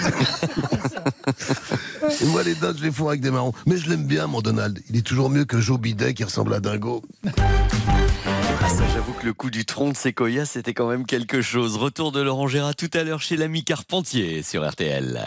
moi, 2.27 2.43
les 2.43 2.55
dates, 2.55 2.79
je 2.79 2.85
les 2.85 2.91
fous 2.91 3.09
avec 3.09 3.21
des 3.21 3.31
marrons. 3.31 3.53
Mais 3.66 3.77
je 3.77 3.89
l'aime 3.89 4.05
bien, 4.05 4.27
mon 4.27 4.41
Donald. 4.41 4.81
Il 4.91 4.97
est 4.97 5.07
toujours 5.07 5.31
mieux 5.31 5.45
que 5.45 5.61
Joe 5.61 5.79
Bidet 5.79 6.14
qui 6.14 6.25
ressemble 6.25 6.55
à 6.55 6.61
Dingo. 6.61 7.03
Ah, 7.27 8.69
ça, 8.69 8.85
j'avoue 8.93 9.12
que 9.12 9.27
le 9.27 9.33
coup 9.33 9.51
du 9.51 9.64
tronc 9.64 9.93
de 9.93 9.97
séquoia, 9.97 10.45
c'était 10.45 10.75
quand 10.75 10.89
même 10.89 11.07
quelque 11.07 11.41
chose. 11.43 11.77
Retour 11.77 12.12
de 12.12 12.21
Laurent 12.21 12.49
Gérard 12.49 12.75
tout 12.75 12.91
à 12.95 13.05
l'heure 13.05 13.23
chez 13.23 13.37
l'ami 13.37 13.64
Carpentier 13.64 14.43
sur. 14.43 14.69
RTL. 14.69 15.27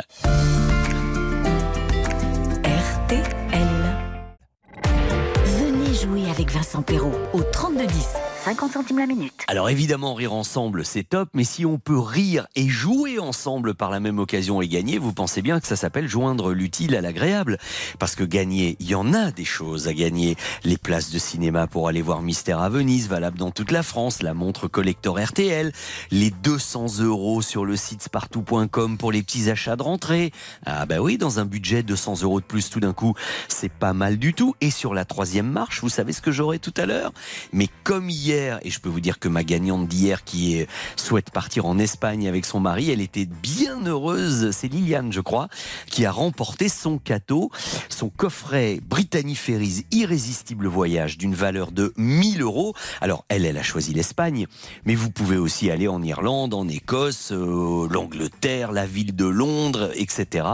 Vincent 6.52 6.82
Perrault 6.82 7.14
au 7.32 7.44
3210. 7.44 8.31
50 8.44 8.72
centimes 8.72 8.98
la 8.98 9.06
minute. 9.06 9.44
Alors 9.48 9.70
évidemment, 9.70 10.16
rire 10.16 10.34
ensemble, 10.34 10.84
c'est 10.84 11.04
top, 11.04 11.30
mais 11.36 11.44
si 11.44 11.64
on 11.64 11.78
peut 11.78 12.00
rire 12.00 12.48
et 12.56 12.68
jouer 12.68 13.20
ensemble 13.20 13.76
par 13.76 13.92
la 13.92 14.00
même 14.00 14.18
occasion 14.18 14.64
et 14.64 14.68
gagner, 14.68 14.98
vous 14.98 15.14
pensez 15.14 15.44
bien 15.44 15.60
que 15.60 15.68
ça 15.68 15.76
s'appelle 15.76 16.08
joindre 16.08 16.52
l'utile 16.52 16.96
à 16.96 17.02
l'agréable. 17.02 17.60
Parce 18.00 18.16
que 18.16 18.24
gagner, 18.24 18.78
il 18.80 18.88
y 18.88 18.96
en 18.96 19.14
a 19.14 19.30
des 19.30 19.46
choses 19.46 19.88
à 19.88 19.94
gagner. 19.94 20.38
Les 20.64 20.78
places 20.78 21.12
de 21.12 21.20
cinéma 21.20 21.68
pour 21.68 21.88
aller 21.88 22.02
voir 22.02 22.24
Mystère 22.24 22.62
à 22.62 22.70
Venise, 22.70 23.08
valable 23.10 23.38
dans 23.38 23.52
toute 23.52 23.70
la 23.70 23.84
France, 23.84 24.24
la 24.24 24.34
montre 24.34 24.68
collector 24.68 25.20
RTL, 25.20 25.72
les 26.10 26.32
200 26.32 27.00
euros 27.02 27.44
sur 27.44 27.64
le 27.64 27.76
site 27.76 28.02
spartou.com 28.02 28.98
pour 28.98 29.12
les 29.12 29.22
petits 29.22 29.52
achats 29.52 29.76
de 29.76 29.84
rentrée. 29.84 30.32
Ah 30.66 30.88
bah 30.88 30.98
oui, 31.00 31.20
dans 31.20 31.38
un 31.38 31.46
budget 31.46 31.84
200 31.84 32.24
euros 32.24 32.40
de 32.40 32.46
plus 32.46 32.72
tout 32.72 32.80
d'un 32.80 32.94
coup, 32.94 33.14
c'est 33.48 33.72
pas 33.72 33.94
mal 33.94 34.18
du 34.18 34.34
tout. 34.34 34.56
Et 34.62 34.72
sur 34.72 34.96
la 34.96 35.06
troisième 35.06 35.48
marche, 35.48 35.82
vous 35.82 35.90
savez 35.90 36.12
ce 36.12 36.22
que 36.22 36.32
j'aurai 36.32 36.58
tout 36.58 36.74
à 36.78 36.88
l'heure? 36.88 37.14
Mais 37.54 37.68
comme 37.84 38.10
hier, 38.10 38.31
et 38.32 38.70
je 38.70 38.80
peux 38.80 38.90
vous 38.90 39.00
dire 39.00 39.20
que 39.20 39.28
ma 39.28 39.44
gagnante 39.44 39.88
d'hier 39.88 40.24
qui 40.24 40.66
souhaite 40.96 41.32
partir 41.32 41.66
en 41.66 41.78
Espagne 41.78 42.28
avec 42.28 42.46
son 42.46 42.60
mari, 42.60 42.90
elle 42.90 43.02
était 43.02 43.26
bien 43.26 43.86
heureuse, 43.86 44.52
c'est 44.52 44.68
Liliane 44.68 45.12
je 45.12 45.22
crois, 45.22 45.50
qui 45.88 46.06
a 46.06 46.12
remporté 46.12 46.70
son 46.70 46.98
cadeau, 46.98 47.52
son 47.90 48.10
coffret 48.10 48.80
Brittany 48.88 49.36
Ferries 49.36 49.86
Irrésistible 49.92 50.68
Voyage 50.68 51.18
d'une 51.18 51.36
valeur 51.36 51.72
de 51.72 51.94
1000 51.98 52.42
euros. 52.42 52.74
Alors 53.02 53.26
elle, 53.30 53.46
elle 53.46 53.58
a 53.58 53.64
choisi 53.64 53.94
l'Espagne, 53.94 54.48
mais 54.86 54.96
vous 54.96 55.12
pouvez 55.12 55.38
aussi 55.38 55.70
aller 55.70 55.88
en 55.88 56.02
Irlande, 56.02 56.54
en 56.54 56.68
Écosse, 56.68 57.32
euh, 57.32 57.88
l'Angleterre, 57.90 58.72
la 58.72 58.86
ville 58.86 59.16
de 59.16 59.26
Londres, 59.26 59.92
etc. 59.96 60.46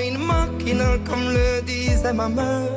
comme 1.05 1.33
le 1.33 1.61
disait 1.61 2.13
ma 2.13 2.29
mère. 2.29 2.69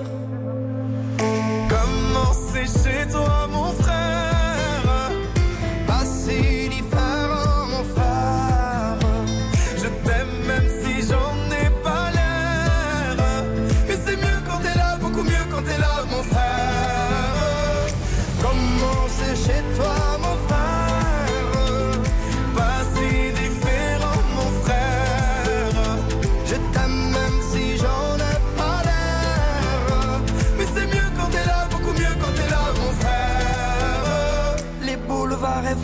Comment 1.68 2.32
c'est 2.32 2.66
chez 2.66 3.08
toi, 3.10 3.48
mon 3.50 3.72
frère 3.72 3.93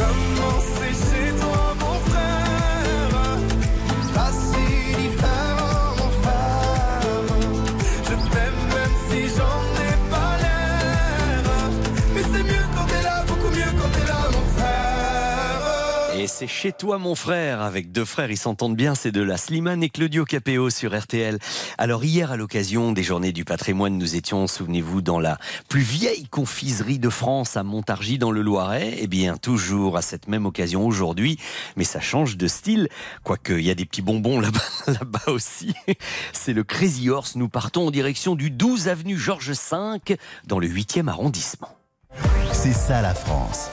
Comment 0.00 0.60
c'est 0.60 1.09
c'est 16.40 16.46
chez 16.46 16.72
toi, 16.72 16.96
mon 16.96 17.14
frère, 17.14 17.60
avec 17.60 17.92
deux 17.92 18.06
frères, 18.06 18.30
ils 18.30 18.38
s'entendent 18.38 18.74
bien, 18.74 18.94
c'est 18.94 19.12
de 19.12 19.20
la 19.20 19.36
Slimane 19.36 19.82
et 19.82 19.90
Claudio 19.90 20.24
Capéo 20.24 20.70
sur 20.70 20.98
RTL. 20.98 21.38
Alors 21.76 22.02
hier, 22.02 22.32
à 22.32 22.38
l'occasion 22.38 22.92
des 22.92 23.02
Journées 23.02 23.32
du 23.32 23.44
patrimoine, 23.44 23.98
nous 23.98 24.16
étions, 24.16 24.46
souvenez-vous, 24.46 25.02
dans 25.02 25.20
la 25.20 25.36
plus 25.68 25.82
vieille 25.82 26.26
confiserie 26.28 26.98
de 26.98 27.10
France 27.10 27.58
à 27.58 27.62
Montargis, 27.62 28.16
dans 28.16 28.30
le 28.30 28.40
Loiret. 28.40 28.94
Eh 29.00 29.06
bien, 29.06 29.36
toujours 29.36 29.98
à 29.98 30.02
cette 30.02 30.28
même 30.28 30.46
occasion 30.46 30.86
aujourd'hui, 30.86 31.38
mais 31.76 31.84
ça 31.84 32.00
change 32.00 32.38
de 32.38 32.46
style, 32.46 32.88
quoique 33.22 33.52
il 33.52 33.66
y 33.66 33.70
a 33.70 33.74
des 33.74 33.84
petits 33.84 34.00
bonbons 34.00 34.40
là-bas 34.40 34.60
là-bas 34.86 35.32
aussi. 35.32 35.74
C'est 36.32 36.54
le 36.54 36.64
Crazy 36.64 37.10
Horse. 37.10 37.36
Nous 37.36 37.50
partons 37.50 37.88
en 37.88 37.90
direction 37.90 38.34
du 38.34 38.50
12 38.50 38.88
avenue 38.88 39.18
Georges 39.18 39.50
V, 39.50 40.16
dans 40.46 40.58
le 40.58 40.68
8e 40.68 41.06
arrondissement. 41.06 41.76
C'est 42.52 42.72
ça 42.72 43.02
la 43.02 43.14
France. 43.14 43.68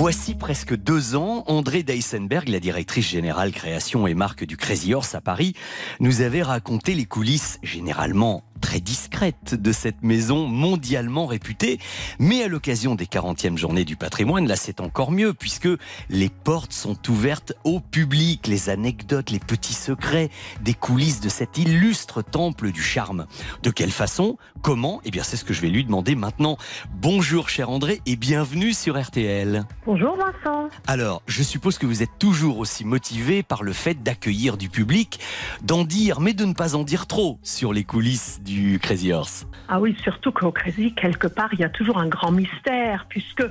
Voici 0.00 0.34
presque 0.34 0.74
deux 0.74 1.14
ans, 1.14 1.44
André 1.46 1.82
Deisenberg, 1.82 2.48
la 2.48 2.58
directrice 2.58 3.06
générale 3.06 3.52
création 3.52 4.06
et 4.06 4.14
marque 4.14 4.46
du 4.46 4.56
Crazy 4.56 4.94
Horse 4.94 5.14
à 5.14 5.20
Paris, 5.20 5.52
nous 6.00 6.22
avait 6.22 6.42
raconté 6.42 6.94
les 6.94 7.04
coulisses 7.04 7.58
généralement 7.62 8.42
très 8.60 8.80
discrètes 8.80 9.54
de 9.54 9.72
cette 9.72 10.02
maison 10.02 10.46
mondialement 10.46 11.26
réputée. 11.26 11.78
Mais 12.18 12.42
à 12.42 12.48
l'occasion 12.48 12.94
des 12.94 13.06
40e 13.06 13.56
journées 13.56 13.84
du 13.84 13.96
patrimoine, 13.96 14.46
là 14.46 14.56
c'est 14.56 14.80
encore 14.80 15.10
mieux 15.10 15.34
puisque 15.34 15.68
les 16.08 16.28
portes 16.28 16.72
sont 16.72 16.96
ouvertes 17.10 17.52
au 17.64 17.80
public. 17.80 18.46
Les 18.46 18.70
anecdotes, 18.70 19.30
les 19.30 19.38
petits 19.38 19.74
secrets 19.74 20.30
des 20.60 20.74
coulisses 20.74 21.20
de 21.20 21.28
cet 21.28 21.58
illustre 21.58 22.22
temple 22.22 22.70
du 22.70 22.82
charme. 22.82 23.26
De 23.62 23.70
quelle 23.70 23.90
façon? 23.90 24.36
Comment? 24.62 25.00
Eh 25.04 25.10
bien 25.10 25.22
c'est 25.22 25.36
ce 25.36 25.44
que 25.44 25.54
je 25.54 25.60
vais 25.60 25.70
lui 25.70 25.84
demander 25.84 26.14
maintenant. 26.14 26.56
Bonjour 26.92 27.48
cher 27.48 27.70
André 27.70 28.00
et 28.06 28.16
bienvenue 28.16 28.72
sur 28.72 29.00
RTL. 29.00 29.64
Bonjour 29.86 30.16
Vincent. 30.16 30.68
Alors, 30.86 31.22
je 31.26 31.42
suppose 31.42 31.78
que 31.78 31.86
vous 31.86 32.02
êtes 32.02 32.18
toujours 32.18 32.58
aussi 32.58 32.84
motivé 32.84 33.42
par 33.42 33.62
le 33.62 33.72
fait 33.72 34.02
d'accueillir 34.02 34.56
du 34.56 34.68
public, 34.68 35.20
d'en 35.62 35.84
dire, 35.84 36.20
mais 36.20 36.32
de 36.32 36.44
ne 36.44 36.52
pas 36.52 36.74
en 36.74 36.82
dire 36.82 37.06
trop 37.06 37.38
sur 37.42 37.72
les 37.72 37.84
coulisses 37.84 38.40
du 38.44 38.49
Crazy 38.82 39.12
Horse. 39.12 39.46
Ah 39.68 39.80
oui, 39.80 39.96
surtout 40.02 40.32
qu'au 40.32 40.50
Crazy, 40.50 40.94
quelque 40.94 41.26
part, 41.26 41.50
il 41.52 41.60
y 41.60 41.64
a 41.64 41.68
toujours 41.68 41.98
un 41.98 42.08
grand 42.08 42.32
mystère, 42.32 43.06
puisque 43.08 43.44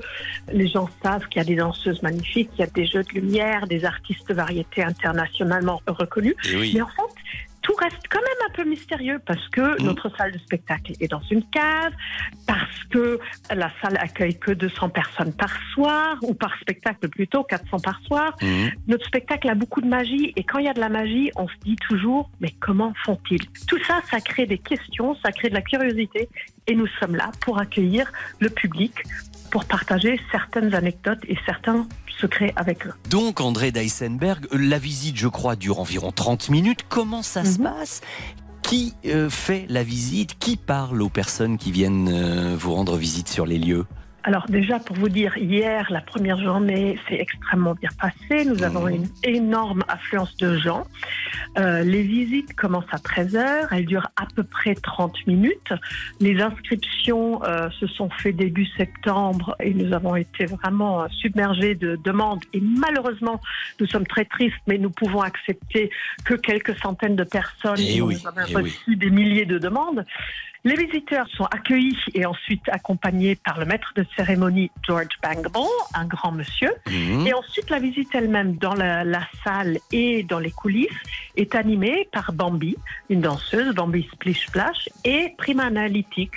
les 0.51 0.67
gens 0.67 0.89
savent 1.03 1.27
qu'il 1.27 1.39
y 1.39 1.41
a 1.41 1.45
des 1.45 1.55
danseuses 1.55 2.01
magnifiques, 2.01 2.49
il 2.55 2.59
y 2.61 2.63
a 2.63 2.67
des 2.67 2.85
jeux 2.85 3.03
de 3.03 3.19
lumière, 3.19 3.67
des 3.67 3.85
artistes 3.85 4.27
de 4.27 4.33
variété 4.33 4.83
internationalement 4.83 5.81
reconnus. 5.87 6.35
Eh 6.45 6.55
oui. 6.57 6.71
Mais 6.75 6.81
en 6.81 6.87
fait, 6.87 7.13
tout 7.69 7.75
reste 7.75 8.07
quand 8.09 8.19
même 8.19 8.49
un 8.49 8.51
peu 8.51 8.63
mystérieux 8.67 9.19
parce 9.23 9.47
que 9.49 9.79
notre 9.83 10.09
salle 10.17 10.31
de 10.31 10.39
spectacle 10.39 10.93
est 10.99 11.07
dans 11.07 11.21
une 11.29 11.43
cave, 11.51 11.93
parce 12.47 12.83
que 12.89 13.19
la 13.53 13.71
salle 13.79 13.95
accueille 13.99 14.39
que 14.39 14.51
200 14.51 14.89
personnes 14.89 15.33
par 15.33 15.51
soir, 15.73 16.17
ou 16.23 16.33
par 16.33 16.57
spectacle 16.59 17.07
plutôt, 17.09 17.43
400 17.43 17.77
par 17.79 18.01
soir. 18.01 18.35
Notre 18.87 19.05
spectacle 19.05 19.47
a 19.47 19.53
beaucoup 19.53 19.81
de 19.81 19.87
magie 19.87 20.33
et 20.35 20.43
quand 20.43 20.57
il 20.57 20.65
y 20.65 20.67
a 20.67 20.73
de 20.73 20.79
la 20.79 20.89
magie, 20.89 21.29
on 21.35 21.47
se 21.47 21.53
dit 21.63 21.75
toujours, 21.75 22.31
mais 22.41 22.55
comment 22.59 22.91
font-ils? 23.05 23.45
Tout 23.67 23.83
ça, 23.83 24.01
ça 24.09 24.19
crée 24.19 24.47
des 24.47 24.57
questions, 24.57 25.15
ça 25.23 25.31
crée 25.31 25.49
de 25.49 25.53
la 25.53 25.61
curiosité 25.61 26.27
et 26.65 26.73
nous 26.73 26.87
sommes 26.99 27.15
là 27.15 27.29
pour 27.41 27.59
accueillir 27.59 28.11
le 28.39 28.49
public, 28.49 28.93
pour 29.49 29.65
partager 29.65 30.19
certaines 30.31 30.73
anecdotes 30.73 31.19
et 31.27 31.37
certains 31.45 31.87
secrets 32.19 32.53
avec 32.55 32.85
eux. 32.87 32.93
Donc, 33.09 33.41
André 33.41 33.71
Deisenberg, 33.71 34.47
la 34.51 34.77
visite, 34.79 35.17
je 35.17 35.27
crois, 35.27 35.55
dure 35.55 35.79
environ 35.79 36.11
30 36.11 36.49
minutes. 36.49 36.85
Comment 36.87 37.23
ça 37.23 37.45
se 37.45 37.59
passe? 37.59 38.01
Qui 38.61 38.93
euh, 39.05 39.29
fait 39.29 39.65
la 39.69 39.83
visite? 39.83 40.37
Qui 40.37 40.57
parle 40.57 41.01
aux 41.01 41.09
personnes 41.09 41.57
qui 41.57 41.71
viennent 41.71 42.09
euh, 42.11 42.55
vous 42.57 42.73
rendre 42.73 42.97
visite 42.97 43.29
sur 43.29 43.45
les 43.45 43.57
lieux? 43.57 43.85
Alors 44.23 44.45
déjà, 44.49 44.79
pour 44.79 44.95
vous 44.97 45.09
dire, 45.09 45.37
hier, 45.37 45.87
la 45.89 46.01
première 46.01 46.37
journée 46.37 46.99
s'est 47.07 47.15
extrêmement 47.19 47.73
bien 47.73 47.89
passée. 47.99 48.45
Nous 48.45 48.63
avons 48.63 48.87
une 48.87 49.07
énorme 49.23 49.83
affluence 49.87 50.35
de 50.37 50.57
gens. 50.57 50.85
Euh, 51.57 51.83
les 51.83 52.03
visites 52.03 52.53
commencent 52.55 52.91
à 52.91 52.97
13h, 52.97 53.67
elles 53.71 53.85
durent 53.85 54.09
à 54.17 54.25
peu 54.35 54.43
près 54.43 54.75
30 54.75 55.25
minutes. 55.25 55.73
Les 56.19 56.41
inscriptions 56.41 57.43
euh, 57.43 57.69
se 57.79 57.87
sont 57.87 58.09
faites 58.09 58.35
début 58.35 58.67
septembre 58.77 59.55
et 59.59 59.73
nous 59.73 59.93
avons 59.93 60.15
été 60.15 60.45
vraiment 60.45 61.07
submergés 61.09 61.75
de 61.75 61.95
demandes. 61.95 62.43
Et 62.53 62.61
malheureusement, 62.61 63.39
nous 63.79 63.87
sommes 63.87 64.05
très 64.05 64.25
tristes, 64.25 64.55
mais 64.67 64.77
nous 64.77 64.91
pouvons 64.91 65.21
accepter 65.21 65.89
que 66.25 66.33
quelques 66.33 66.77
centaines 66.79 67.15
de 67.15 67.23
personnes. 67.23 67.77
Eh 67.79 68.01
oui, 68.01 68.17
nous 68.21 68.27
avons 68.27 68.47
eh 68.47 68.55
reçu 68.55 68.95
des 68.95 69.09
milliers 69.09 69.45
de 69.45 69.57
demandes. 69.57 70.05
Les 70.65 70.75
visiteurs 70.75 71.27
sont 71.29 71.45
accueillis 71.45 71.97
et 72.13 72.25
ensuite 72.25 72.67
accompagnés 72.69 73.35
par 73.35 73.59
le 73.59 73.65
maître 73.65 73.93
de 73.95 74.05
cérémonie 74.17 74.69
George 74.85 75.17
Bangball, 75.23 75.63
un 75.93 76.05
grand 76.05 76.33
monsieur. 76.33 76.71
Mhm. 76.87 77.27
Et 77.27 77.33
ensuite, 77.33 77.69
la 77.69 77.79
visite 77.79 78.09
elle-même 78.13 78.57
dans 78.57 78.73
la, 78.73 79.05
la 79.05 79.21
salle 79.43 79.77
et 79.91 80.23
dans 80.23 80.39
les 80.39 80.51
coulisses 80.51 80.89
est 81.37 81.55
animée 81.55 82.09
par 82.11 82.33
Bambi, 82.33 82.75
une 83.09 83.21
danseuse, 83.21 83.73
Bambi 83.73 84.07
Splish 84.11 84.47
Splash, 84.47 84.89
et 85.05 85.33
Prima 85.37 85.63
Analytique, 85.63 86.33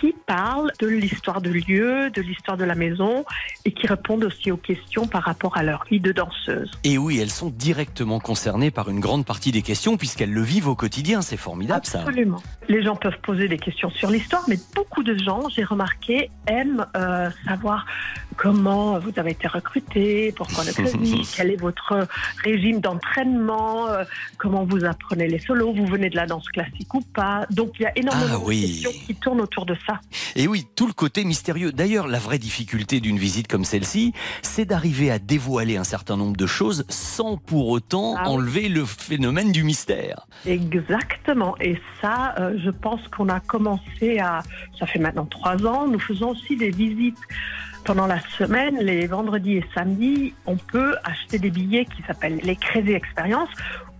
qui 0.00 0.14
parle 0.26 0.72
de 0.80 0.88
l'histoire 0.88 1.40
de 1.40 1.50
lieu, 1.50 2.10
de 2.10 2.22
l'histoire 2.22 2.56
de 2.56 2.64
la 2.64 2.74
maison 2.74 3.24
et 3.64 3.72
qui 3.72 3.86
répondent 3.86 4.24
aussi 4.24 4.50
aux 4.50 4.56
questions 4.56 5.06
par 5.06 5.22
rapport 5.22 5.56
à 5.56 5.62
leur 5.62 5.84
vie 5.84 6.00
de 6.00 6.10
danseuse. 6.10 6.70
Et 6.82 6.98
oui, 6.98 7.20
elles 7.20 7.30
sont 7.30 7.50
directement 7.50 8.18
concernées 8.18 8.70
par 8.70 8.88
une 8.88 9.00
grande 9.00 9.24
partie 9.24 9.52
des 9.52 9.62
questions 9.62 9.96
puisqu'elles 9.96 10.32
le 10.32 10.42
vivent 10.42 10.68
au 10.68 10.74
quotidien. 10.74 11.22
C'est 11.22 11.36
formidable 11.36 11.86
ça. 11.86 12.00
Absolument. 12.00 12.42
Les 12.68 12.82
gens 12.82 12.96
peuvent 12.96 13.20
poser 13.22 13.46
des 13.46 13.58
questions 13.60 13.90
sur 13.90 14.10
l'histoire, 14.10 14.44
mais 14.48 14.58
beaucoup 14.74 15.02
de 15.02 15.14
gens, 15.14 15.48
j'ai 15.48 15.64
remarqué, 15.64 16.30
aiment 16.46 16.86
euh, 16.96 17.30
savoir 17.46 17.86
comment 18.40 18.98
vous 18.98 19.12
avez 19.16 19.32
été 19.32 19.46
recruté, 19.48 20.32
pourquoi 20.34 20.64
le 20.64 20.72
crédit, 20.72 21.28
quel 21.36 21.50
est 21.50 21.60
votre 21.60 22.08
régime 22.42 22.80
d'entraînement, 22.80 23.86
euh, 23.88 24.04
comment 24.38 24.64
vous 24.64 24.84
apprenez 24.86 25.28
les 25.28 25.38
solos, 25.38 25.74
vous 25.74 25.84
venez 25.84 26.08
de 26.08 26.16
la 26.16 26.24
danse 26.26 26.48
classique 26.48 26.92
ou 26.94 27.02
pas. 27.02 27.44
Donc 27.50 27.72
il 27.78 27.82
y 27.82 27.86
a 27.86 27.92
énormément 27.98 28.36
Ah 28.36 28.38
oui. 28.42 28.60
de 28.62 28.66
questions 28.66 28.92
qui 29.06 29.14
tournent 29.14 29.42
autour 29.42 29.66
de 29.66 29.76
ça. 29.86 30.00
Et 30.36 30.48
oui, 30.48 30.66
tout 30.74 30.86
le 30.86 30.94
côté 30.94 31.24
mystérieux. 31.24 31.70
D'ailleurs, 31.70 32.06
la 32.08 32.18
vraie 32.18 32.38
difficulté 32.38 33.00
d'une 33.00 33.18
visite 33.18 33.46
comme 33.46 33.64
celle-ci, 33.64 34.14
c'est 34.40 34.64
d'arriver 34.64 35.10
à 35.10 35.18
dévoiler 35.18 35.76
un 35.76 35.84
certain 35.84 36.16
nombre 36.16 36.36
de 36.36 36.46
choses 36.46 36.86
sans 36.88 37.36
pour 37.36 37.68
autant 37.68 38.14
Ah 38.16 38.22
oui. 38.24 38.32
enlever 38.36 38.68
le 38.70 38.86
phénomène 38.86 39.52
du 39.52 39.64
mystère. 39.64 40.26
Exactement. 40.46 41.56
Et 41.60 41.78
ça, 42.00 42.34
euh, 42.38 42.56
je 42.64 42.70
pense 42.70 43.06
qu'on 43.08 43.28
a 43.28 43.40
commencé 43.40 44.18
à. 44.18 44.42
Ça 44.78 44.86
fait 44.86 44.98
maintenant 44.98 45.26
trois 45.26 45.62
ans. 45.66 45.86
Nous 45.86 46.00
faisons 46.00 46.30
aussi 46.30 46.56
des 46.56 46.70
visites 46.70 47.18
pendant 47.84 48.06
la 48.06 48.20
semaine, 48.38 48.78
les 48.80 49.06
vendredis 49.06 49.56
et 49.56 49.64
samedis. 49.74 50.34
On 50.46 50.56
peut 50.56 50.94
acheter 51.04 51.38
des 51.38 51.50
billets 51.50 51.84
qui 51.84 52.02
s'appellent 52.02 52.40
les 52.42 52.56
Crazy 52.56 52.92
Experience, 52.92 53.48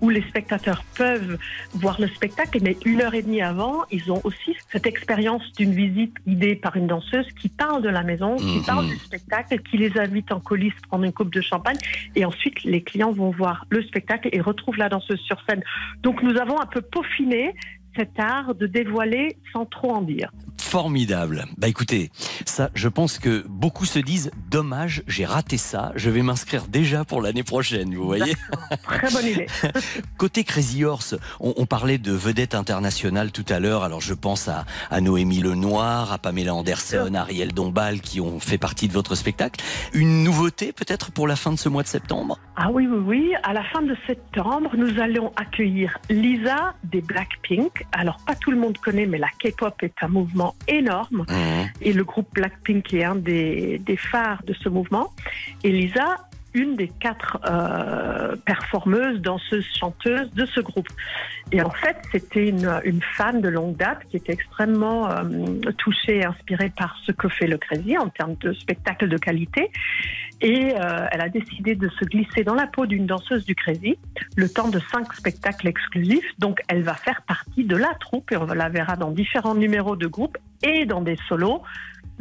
où 0.00 0.08
les 0.08 0.22
spectateurs 0.22 0.82
peuvent 0.96 1.38
voir 1.74 2.00
le 2.00 2.08
spectacle, 2.08 2.58
mais 2.62 2.76
une 2.86 3.02
heure 3.02 3.14
et 3.14 3.22
demie 3.22 3.42
avant, 3.42 3.82
ils 3.90 4.10
ont 4.10 4.20
aussi 4.24 4.56
cette 4.72 4.86
expérience 4.86 5.42
d'une 5.56 5.74
visite 5.74 6.14
guidée 6.26 6.56
par 6.56 6.76
une 6.76 6.86
danseuse 6.86 7.26
qui 7.40 7.48
parle 7.48 7.82
de 7.82 7.88
la 7.88 8.02
maison, 8.02 8.36
qui 8.36 8.58
Mhm. 8.58 8.64
parle 8.64 8.86
du 8.86 8.96
spectacle, 8.96 9.58
qui 9.60 9.76
les 9.76 9.98
invite 9.98 10.32
en 10.32 10.40
coulisses 10.40 10.72
prendre 10.88 11.04
une 11.04 11.12
coupe 11.12 11.32
de 11.34 11.40
champagne. 11.40 11.76
Et 12.16 12.24
ensuite, 12.24 12.62
les 12.64 12.82
clients 12.82 13.12
vont 13.12 13.30
voir 13.30 13.66
le 13.70 13.82
spectacle 13.82 14.28
et 14.32 14.40
retrouvent 14.40 14.78
la 14.78 14.88
danseuse 14.88 15.20
sur 15.20 15.36
scène. 15.48 15.62
Donc 16.02 16.22
nous 16.22 16.36
avons 16.38 16.60
un 16.60 16.66
peu 16.66 16.80
peaufiné 16.80 17.54
cet 17.96 18.18
art 18.20 18.54
de 18.54 18.66
dévoiler 18.66 19.36
sans 19.52 19.66
trop 19.66 19.90
en 19.92 20.02
dire. 20.02 20.30
Formidable. 20.70 21.46
Bah 21.58 21.66
écoutez, 21.66 22.12
ça, 22.44 22.70
je 22.74 22.86
pense 22.86 23.18
que 23.18 23.44
beaucoup 23.48 23.84
se 23.84 23.98
disent 23.98 24.30
dommage, 24.48 25.02
j'ai 25.08 25.24
raté 25.24 25.56
ça. 25.56 25.90
Je 25.96 26.10
vais 26.10 26.22
m'inscrire 26.22 26.68
déjà 26.68 27.04
pour 27.04 27.20
l'année 27.20 27.42
prochaine, 27.42 27.92
vous 27.92 28.04
voyez. 28.04 28.36
Très 28.84 29.10
bonne 29.10 29.26
idée. 29.26 29.46
Côté 30.16 30.44
Crazy 30.44 30.84
Horse, 30.84 31.16
on, 31.40 31.54
on 31.56 31.66
parlait 31.66 31.98
de 31.98 32.12
vedettes 32.12 32.54
internationales 32.54 33.32
tout 33.32 33.44
à 33.48 33.58
l'heure. 33.58 33.82
Alors 33.82 34.00
je 34.00 34.14
pense 34.14 34.46
à, 34.46 34.64
à 34.92 35.00
Noémie 35.00 35.40
Lenoir, 35.40 36.12
à 36.12 36.18
Pamela 36.18 36.54
Anderson, 36.54 37.14
à 37.14 37.22
Ariel 37.22 37.52
Dombal 37.52 38.00
qui 38.00 38.20
ont 38.20 38.38
fait 38.38 38.56
partie 38.56 38.86
de 38.86 38.92
votre 38.92 39.16
spectacle. 39.16 39.60
Une 39.92 40.22
nouveauté 40.22 40.72
peut-être 40.72 41.10
pour 41.10 41.26
la 41.26 41.34
fin 41.34 41.50
de 41.50 41.58
ce 41.58 41.68
mois 41.68 41.82
de 41.82 41.88
septembre? 41.88 42.38
Ah 42.54 42.70
oui, 42.70 42.86
oui, 42.86 42.98
oui. 43.04 43.34
À 43.42 43.52
la 43.52 43.64
fin 43.64 43.82
de 43.82 43.96
septembre, 44.06 44.70
nous 44.76 45.00
allons 45.00 45.32
accueillir 45.34 45.98
Lisa 46.10 46.74
des 46.84 47.00
Blackpink. 47.00 47.86
Alors, 47.90 48.18
pas 48.24 48.36
tout 48.36 48.52
le 48.52 48.56
monde 48.56 48.78
connaît, 48.78 49.06
mais 49.06 49.18
la 49.18 49.30
K-pop 49.40 49.74
est 49.82 49.94
un 50.02 50.08
mouvement 50.08 50.54
énorme. 50.68 51.24
Et 51.80 51.92
le 51.92 52.04
groupe 52.04 52.28
Blackpink 52.32 52.92
est 52.94 53.04
un 53.04 53.16
des, 53.16 53.78
des 53.78 53.96
phares 53.96 54.42
de 54.44 54.52
ce 54.54 54.68
mouvement. 54.68 55.10
Et 55.64 55.70
Lisa, 55.70 56.16
une 56.54 56.74
des 56.76 56.88
quatre 56.88 57.38
euh, 57.48 58.34
performeuses, 58.44 59.20
danseuses, 59.20 59.66
chanteuses 59.78 60.30
de 60.32 60.44
ce 60.46 60.60
groupe. 60.60 60.88
Et 61.52 61.62
en 61.62 61.70
fait, 61.70 61.96
c'était 62.12 62.48
une, 62.48 62.80
une 62.84 63.00
fan 63.16 63.40
de 63.40 63.48
longue 63.48 63.76
date 63.76 64.00
qui 64.10 64.16
était 64.16 64.32
extrêmement 64.32 65.10
euh, 65.10 65.22
touchée 65.78 66.18
et 66.18 66.24
inspirée 66.24 66.72
par 66.76 66.96
ce 67.04 67.12
que 67.12 67.28
fait 67.28 67.46
le 67.46 67.58
Crazy 67.58 67.96
en 67.98 68.08
termes 68.08 68.36
de 68.40 68.52
spectacle 68.52 69.08
de 69.08 69.16
qualité. 69.16 69.70
Et 70.40 70.74
euh, 70.74 71.06
elle 71.12 71.20
a 71.20 71.28
décidé 71.28 71.74
de 71.74 71.88
se 71.88 72.04
glisser 72.04 72.44
dans 72.44 72.54
la 72.54 72.66
peau 72.66 72.86
d'une 72.86 73.06
danseuse 73.06 73.44
du 73.44 73.54
Crazy, 73.54 73.98
le 74.36 74.48
temps 74.48 74.68
de 74.68 74.80
cinq 74.92 75.12
spectacles 75.12 75.68
exclusifs. 75.68 76.26
Donc, 76.38 76.60
elle 76.68 76.82
va 76.82 76.94
faire 76.94 77.22
partie 77.22 77.64
de 77.64 77.76
la 77.76 77.94
troupe 78.00 78.32
et 78.32 78.36
on 78.36 78.46
la 78.46 78.68
verra 78.68 78.96
dans 78.96 79.10
différents 79.10 79.54
numéros 79.54 79.96
de 79.96 80.06
groupe 80.06 80.38
et 80.62 80.86
dans 80.86 81.00
des 81.00 81.16
solos 81.28 81.62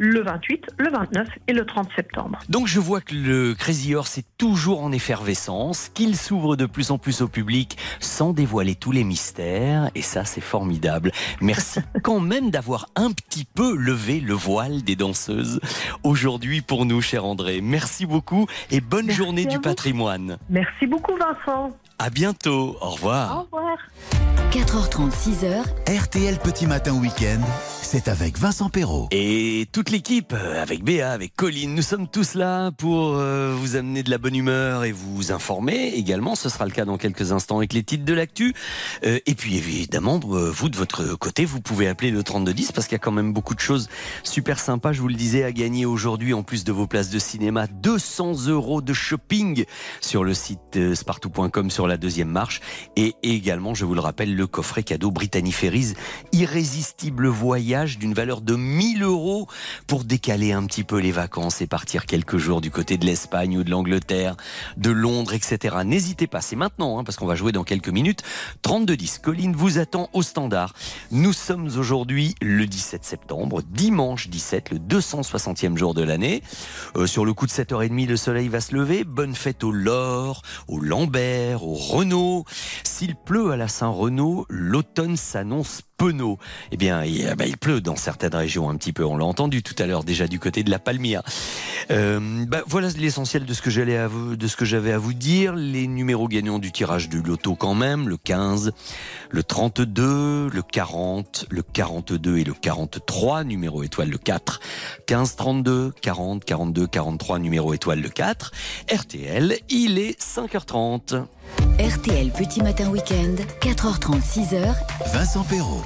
le 0.02 0.22
28, 0.22 0.64
le 0.78 0.90
29 0.90 1.28
et 1.46 1.52
le 1.52 1.66
30 1.66 1.88
septembre. 1.94 2.38
Donc 2.48 2.66
je 2.66 2.80
vois 2.80 3.02
que 3.02 3.14
le 3.14 3.54
Crazy 3.54 3.94
Horse 3.94 4.16
est 4.16 4.24
toujours 4.38 4.82
en 4.82 4.92
effervescence, 4.92 5.90
qu'il 5.92 6.16
s'ouvre 6.16 6.56
de 6.56 6.64
plus 6.64 6.90
en 6.90 6.96
plus 6.96 7.20
au 7.20 7.28
public 7.28 7.76
sans 8.00 8.32
dévoiler 8.32 8.74
tous 8.74 8.92
les 8.92 9.04
mystères, 9.04 9.90
et 9.94 10.00
ça 10.00 10.24
c'est 10.24 10.40
formidable. 10.40 11.12
Merci 11.42 11.80
quand 12.02 12.18
même 12.18 12.50
d'avoir 12.50 12.86
un 12.96 13.12
petit 13.12 13.44
peu 13.44 13.76
levé 13.76 14.20
le 14.20 14.32
voile 14.32 14.82
des 14.82 14.96
danseuses 14.96 15.60
aujourd'hui 16.02 16.62
pour 16.62 16.86
nous, 16.86 17.02
cher 17.02 17.26
André. 17.26 17.60
Merci 17.60 18.06
beaucoup 18.06 18.46
et 18.70 18.80
bonne 18.80 19.06
Merci 19.06 19.18
journée 19.22 19.44
du 19.44 19.56
vous. 19.56 19.62
patrimoine. 19.62 20.38
Merci 20.48 20.86
beaucoup 20.86 21.12
Vincent. 21.16 21.76
À 21.98 22.08
bientôt, 22.08 22.78
au 22.80 22.88
revoir. 22.88 23.36
Au 23.36 23.42
revoir. 23.42 23.76
4h30, 24.52 25.10
6h, 25.12 25.62
RTL 26.04 26.38
Petit 26.38 26.66
Matin 26.66 26.94
Week-end, 26.94 27.40
c'est 27.92 28.06
avec 28.06 28.38
Vincent 28.38 28.68
Perrault. 28.68 29.08
Et 29.10 29.66
toute 29.72 29.90
l'équipe, 29.90 30.32
euh, 30.32 30.62
avec 30.62 30.84
Béa, 30.84 31.10
avec 31.10 31.34
Colline, 31.34 31.74
nous 31.74 31.82
sommes 31.82 32.06
tous 32.06 32.34
là 32.34 32.70
pour 32.70 33.16
euh, 33.16 33.52
vous 33.58 33.74
amener 33.74 34.04
de 34.04 34.10
la 34.10 34.18
bonne 34.18 34.36
humeur 34.36 34.84
et 34.84 34.92
vous 34.92 35.32
informer 35.32 35.88
également. 35.96 36.36
Ce 36.36 36.48
sera 36.48 36.66
le 36.66 36.70
cas 36.70 36.84
dans 36.84 36.98
quelques 36.98 37.32
instants 37.32 37.56
avec 37.56 37.72
les 37.72 37.82
titres 37.82 38.04
de 38.04 38.14
l'actu. 38.14 38.54
Euh, 39.04 39.18
et 39.26 39.34
puis 39.34 39.56
évidemment, 39.56 40.20
vous 40.20 40.68
de 40.68 40.76
votre 40.76 41.16
côté, 41.16 41.44
vous 41.44 41.60
pouvez 41.60 41.88
appeler 41.88 42.12
le 42.12 42.22
3210 42.22 42.70
parce 42.70 42.86
qu'il 42.86 42.94
y 42.94 43.00
a 43.00 43.00
quand 43.00 43.10
même 43.10 43.32
beaucoup 43.32 43.56
de 43.56 43.60
choses 43.60 43.88
super 44.22 44.60
sympas, 44.60 44.92
je 44.92 45.00
vous 45.00 45.08
le 45.08 45.14
disais, 45.14 45.42
à 45.42 45.50
gagner 45.50 45.84
aujourd'hui 45.84 46.32
en 46.32 46.44
plus 46.44 46.62
de 46.62 46.70
vos 46.70 46.86
places 46.86 47.10
de 47.10 47.18
cinéma. 47.18 47.66
200 47.66 48.46
euros 48.46 48.82
de 48.82 48.92
shopping 48.92 49.64
sur 50.00 50.22
le 50.22 50.34
site 50.34 50.94
spartou.com 50.94 51.70
sur 51.70 51.88
la 51.88 51.96
deuxième 51.96 52.30
marche. 52.30 52.60
Et 52.94 53.16
également, 53.24 53.74
je 53.74 53.84
vous 53.84 53.94
le 53.94 54.00
rappelle, 54.00 54.36
le 54.36 54.46
coffret 54.46 54.84
cadeau 54.84 55.10
Brittany 55.10 55.50
Ferries, 55.50 55.94
irrésistible 56.30 57.26
voyage 57.26 57.79
d'une 57.84 58.12
valeur 58.12 58.42
de 58.42 58.56
1000 58.56 59.02
euros 59.02 59.48
pour 59.86 60.04
décaler 60.04 60.52
un 60.52 60.64
petit 60.66 60.84
peu 60.84 60.98
les 60.98 61.12
vacances 61.12 61.62
et 61.62 61.66
partir 61.66 62.04
quelques 62.04 62.36
jours 62.36 62.60
du 62.60 62.70
côté 62.70 62.98
de 62.98 63.06
l'Espagne 63.06 63.56
ou 63.56 63.64
de 63.64 63.70
l'Angleterre, 63.70 64.36
de 64.76 64.90
Londres, 64.90 65.32
etc. 65.32 65.76
N'hésitez 65.84 66.26
pas, 66.26 66.42
c'est 66.42 66.56
maintenant, 66.56 66.98
hein, 66.98 67.04
parce 67.04 67.16
qu'on 67.16 67.26
va 67.26 67.34
jouer 67.34 67.52
dans 67.52 67.64
quelques 67.64 67.88
minutes. 67.88 68.22
32-10, 68.64 69.20
Colline 69.20 69.54
vous 69.56 69.78
attend 69.78 70.10
au 70.12 70.22
standard. 70.22 70.74
Nous 71.10 71.32
sommes 71.32 71.70
aujourd'hui 71.78 72.34
le 72.42 72.66
17 72.66 73.04
septembre, 73.04 73.62
dimanche 73.62 74.28
17, 74.28 74.70
le 74.70 74.78
260e 74.78 75.76
jour 75.76 75.94
de 75.94 76.02
l'année. 76.02 76.42
Euh, 76.96 77.06
sur 77.06 77.24
le 77.24 77.32
coup 77.32 77.46
de 77.46 77.52
7h30, 77.52 78.06
le 78.06 78.16
soleil 78.16 78.48
va 78.48 78.60
se 78.60 78.74
lever. 78.74 79.04
Bonne 79.04 79.34
fête 79.34 79.64
au 79.64 79.72
Laure, 79.72 80.42
au 80.68 80.80
Lambert, 80.80 81.64
au 81.64 81.74
Renault. 81.74 82.44
S'il 82.84 83.16
pleut 83.16 83.52
à 83.52 83.56
la 83.56 83.68
Saint-Renaud, 83.68 84.46
l'automne 84.50 85.16
s'annonce 85.16 85.82
penaud. 86.00 86.38
Eh 86.72 86.78
bien, 86.78 87.04
il, 87.04 87.28
eh 87.30 87.34
ben, 87.34 87.44
il 87.46 87.58
pleut 87.58 87.69
dans 87.78 87.96
certaines 87.96 88.34
régions 88.34 88.68
un 88.68 88.76
petit 88.76 88.92
peu. 88.92 89.04
On 89.04 89.16
l'a 89.16 89.24
entendu 89.24 89.62
tout 89.62 89.74
à 89.78 89.86
l'heure 89.86 90.04
déjà 90.04 90.26
du 90.26 90.38
côté 90.38 90.62
de 90.62 90.70
la 90.70 90.78
Palmyre. 90.78 91.22
Euh, 91.90 92.18
bah, 92.46 92.62
voilà 92.66 92.88
l'essentiel 92.88 93.44
de 93.44 93.54
ce 93.54 93.62
que 93.62 93.70
j'allais 93.70 93.98
de 94.36 94.46
ce 94.46 94.56
que 94.56 94.64
j'avais 94.64 94.92
à 94.92 94.98
vous 94.98 95.12
dire. 95.12 95.54
Les 95.54 95.86
numéros 95.86 96.28
gagnants 96.28 96.58
du 96.58 96.72
tirage 96.72 97.08
du 97.08 97.22
loto 97.22 97.54
quand 97.54 97.74
même, 97.74 98.08
le 98.08 98.16
15, 98.16 98.72
le 99.30 99.42
32, 99.42 100.48
le 100.48 100.62
40, 100.62 101.46
le 101.50 101.62
42 101.62 102.38
et 102.38 102.44
le 102.44 102.54
43, 102.54 103.44
numéro 103.44 103.82
étoile 103.82 104.10
le 104.10 104.18
4, 104.18 104.60
15, 105.06 105.36
32, 105.36 105.92
40, 106.00 106.44
42, 106.44 106.86
43, 106.86 107.38
numéro 107.38 107.74
étoile 107.74 108.00
le 108.00 108.08
4. 108.08 108.52
RTL, 108.92 109.56
il 109.68 109.98
est 109.98 110.20
5h30. 110.20 111.24
RTL 111.78 112.30
Petit 112.30 112.62
Matin 112.62 112.88
Week-end, 112.90 113.36
4h30, 113.60 114.20
6h, 114.22 114.74
Vincent 115.12 115.44
Perrault. 115.44 115.82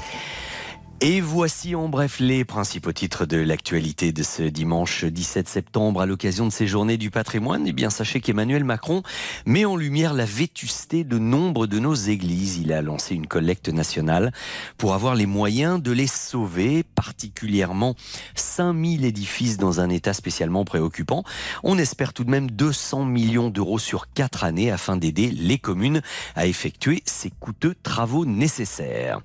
Et 1.00 1.20
voici 1.20 1.74
en 1.74 1.88
bref 1.88 2.18
les 2.20 2.44
principaux 2.44 2.92
titres 2.92 3.26
de 3.26 3.36
l'actualité 3.36 4.12
de 4.12 4.22
ce 4.22 4.42
dimanche 4.42 5.04
17 5.04 5.48
septembre 5.48 6.00
à 6.00 6.06
l'occasion 6.06 6.46
de 6.46 6.52
ces 6.52 6.66
journées 6.66 6.96
du 6.96 7.10
patrimoine. 7.10 7.66
Eh 7.66 7.72
bien, 7.72 7.90
sachez 7.90 8.20
qu'Emmanuel 8.20 8.64
Macron 8.64 9.02
met 9.44 9.64
en 9.64 9.76
lumière 9.76 10.14
la 10.14 10.24
vétusté 10.24 11.04
de 11.04 11.18
nombre 11.18 11.66
de 11.66 11.78
nos 11.78 11.94
églises. 11.94 12.58
Il 12.58 12.72
a 12.72 12.80
lancé 12.80 13.14
une 13.14 13.26
collecte 13.26 13.68
nationale 13.68 14.32
pour 14.78 14.94
avoir 14.94 15.14
les 15.14 15.26
moyens 15.26 15.82
de 15.82 15.90
les 15.90 16.06
sauver, 16.06 16.84
particulièrement 16.94 17.96
5000 18.36 19.04
édifices 19.04 19.58
dans 19.58 19.80
un 19.80 19.90
état 19.90 20.14
spécialement 20.14 20.64
préoccupant. 20.64 21.24
On 21.64 21.76
espère 21.76 22.12
tout 22.12 22.24
de 22.24 22.30
même 22.30 22.50
200 22.50 23.04
millions 23.04 23.50
d'euros 23.50 23.80
sur 23.80 24.10
4 24.12 24.44
années 24.44 24.70
afin 24.70 24.96
d'aider 24.96 25.30
les 25.30 25.58
communes 25.58 26.02
à 26.36 26.46
effectuer 26.46 27.02
ces 27.04 27.30
coûteux 27.30 27.74
travaux 27.82 28.24
nécessaires. 28.24 29.20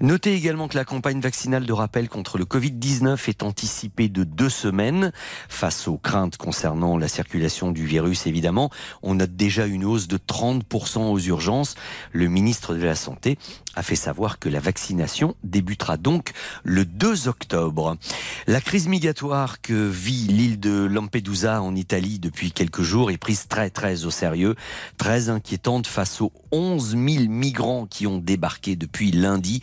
Notez 0.00 0.34
également 0.34 0.66
que 0.66 0.76
la 0.76 0.84
campagne 0.84 1.09
vaccinale 1.18 1.66
de 1.66 1.72
rappel 1.72 2.08
contre 2.08 2.38
le 2.38 2.44
Covid-19 2.44 3.28
est 3.28 3.42
anticipée 3.42 4.08
de 4.08 4.22
deux 4.22 4.48
semaines. 4.48 5.10
Face 5.48 5.88
aux 5.88 5.98
craintes 5.98 6.36
concernant 6.36 6.96
la 6.96 7.08
circulation 7.08 7.72
du 7.72 7.84
virus, 7.84 8.28
évidemment, 8.28 8.70
on 9.02 9.16
note 9.16 9.34
déjà 9.34 9.66
une 9.66 9.84
hausse 9.84 10.06
de 10.06 10.18
30% 10.18 11.10
aux 11.10 11.18
urgences. 11.18 11.74
Le 12.12 12.28
ministre 12.28 12.74
de 12.74 12.84
la 12.84 12.94
Santé 12.94 13.38
a 13.74 13.82
fait 13.82 13.96
savoir 13.96 14.38
que 14.38 14.48
la 14.48 14.60
vaccination 14.60 15.36
débutera 15.44 15.96
donc 15.96 16.32
le 16.64 16.84
2 16.84 17.28
octobre. 17.28 17.96
La 18.46 18.60
crise 18.60 18.88
migratoire 18.88 19.60
que 19.60 19.88
vit 19.88 20.26
l'île 20.26 20.58
de 20.58 20.84
Lampedusa 20.84 21.62
en 21.62 21.74
Italie 21.74 22.18
depuis 22.18 22.52
quelques 22.52 22.82
jours 22.82 23.10
est 23.10 23.18
prise 23.18 23.46
très 23.48 23.70
très 23.70 24.04
au 24.04 24.10
sérieux, 24.10 24.56
très 24.96 25.28
inquiétante 25.28 25.86
face 25.86 26.20
aux 26.20 26.32
11 26.52 26.90
000 26.90 27.00
migrants 27.28 27.86
qui 27.86 28.06
ont 28.06 28.18
débarqué 28.18 28.76
depuis 28.76 29.12
lundi. 29.12 29.60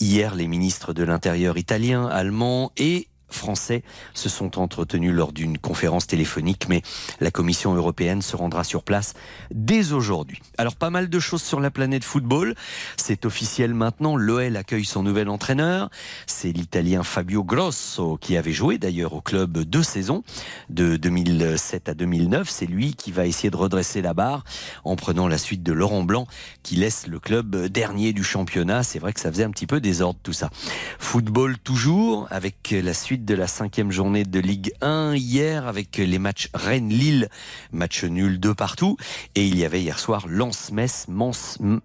Hier, 0.00 0.34
les 0.34 0.48
ministres 0.48 0.92
de 0.92 1.04
l'Intérieur 1.04 1.58
italiens, 1.58 2.06
allemands 2.06 2.72
et 2.76 3.08
français 3.34 3.82
se 4.14 4.28
sont 4.28 4.58
entretenus 4.58 5.12
lors 5.12 5.32
d'une 5.32 5.58
conférence 5.58 6.06
téléphonique, 6.06 6.66
mais 6.68 6.82
la 7.20 7.30
Commission 7.30 7.74
européenne 7.74 8.22
se 8.22 8.36
rendra 8.36 8.64
sur 8.64 8.82
place 8.82 9.14
dès 9.50 9.92
aujourd'hui. 9.92 10.40
Alors 10.58 10.76
pas 10.76 10.90
mal 10.90 11.08
de 11.08 11.20
choses 11.20 11.42
sur 11.42 11.60
la 11.60 11.70
planète 11.70 12.04
football. 12.04 12.54
C'est 12.96 13.26
officiel 13.26 13.74
maintenant, 13.74 14.16
l'OL 14.16 14.56
accueille 14.56 14.84
son 14.84 15.02
nouvel 15.02 15.28
entraîneur. 15.28 15.90
C'est 16.26 16.52
l'Italien 16.52 17.02
Fabio 17.02 17.44
Grosso 17.44 18.18
qui 18.20 18.36
avait 18.36 18.52
joué 18.52 18.78
d'ailleurs 18.78 19.14
au 19.14 19.20
club 19.20 19.58
deux 19.58 19.82
saisons, 19.82 20.22
de 20.68 20.96
2007 20.96 21.88
à 21.88 21.94
2009. 21.94 22.48
C'est 22.48 22.66
lui 22.66 22.94
qui 22.94 23.12
va 23.12 23.26
essayer 23.26 23.50
de 23.50 23.56
redresser 23.56 24.02
la 24.02 24.14
barre 24.14 24.44
en 24.84 24.96
prenant 24.96 25.28
la 25.28 25.38
suite 25.38 25.62
de 25.62 25.72
Laurent 25.72 26.02
Blanc 26.02 26.26
qui 26.62 26.76
laisse 26.76 27.06
le 27.06 27.18
club 27.18 27.66
dernier 27.66 28.12
du 28.12 28.24
championnat. 28.24 28.82
C'est 28.82 28.98
vrai 28.98 29.12
que 29.12 29.20
ça 29.20 29.30
faisait 29.30 29.44
un 29.44 29.50
petit 29.50 29.66
peu 29.66 29.80
désordre 29.80 30.18
tout 30.22 30.32
ça. 30.32 30.50
Football 30.98 31.58
toujours 31.58 32.26
avec 32.30 32.74
la 32.82 32.94
suite 32.94 33.21
de 33.24 33.34
la 33.34 33.46
cinquième 33.46 33.90
journée 33.92 34.24
de 34.24 34.40
Ligue 34.40 34.72
1 34.80 35.14
hier 35.14 35.66
avec 35.66 35.96
les 35.96 36.18
matchs 36.18 36.48
Rennes-Lille, 36.54 37.28
match 37.70 38.04
nul 38.04 38.40
de 38.40 38.52
partout. 38.52 38.96
Et 39.34 39.46
il 39.46 39.56
y 39.56 39.64
avait 39.64 39.80
hier 39.80 39.98
soir 39.98 40.26
Lens-Metz, 40.28 41.06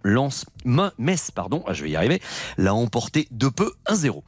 Lens 0.04 0.46
Metz, 0.98 1.32
pardon, 1.32 1.64
ah, 1.66 1.74
je 1.74 1.84
vais 1.84 1.90
y 1.90 1.96
arriver, 1.96 2.22
l'a 2.58 2.74
emporté 2.74 3.28
de 3.32 3.48
peu 3.48 3.74
1-0. 3.88 4.22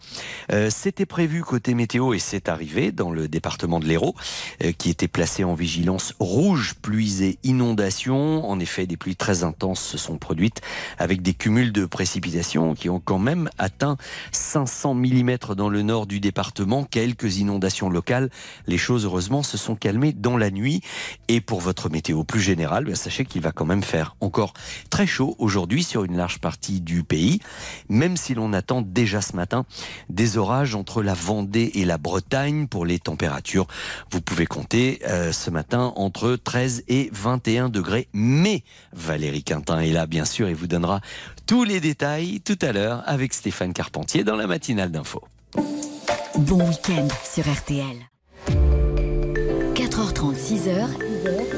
Euh, 0.52 0.70
C'était 0.70 1.06
prévu 1.06 1.44
côté 1.44 1.74
météo 1.74 2.14
et 2.14 2.20
c'est 2.20 2.50
arrivé 2.50 2.92
dans 2.92 3.12
le 3.12 3.28
département 3.28 3.80
de 3.80 3.86
l'Hérault, 3.86 4.16
euh, 4.64 4.72
qui 4.72 4.90
était 4.90 5.08
placé 5.08 5.44
en 5.44 5.54
vigilance 5.54 6.16
rouge, 6.20 6.76
pluies 6.82 7.24
et 7.24 7.40
inondations. 7.44 8.50
En 8.50 8.60
effet, 8.60 8.88
des 8.88 8.98
pluies 8.98 9.16
très 9.16 9.44
intenses 9.44 9.82
se 9.82 9.98
sont 9.98 10.18
produites 10.18 10.62
avec 10.98 11.22
des 11.22 11.34
cumuls 11.34 11.72
de 11.72 11.86
précipitations 11.86 12.74
qui 12.74 12.90
ont 12.90 13.00
quand 13.00 13.20
même 13.20 13.50
atteint 13.58 13.98
500 14.32 14.96
mm 14.96 15.38
dans 15.58 15.70
le 15.70 15.82
nord 15.82 16.08
du 16.08 16.20
département. 16.20 16.84
Quelques 16.84 17.38
inondations 17.38 17.90
locales. 17.90 18.30
Les 18.68 18.78
choses, 18.78 19.06
heureusement, 19.06 19.44
se 19.44 19.58
sont 19.58 19.76
calmées 19.76 20.14
dans 20.14 20.38
la 20.38 20.52
nuit. 20.52 20.82
Et 21.28 21.42
pour 21.42 21.60
votre 21.60 21.90
météo 21.90 22.24
plus 22.24 22.42
générale, 22.42 22.86
ben, 22.86 22.96
sachez 22.96 23.26
qu'il 23.26 23.42
va 23.42 23.52
quand 23.52 23.66
même 23.66 23.84
faire 23.84 24.16
encore 24.22 24.54
très 24.90 25.08
chaud 25.08 25.36
aujourd'hui 25.40 25.84
sur 25.84 26.04
une 26.04 26.16
large 26.16 26.29
partie 26.38 26.82
du 26.82 27.04
pays, 27.04 27.40
même 27.90 28.18
si 28.18 28.36
l'on 28.36 28.54
attend 28.54 28.84
déjà 28.84 29.22
ce 29.22 29.36
matin 29.36 29.66
des 30.10 30.38
orages 30.38 30.76
entre 30.76 31.02
la 31.02 31.16
Vendée 31.16 31.72
et 31.74 31.86
la 31.86 31.98
Bretagne 31.98 32.68
pour 32.68 32.86
les 32.86 33.00
températures. 33.00 33.66
Vous 34.12 34.22
pouvez 34.22 34.46
compter 34.46 35.00
euh, 35.08 35.32
ce 35.32 35.50
matin 35.50 35.94
entre 35.96 36.36
13 36.36 36.84
et 36.88 37.10
21 37.12 37.70
degrés. 37.70 38.08
Mais 38.14 38.64
Valérie 38.94 39.44
Quintin 39.44 39.80
est 39.80 39.92
là, 39.92 40.06
bien 40.06 40.26
sûr, 40.26 40.48
et 40.48 40.54
vous 40.54 40.68
donnera 40.68 41.02
tous 41.48 41.64
les 41.64 41.80
détails 41.80 42.42
tout 42.42 42.60
à 42.62 42.72
l'heure 42.72 43.02
avec 43.06 43.34
Stéphane 43.34 43.74
Carpentier 43.74 44.24
dans 44.24 44.36
la 44.36 44.46
matinale 44.46 44.92
d'info. 44.92 45.24
Bon 46.38 46.68
week-end 46.68 47.08
sur 47.24 47.44
RTL. 47.52 48.10
4h30, 49.76 50.36
6h. 50.36 51.49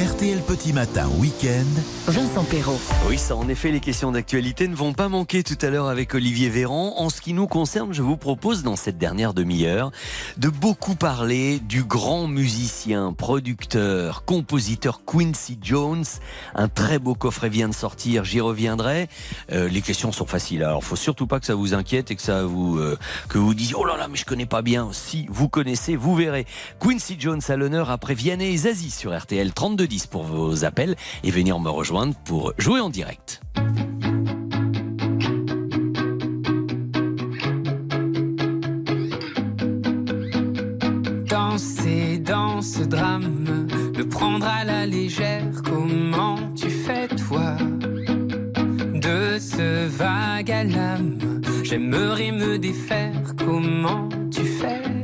RTL 0.00 0.40
Petit 0.40 0.72
Matin 0.72 1.10
Week-end. 1.18 1.66
Vincent 2.06 2.44
Perrault. 2.44 2.80
Oui, 3.06 3.18
ça, 3.18 3.36
en 3.36 3.46
effet, 3.50 3.70
les 3.70 3.80
questions 3.80 4.12
d'actualité 4.12 4.66
ne 4.66 4.74
vont 4.74 4.94
pas 4.94 5.10
manquer 5.10 5.42
tout 5.42 5.58
à 5.60 5.68
l'heure 5.68 5.88
avec 5.88 6.14
Olivier 6.14 6.48
Véran. 6.48 6.94
En 6.96 7.10
ce 7.10 7.20
qui 7.20 7.34
nous 7.34 7.46
concerne, 7.46 7.92
je 7.92 8.00
vous 8.00 8.16
propose 8.16 8.62
dans 8.62 8.76
cette 8.76 8.96
dernière 8.96 9.34
demi-heure 9.34 9.90
de 10.38 10.48
beaucoup 10.48 10.94
parler 10.94 11.58
du 11.58 11.84
grand 11.84 12.28
musicien, 12.28 13.12
producteur, 13.12 14.24
compositeur 14.24 15.04
Quincy 15.04 15.58
Jones. 15.60 16.06
Un 16.54 16.68
très 16.68 16.98
beau 16.98 17.14
coffret 17.14 17.50
vient 17.50 17.68
de 17.68 17.74
sortir, 17.74 18.24
j'y 18.24 18.40
reviendrai. 18.40 19.06
Euh, 19.52 19.68
les 19.68 19.82
questions 19.82 20.12
sont 20.12 20.26
faciles, 20.26 20.64
alors 20.64 20.82
faut 20.82 20.96
surtout 20.96 21.26
pas 21.26 21.40
que 21.40 21.46
ça 21.46 21.54
vous 21.54 21.74
inquiète 21.74 22.10
et 22.10 22.16
que 22.16 22.22
ça 22.22 22.44
vous 22.44 22.78
euh, 22.78 22.98
que 23.28 23.36
vous 23.36 23.52
disiez 23.52 23.74
oh 23.76 23.84
là 23.84 23.98
là 23.98 24.08
mais 24.08 24.16
je 24.16 24.24
connais 24.24 24.46
pas 24.46 24.62
bien. 24.62 24.88
Si 24.92 25.26
vous 25.28 25.50
connaissez, 25.50 25.94
vous 25.94 26.14
verrez. 26.14 26.46
Quincy 26.80 27.16
Jones 27.18 27.42
à 27.48 27.56
l'honneur 27.56 27.90
après 27.90 28.14
Vianney 28.14 28.54
et 28.54 28.56
Zazie 28.56 28.90
sur 28.90 29.14
RTL 29.14 29.52
3210 29.90 30.06
pour 30.06 30.22
vos 30.22 30.64
appels 30.64 30.94
et 31.24 31.30
venir 31.30 31.58
me 31.58 31.68
rejoindre 31.68 32.14
pour 32.24 32.52
jouer 32.58 32.80
en 32.80 32.90
direct. 32.90 33.40
Danser 41.26 42.18
dans 42.18 42.62
ce 42.62 42.84
drame, 42.84 43.68
le 43.96 44.08
prendre 44.08 44.46
à 44.46 44.64
la 44.64 44.86
légère, 44.86 45.44
comment 45.64 46.36
tu 46.54 46.70
fais 46.70 47.08
toi? 47.08 47.56
De 48.94 49.38
ce 49.38 49.86
vague 49.88 50.50
à 50.50 50.64
l'âme, 50.64 51.18
j'aimerais 51.64 52.32
me 52.32 52.58
défaire, 52.58 53.34
comment 53.36 54.08
tu 54.30 54.44
fais? 54.44 54.99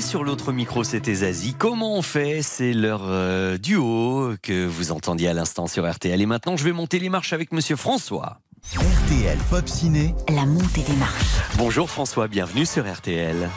Sur 0.00 0.24
l'autre 0.24 0.52
micro 0.52 0.84
c'était 0.84 1.14
Zazie. 1.14 1.54
Comment 1.54 1.96
on 1.96 2.02
fait? 2.02 2.42
C'est 2.42 2.74
leur 2.74 3.02
euh, 3.04 3.56
duo 3.56 4.34
que 4.42 4.66
vous 4.66 4.92
entendiez 4.92 5.28
à 5.28 5.32
l'instant 5.32 5.66
sur 5.68 5.90
RTL. 5.90 6.20
Et 6.20 6.26
maintenant 6.26 6.56
je 6.56 6.64
vais 6.64 6.72
monter 6.72 6.98
les 6.98 7.08
marches 7.08 7.32
avec 7.32 7.50
Monsieur 7.50 7.76
François. 7.76 8.40
RTL 8.74 9.38
Pop 9.48 9.66
Ciné. 9.66 10.14
La 10.28 10.44
montée 10.44 10.82
des 10.82 10.96
marches. 10.96 11.38
Bonjour 11.56 11.88
François, 11.88 12.28
bienvenue 12.28 12.66
sur 12.66 12.92
RTL. 12.92 13.48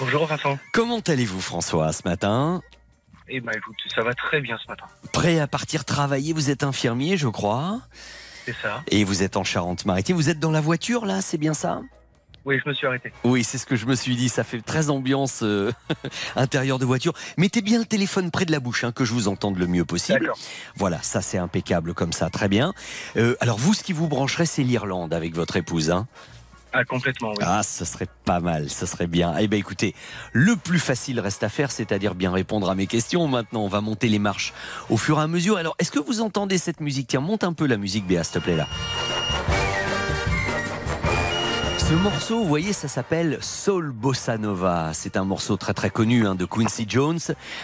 Bonjour 0.00 0.24
Vincent. 0.26 0.58
Comment 0.72 1.00
allez-vous 1.00 1.40
François 1.40 1.92
ce 1.92 2.08
matin? 2.08 2.62
Eh 3.28 3.40
ben 3.40 3.52
écoute, 3.54 3.76
ça 3.94 4.02
va 4.02 4.14
très 4.14 4.40
bien 4.40 4.56
ce 4.64 4.70
matin. 4.70 4.86
Prêt 5.12 5.40
à 5.40 5.46
partir 5.46 5.84
travailler? 5.84 6.32
Vous 6.32 6.48
êtes 6.48 6.62
infirmier 6.62 7.18
je 7.18 7.28
crois. 7.28 7.80
C'est 8.46 8.56
ça. 8.62 8.82
Et 8.88 9.04
vous 9.04 9.22
êtes 9.22 9.36
en 9.36 9.44
Charente-Maritime. 9.44 10.16
Vous 10.16 10.30
êtes 10.30 10.38
dans 10.38 10.50
la 10.50 10.60
voiture 10.62 11.04
là, 11.04 11.20
c'est 11.20 11.38
bien 11.38 11.54
ça? 11.54 11.80
Oui, 12.44 12.60
je 12.62 12.68
me 12.68 12.74
suis 12.74 12.86
arrêté. 12.86 13.12
Oui, 13.24 13.42
c'est 13.42 13.58
ce 13.58 13.66
que 13.66 13.76
je 13.76 13.86
me 13.86 13.94
suis 13.94 14.16
dit. 14.16 14.28
Ça 14.28 14.44
fait 14.44 14.60
très 14.60 14.90
ambiance 14.90 15.42
euh, 15.42 15.72
intérieure 16.36 16.78
de 16.78 16.84
voiture. 16.84 17.14
Mettez 17.38 17.62
bien 17.62 17.78
le 17.78 17.86
téléphone 17.86 18.30
près 18.30 18.44
de 18.44 18.52
la 18.52 18.60
bouche, 18.60 18.84
hein, 18.84 18.92
que 18.92 19.04
je 19.04 19.12
vous 19.12 19.28
entende 19.28 19.58
le 19.58 19.66
mieux 19.66 19.84
possible. 19.84 20.20
D'accord. 20.20 20.38
Voilà, 20.76 21.00
ça 21.02 21.22
c'est 21.22 21.38
impeccable 21.38 21.94
comme 21.94 22.12
ça, 22.12 22.28
très 22.28 22.48
bien. 22.48 22.74
Euh, 23.16 23.36
alors 23.40 23.58
vous, 23.58 23.72
ce 23.72 23.82
qui 23.82 23.92
vous 23.92 24.08
brancherait, 24.08 24.46
c'est 24.46 24.62
l'Irlande 24.62 25.14
avec 25.14 25.34
votre 25.34 25.56
épouse. 25.56 25.90
Hein? 25.90 26.06
Ah, 26.76 26.84
complètement, 26.84 27.30
oui. 27.30 27.36
Ah, 27.40 27.62
ce 27.62 27.84
serait 27.84 28.08
pas 28.24 28.40
mal, 28.40 28.68
ce 28.68 28.84
serait 28.84 29.06
bien. 29.06 29.36
Eh 29.38 29.46
bien, 29.46 29.60
écoutez, 29.60 29.94
le 30.32 30.56
plus 30.56 30.80
facile 30.80 31.20
reste 31.20 31.44
à 31.44 31.48
faire, 31.48 31.70
c'est-à-dire 31.70 32.16
bien 32.16 32.32
répondre 32.32 32.68
à 32.68 32.74
mes 32.74 32.88
questions. 32.88 33.28
Maintenant, 33.28 33.60
on 33.60 33.68
va 33.68 33.80
monter 33.80 34.08
les 34.08 34.18
marches 34.18 34.52
au 34.90 34.96
fur 34.96 35.20
et 35.20 35.22
à 35.22 35.28
mesure. 35.28 35.56
Alors, 35.56 35.76
est-ce 35.78 35.92
que 35.92 36.00
vous 36.00 36.20
entendez 36.20 36.58
cette 36.58 36.80
musique? 36.80 37.06
Tiens, 37.06 37.20
monte 37.20 37.44
un 37.44 37.52
peu 37.52 37.66
la 37.66 37.76
musique, 37.76 38.08
Béa, 38.08 38.24
s'il 38.24 38.34
te 38.34 38.38
plaît, 38.40 38.56
là. 38.56 38.66
Ce 41.86 41.92
morceau, 41.92 42.38
vous 42.38 42.48
voyez, 42.48 42.72
ça 42.72 42.88
s'appelle 42.88 43.36
Soul 43.42 43.92
Bossa 43.92 44.38
Nova. 44.38 44.92
C'est 44.94 45.18
un 45.18 45.24
morceau 45.24 45.58
très 45.58 45.74
très 45.74 45.90
connu 45.90 46.26
hein, 46.26 46.34
de 46.34 46.46
Quincy 46.46 46.86
Jones. 46.88 47.18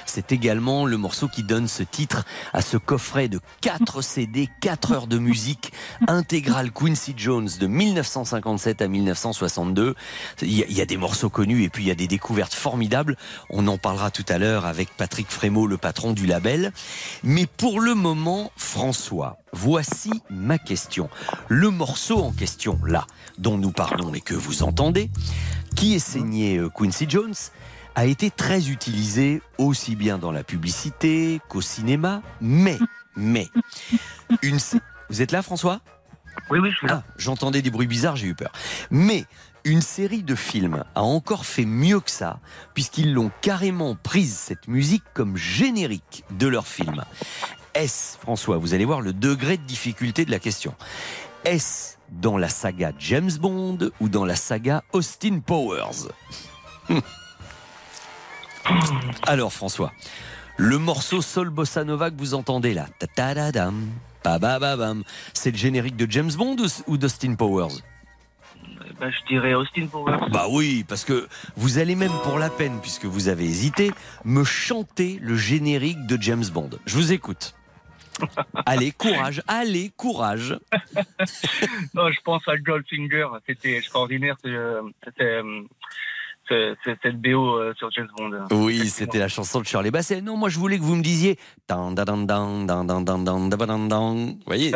C'est 0.05 0.31
également 0.31 0.85
le 0.85 0.99
morceau 0.99 1.27
qui 1.27 1.43
donne 1.43 1.67
ce 1.69 1.83
titre 1.83 2.27
à 2.53 2.61
ce 2.61 2.77
coffret 2.77 3.29
de 3.29 3.41
4 3.63 4.03
CD, 4.03 4.51
4 4.61 4.93
heures 4.93 5.07
de 5.07 5.19
musique 5.19 5.73
intégrale 6.07 6.71
Quincy 6.71 7.15
Jones 7.17 7.49
de 7.59 7.67
1957 7.67 8.83
à 8.83 8.89
1962. 8.89 9.95
Il 10.43 10.53
y, 10.53 10.65
a, 10.65 10.67
y 10.69 10.83
a 10.83 10.87
des 10.87 10.99
morceaux 10.99 11.31
connus 11.31 11.65
et 11.65 11.71
puis 11.71 11.85
il 11.85 11.87
y 11.87 11.91
a 11.93 11.95
des 11.95 12.07
découvertes 12.07 12.55
formidables. 12.55 13.17
On 13.49 13.67
en 13.69 13.79
parlera 13.79 14.11
tout 14.11 14.27
à 14.29 14.37
l'heure 14.37 14.67
avec 14.67 14.95
Patrick 14.99 15.31
Frémaux, 15.31 15.67
le 15.67 15.79
patron 15.79 16.13
du 16.13 16.27
label. 16.27 16.73
Mais 17.23 17.47
pour 17.47 17.81
le 17.81 17.95
moment, 17.95 18.53
François, 18.55 19.39
voici 19.53 20.13
ma 20.31 20.59
question. 20.59 21.09
Le 21.49 21.71
morceau 21.71 22.19
en 22.23 22.33
question, 22.33 22.79
là, 22.87 23.07
dont 23.39 23.59
nous 23.59 23.73
parlons 23.73 24.15
et 24.15 24.21
que 24.21 24.35
vous 24.35 24.63
entendez, 24.63 25.11
qui 25.77 25.95
est 25.95 25.99
signé 25.99 26.59
euh, 26.59 26.69
Quincy 26.69 27.07
Jones, 27.09 27.35
a 27.95 28.07
été 28.07 28.31
très 28.31 28.69
utilisé 28.69 29.43
aussi 29.59 29.97
bien 29.97 30.19
dans 30.19 30.33
la 30.33 30.45
publicité 30.45 31.41
qu'au 31.49 31.61
cinéma, 31.61 32.23
mais, 32.41 32.79
mais, 33.17 33.49
une... 34.43 34.59
Vous 35.09 35.23
êtes 35.23 35.33
là, 35.33 35.43
François? 35.43 35.81
Oui, 36.51 36.59
oui, 36.61 36.71
je 36.71 36.77
suis 36.77 36.87
là. 36.87 37.03
Ah, 37.05 37.13
J'entendais 37.17 37.63
des 37.63 37.71
bruits 37.71 37.89
bizarres, 37.89 38.17
j'ai 38.17 38.29
eu 38.29 38.35
peur. 38.35 38.53
Mais 38.91 39.25
une 39.65 39.83
série 39.83 40.23
de 40.23 40.35
films 40.35 40.85
a 40.95 41.03
encore 41.03 41.45
fait 41.45 41.65
mieux 41.65 42.01
que 42.01 42.11
ça, 42.11 42.39
puisqu'ils 42.75 43.13
l'ont 43.13 43.31
carrément 43.41 43.95
prise, 43.95 44.35
cette 44.35 44.69
musique, 44.69 45.05
comme 45.13 45.37
générique 45.37 46.25
de 46.31 46.47
leur 46.47 46.67
film. 46.67 47.05
Est-ce, 47.75 48.19
François, 48.19 48.57
vous 48.59 48.75
allez 48.75 48.85
voir 48.85 49.01
le 49.01 49.13
degré 49.13 49.57
de 49.57 49.63
difficulté 49.63 50.25
de 50.25 50.31
la 50.31 50.39
question. 50.39 50.75
Est-ce 51.45 51.97
dans 52.11 52.37
la 52.37 52.49
saga 52.49 52.93
James 52.99 53.31
Bond 53.41 53.79
ou 54.01 54.09
dans 54.09 54.25
la 54.25 54.37
saga 54.37 54.83
Austin 54.93 55.39
Powers? 55.41 56.09
Hum. 56.89 57.01
Alors, 59.27 59.53
François, 59.53 59.93
le 60.57 60.79
morceau 60.79 61.23
Sol 61.23 61.51
Bossa 61.51 61.85
Nova 61.85 62.11
que 62.11 62.17
vous 62.19 62.35
entendez 62.35 62.75
là, 62.75 62.87
c'est 65.33 65.51
le 65.51 65.57
générique 65.57 65.97
de 65.97 66.11
James 66.11 66.33
Bond 66.37 66.57
ou- 66.59 66.93
ou 66.93 66.97
d'Austin 66.99 67.35
Powers? 67.35 67.81
Bah, 68.99 69.07
je 69.11 69.27
dirais 69.35 69.55
Austin 69.55 69.87
Powers. 69.87 70.29
Bah 70.31 70.47
oui, 70.51 70.85
parce 70.87 71.05
que 71.05 71.27
vous 71.57 71.79
allez 71.79 71.95
même 71.95 72.13
pour 72.23 72.39
la 72.39 72.51
peine, 72.51 72.81
puisque 72.83 73.07
vous 73.07 73.29
avez 73.29 73.45
hésité, 73.45 73.93
me 74.25 74.45
chanter 74.45 75.19
le 75.23 75.37
générique 75.37 76.05
de 76.07 76.21
James 76.21 76.45
Bond. 76.53 76.71
Je 76.85 76.97
vous 76.97 77.13
écoute. 77.13 77.55
Allez, 78.67 78.93
courage, 78.93 79.43
allez, 79.49 79.91
courage. 79.97 80.59
non, 81.95 82.11
je 82.11 82.21
pense 82.23 82.47
à 82.49 82.57
Goldfinger. 82.57 83.27
C'était 83.47 83.77
extraordinaire. 83.77 84.37
euh, 84.47 84.83
C'était 85.05 85.25
euh, 85.43 85.63
cette 86.85 87.21
BO 87.21 87.57
euh, 87.57 87.75
sur 87.77 87.91
James 87.93 88.09
Bond. 88.17 88.47
Oui, 88.51 88.89
c'était 88.89 89.19
la 89.19 89.29
chanson 89.29 89.61
de 89.61 89.67
Charlie 89.67 89.91
Basset. 89.91 90.21
Non, 90.21 90.37
moi 90.37 90.49
je 90.49 90.59
voulais 90.59 90.79
que 90.79 90.83
vous 90.83 90.97
me 90.97 91.03
disiez. 91.03 91.39
Vous 91.69 91.95
voyez. 94.47 94.71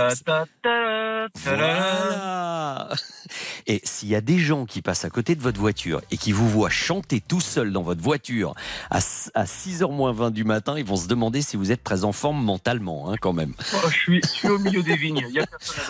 Et 3.66 3.81
s'il 3.85 4.09
y 4.09 4.14
a 4.14 4.20
des 4.20 4.39
gens 4.39 4.66
qui 4.66 4.83
passent 4.83 5.05
à 5.05 5.11
côté 5.11 5.35
de 5.35 5.43
votre 5.43 5.59
voiture 5.59 6.01
et 6.11 6.16
qui 6.16 6.33
vous 6.33 6.49
voient 6.49 6.70
chanter 6.70 7.20
tout 7.20 7.41
seul 7.41 7.72
dans 7.72 7.83
votre 7.83 8.03
voiture 8.03 8.55
à, 8.91 9.01
6h20 9.01 10.31
du 10.31 10.45
matin, 10.45 10.79
ils 10.79 10.85
vont 10.85 10.97
se 10.97 11.09
demander 11.09 11.43
si 11.43 11.57
vous 11.57 11.72
êtes 11.72 11.83
très 11.83 12.05
en 12.05 12.12
forme 12.12 12.43
mentalement, 12.43 13.11
hein, 13.11 13.16
quand 13.20 13.33
même. 13.33 13.55
Oh, 13.75 13.89
je, 13.89 14.20
suis, 14.22 14.49
au 14.49 14.59
milieu 14.59 14.83
des 14.83 14.97
vignes. 14.97 15.27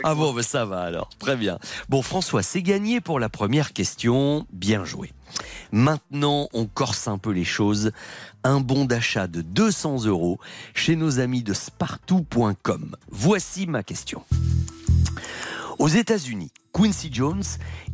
Ah 0.05 0.14
bon, 0.14 0.32
ben, 0.32 0.43
ça 0.43 0.64
va 0.64 0.82
alors. 0.82 1.11
Très 1.18 1.37
bien. 1.37 1.59
Bon, 1.89 2.03
François, 2.03 2.43
c'est 2.43 2.62
gagné 2.62 3.01
pour 3.01 3.18
la 3.18 3.28
première 3.28 3.72
question. 3.72 4.47
Bien 4.53 4.85
joué. 4.85 5.12
Maintenant, 5.72 6.49
on 6.53 6.66
corse 6.66 7.09
un 7.09 7.18
peu 7.18 7.30
les 7.30 7.45
choses. 7.45 7.93
Un 8.43 8.61
bon 8.61 8.85
d'achat 8.85 9.26
de 9.26 9.43
200 9.43 10.05
euros 10.05 10.39
chez 10.74 10.97
nos 10.97 11.18
amis 11.18 11.43
de 11.43 11.53
spartou.com. 11.53 12.97
Voici 13.11 13.66
ma 13.66 13.82
question. 13.82 14.22
Aux 15.78 15.89
États-Unis, 15.89 16.53
Quincy 16.72 17.09
Jones 17.12 17.43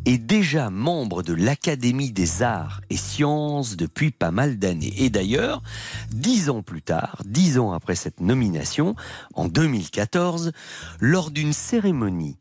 est 0.05 0.18
déjà 0.18 0.71
membre 0.71 1.22
de 1.22 1.34
l'Académie 1.34 2.12
des 2.12 2.42
arts 2.42 2.80
et 2.91 2.96
sciences 2.96 3.76
depuis 3.76 4.11
pas 4.11 4.30
mal 4.30 4.58
d'années. 4.58 4.92
Et 4.96 5.11
d'ailleurs, 5.11 5.62
dix 6.11 6.50
ans 6.50 6.62
plus 6.62 6.83
tard, 6.83 7.22
dix 7.25 7.58
ans 7.58 7.72
après 7.72 7.95
cette 7.95 8.21
nomination, 8.21 8.96
en 9.34 9.49
2014, 9.49 10.53
lors 11.00 11.30
d'une 11.30 11.53
cérémonie 11.53 12.37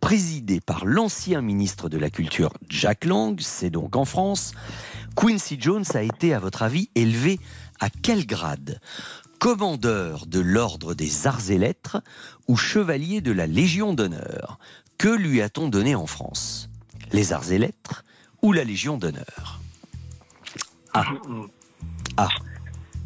présidée 0.00 0.60
par 0.60 0.84
l'ancien 0.84 1.40
ministre 1.40 1.88
de 1.88 1.98
la 1.98 2.10
Culture 2.10 2.52
Jack 2.68 3.04
Lang, 3.04 3.38
c'est 3.40 3.70
donc 3.70 3.96
en 3.96 4.04
France, 4.04 4.52
Quincy 5.16 5.56
Jones 5.60 5.84
a 5.94 6.02
été, 6.02 6.34
à 6.34 6.38
votre 6.38 6.62
avis, 6.62 6.90
élevé 6.94 7.38
à 7.80 7.90
quel 7.90 8.26
grade? 8.26 8.80
Commandeur 9.38 10.26
de 10.26 10.40
l'Ordre 10.40 10.94
des 10.94 11.26
Arts 11.26 11.50
et 11.50 11.58
Lettres 11.58 12.02
ou 12.48 12.56
chevalier 12.56 13.20
de 13.20 13.32
la 13.32 13.46
Légion 13.46 13.94
d'honneur? 13.94 14.58
Que 14.98 15.08
lui 15.08 15.40
a-t-on 15.40 15.68
donné 15.68 15.94
en 15.94 16.06
France? 16.06 16.68
Les 17.12 17.32
Arts 17.32 17.50
et 17.50 17.58
Lettres 17.58 18.04
ou 18.42 18.52
la 18.52 18.64
Légion 18.64 18.98
d'honneur? 18.98 19.60
Ah. 20.92 21.06
Ah. 22.16 22.28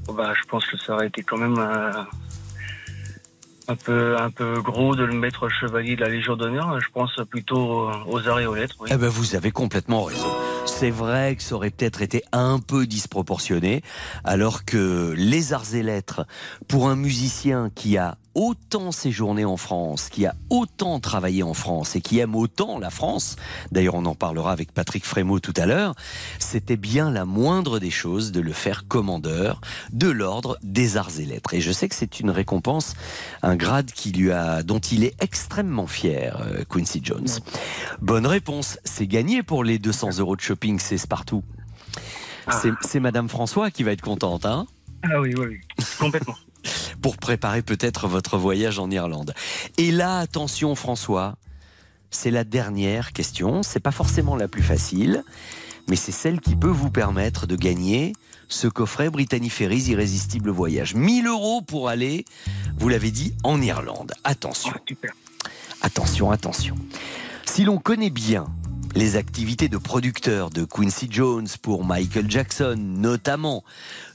Bon, 0.06 0.14
bah, 0.14 0.32
je 0.34 0.48
pense 0.48 0.66
que 0.66 0.76
ça 0.76 0.94
aurait 0.94 1.06
été 1.06 1.22
quand 1.22 1.36
même 1.36 1.58
un, 3.68 3.76
peu, 3.76 4.16
un 4.18 4.30
peu 4.30 4.60
gros 4.60 4.94
de 4.94 5.04
le 5.04 5.14
mettre 5.14 5.48
chevalier 5.48 5.96
de 5.96 6.02
la 6.02 6.08
Légion 6.08 6.36
d'honneur. 6.36 6.78
Je 6.80 6.88
pense 6.92 7.18
plutôt 7.30 7.90
aux 8.06 8.54
lettres. 8.54 8.76
Oui. 8.80 8.90
Eh 8.92 8.96
ben 8.96 9.08
vous 9.08 9.34
avez 9.34 9.50
complètement 9.50 10.02
raison. 10.02 10.28
C'est 10.66 10.90
vrai 10.90 11.36
que 11.36 11.42
ça 11.42 11.54
aurait 11.54 11.70
peut-être 11.70 12.02
été 12.02 12.22
un 12.32 12.58
peu 12.58 12.86
disproportionné, 12.86 13.82
alors 14.24 14.64
que 14.64 15.14
les 15.16 15.52
arts 15.52 15.74
et 15.74 15.82
lettres, 15.82 16.26
pour 16.68 16.88
un 16.88 16.96
musicien 16.96 17.70
qui 17.74 17.96
a 17.96 18.16
autant 18.34 18.92
séjourné 18.92 19.44
en 19.44 19.56
France, 19.56 20.08
qui 20.08 20.26
a 20.26 20.34
autant 20.50 21.00
travaillé 21.00 21.42
en 21.42 21.54
France 21.54 21.96
et 21.96 22.00
qui 22.00 22.18
aime 22.18 22.34
autant 22.34 22.78
la 22.78 22.90
France, 22.90 23.36
d'ailleurs 23.72 23.94
on 23.94 24.04
en 24.06 24.14
parlera 24.14 24.52
avec 24.52 24.72
Patrick 24.72 25.04
Frémaux 25.04 25.40
tout 25.40 25.52
à 25.56 25.66
l'heure, 25.66 25.94
c'était 26.38 26.76
bien 26.76 27.10
la 27.10 27.24
moindre 27.24 27.78
des 27.78 27.90
choses 27.90 28.32
de 28.32 28.40
le 28.40 28.52
faire 28.52 28.86
commandeur 28.88 29.60
de 29.92 30.08
l'ordre 30.08 30.58
des 30.62 30.96
arts 30.96 31.18
et 31.18 31.24
lettres. 31.24 31.54
Et 31.54 31.60
je 31.60 31.72
sais 31.72 31.88
que 31.88 31.94
c'est 31.94 32.20
une 32.20 32.30
récompense, 32.30 32.94
un 33.42 33.56
grade 33.56 33.90
qui 33.92 34.10
lui 34.12 34.32
a, 34.32 34.62
dont 34.62 34.80
il 34.80 35.04
est 35.04 35.14
extrêmement 35.22 35.86
fier, 35.86 36.40
euh, 36.40 36.64
Quincy 36.68 37.00
Jones. 37.02 37.28
Bonne 38.00 38.26
réponse, 38.26 38.78
c'est 38.84 39.06
gagné 39.06 39.42
pour 39.42 39.64
les 39.64 39.78
200 39.78 40.18
euros 40.18 40.36
de 40.36 40.40
shopping, 40.40 40.78
c'est 40.78 41.06
partout. 41.06 41.42
C'est- 42.62 42.72
C'est 42.82 43.00
Madame 43.00 43.28
François 43.28 43.70
qui 43.70 43.82
va 43.84 43.92
être 43.92 44.02
contente, 44.02 44.44
hein? 44.44 44.66
Ah 45.02 45.20
oui, 45.20 45.34
oui, 45.36 45.46
oui. 45.48 45.60
Complètement. 45.98 46.34
Pour 47.02 47.16
préparer 47.16 47.62
peut-être 47.62 48.08
votre 48.08 48.38
voyage 48.38 48.78
en 48.78 48.90
Irlande. 48.90 49.34
Et 49.78 49.90
là, 49.90 50.18
attention 50.18 50.74
François, 50.74 51.36
c'est 52.10 52.30
la 52.30 52.44
dernière 52.44 53.12
question, 53.12 53.62
c'est 53.62 53.80
pas 53.80 53.90
forcément 53.90 54.36
la 54.36 54.48
plus 54.48 54.62
facile, 54.62 55.24
mais 55.88 55.96
c'est 55.96 56.12
celle 56.12 56.40
qui 56.40 56.56
peut 56.56 56.68
vous 56.68 56.90
permettre 56.90 57.46
de 57.46 57.56
gagner 57.56 58.14
ce 58.48 58.68
coffret 58.68 59.10
Brittany 59.10 59.50
Ferries 59.50 59.84
Irrésistible 59.88 60.50
Voyage. 60.50 60.94
1000 60.94 61.26
euros 61.26 61.60
pour 61.62 61.88
aller, 61.88 62.24
vous 62.78 62.88
l'avez 62.88 63.10
dit, 63.10 63.34
en 63.42 63.60
Irlande. 63.60 64.12
Attention. 64.22 64.72
Attention, 65.82 66.30
attention. 66.30 66.76
Si 67.44 67.64
l'on 67.64 67.78
connaît 67.78 68.10
bien 68.10 68.46
les 68.94 69.16
activités 69.16 69.68
de 69.68 69.76
producteur 69.76 70.50
de 70.50 70.64
Quincy 70.64 71.08
Jones 71.10 71.48
pour 71.62 71.84
Michael 71.84 72.30
Jackson 72.30 72.76
notamment, 72.78 73.64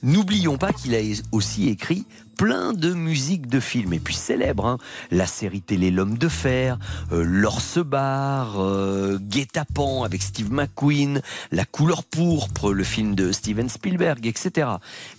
n'oublions 0.04 0.58
pas 0.58 0.72
qu'il 0.72 0.96
a 0.96 1.00
aussi 1.32 1.68
écrit 1.68 2.06
plein 2.40 2.72
de 2.72 2.94
musiques 2.94 3.48
de 3.48 3.60
films 3.60 3.91
et 3.91 3.99
puis 3.99 4.16
célèbres, 4.16 4.66
hein. 4.66 4.78
la 5.11 5.26
série 5.26 5.61
télé 5.61 5.91
L'homme 5.91 6.18
de 6.18 6.30
fer, 6.30 6.80
euh, 7.11 7.22
L'Orse 7.22 7.80
Bar, 7.80 8.61
euh, 8.61 9.20
Guet-apens 9.20 10.06
avec 10.06 10.22
Steve 10.22 10.49
McQueen, 10.49 11.22
La 11.52 11.66
couleur 11.66 12.06
pourpre, 12.06 12.72
le 12.72 12.86
film 12.86 13.14
de 13.14 13.34
Steven 13.34 13.68
Spielberg, 13.68 14.26
etc. 14.26 14.70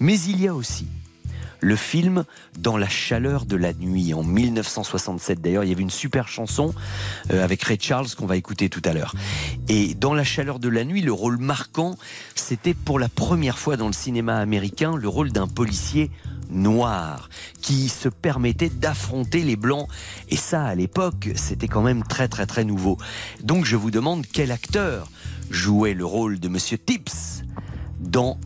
Mais 0.01 0.19
il 0.19 0.41
y 0.41 0.49
a 0.49 0.55
aussi 0.55 0.87
le 1.61 1.77
film 1.77 2.25
Dans 2.59 2.79
la 2.79 2.89
chaleur 2.89 3.45
de 3.45 3.57
la 3.57 3.75
nuit 3.75 4.15
en 4.15 4.23
1967. 4.23 5.43
D'ailleurs, 5.43 5.65
il 5.65 5.69
y 5.69 5.73
avait 5.73 5.83
une 5.83 5.91
super 5.91 6.27
chanson 6.27 6.73
euh, 7.31 7.45
avec 7.45 7.63
Ray 7.63 7.77
Charles 7.79 8.09
qu'on 8.17 8.25
va 8.25 8.39
écouter 8.39 8.71
tout 8.71 8.83
à 8.87 8.95
l'heure. 8.95 9.15
Et 9.69 9.93
Dans 9.93 10.15
la 10.15 10.25
chaleur 10.25 10.59
de 10.59 10.71
la 10.71 10.85
nuit, 10.85 11.03
le 11.03 11.13
rôle 11.13 11.37
marquant, 11.37 11.99
c'était 12.35 12.73
pour 12.73 12.99
la 12.99 13.11
première 13.11 13.59
fois 13.59 13.77
dans 13.77 13.89
le 13.89 13.93
cinéma 13.93 14.39
américain 14.39 14.97
le 14.97 15.09
rôle 15.09 15.33
d'un 15.33 15.49
policier 15.49 16.11
noir 16.51 17.29
qui 17.61 17.89
se 17.89 18.09
permettait 18.09 18.69
d'affronter 18.71 19.43
les 19.43 19.57
blancs. 19.57 19.89
Et 20.29 20.37
ça 20.37 20.65
à 20.65 20.75
l'époque 20.75 21.31
c'était 21.37 21.69
quand 21.69 21.83
même 21.83 22.03
très 22.05 22.29
très 22.29 22.47
très 22.47 22.65
nouveau. 22.65 22.99
Donc 23.43 23.65
je 23.65 23.77
vous 23.77 23.91
demande 23.91 24.27
quel 24.33 24.53
acteur 24.53 25.09
jouait 25.51 25.95
le 25.95 26.05
rôle 26.05 26.39
de 26.41 26.49
monsieur 26.49 26.79
Tips 26.79 27.43
dans 28.01 28.39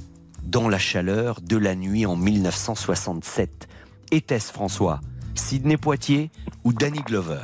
Dans 0.42 0.68
la 0.68 0.78
chaleur 0.78 1.40
de 1.40 1.56
la 1.56 1.74
nuit 1.74 2.06
en 2.06 2.16
1967 2.16 3.68
était-ce 4.10 4.52
François 4.52 5.00
Sidney 5.34 5.76
Poitier 5.76 6.30
ou 6.64 6.72
Danny 6.72 7.00
Glover? 7.00 7.42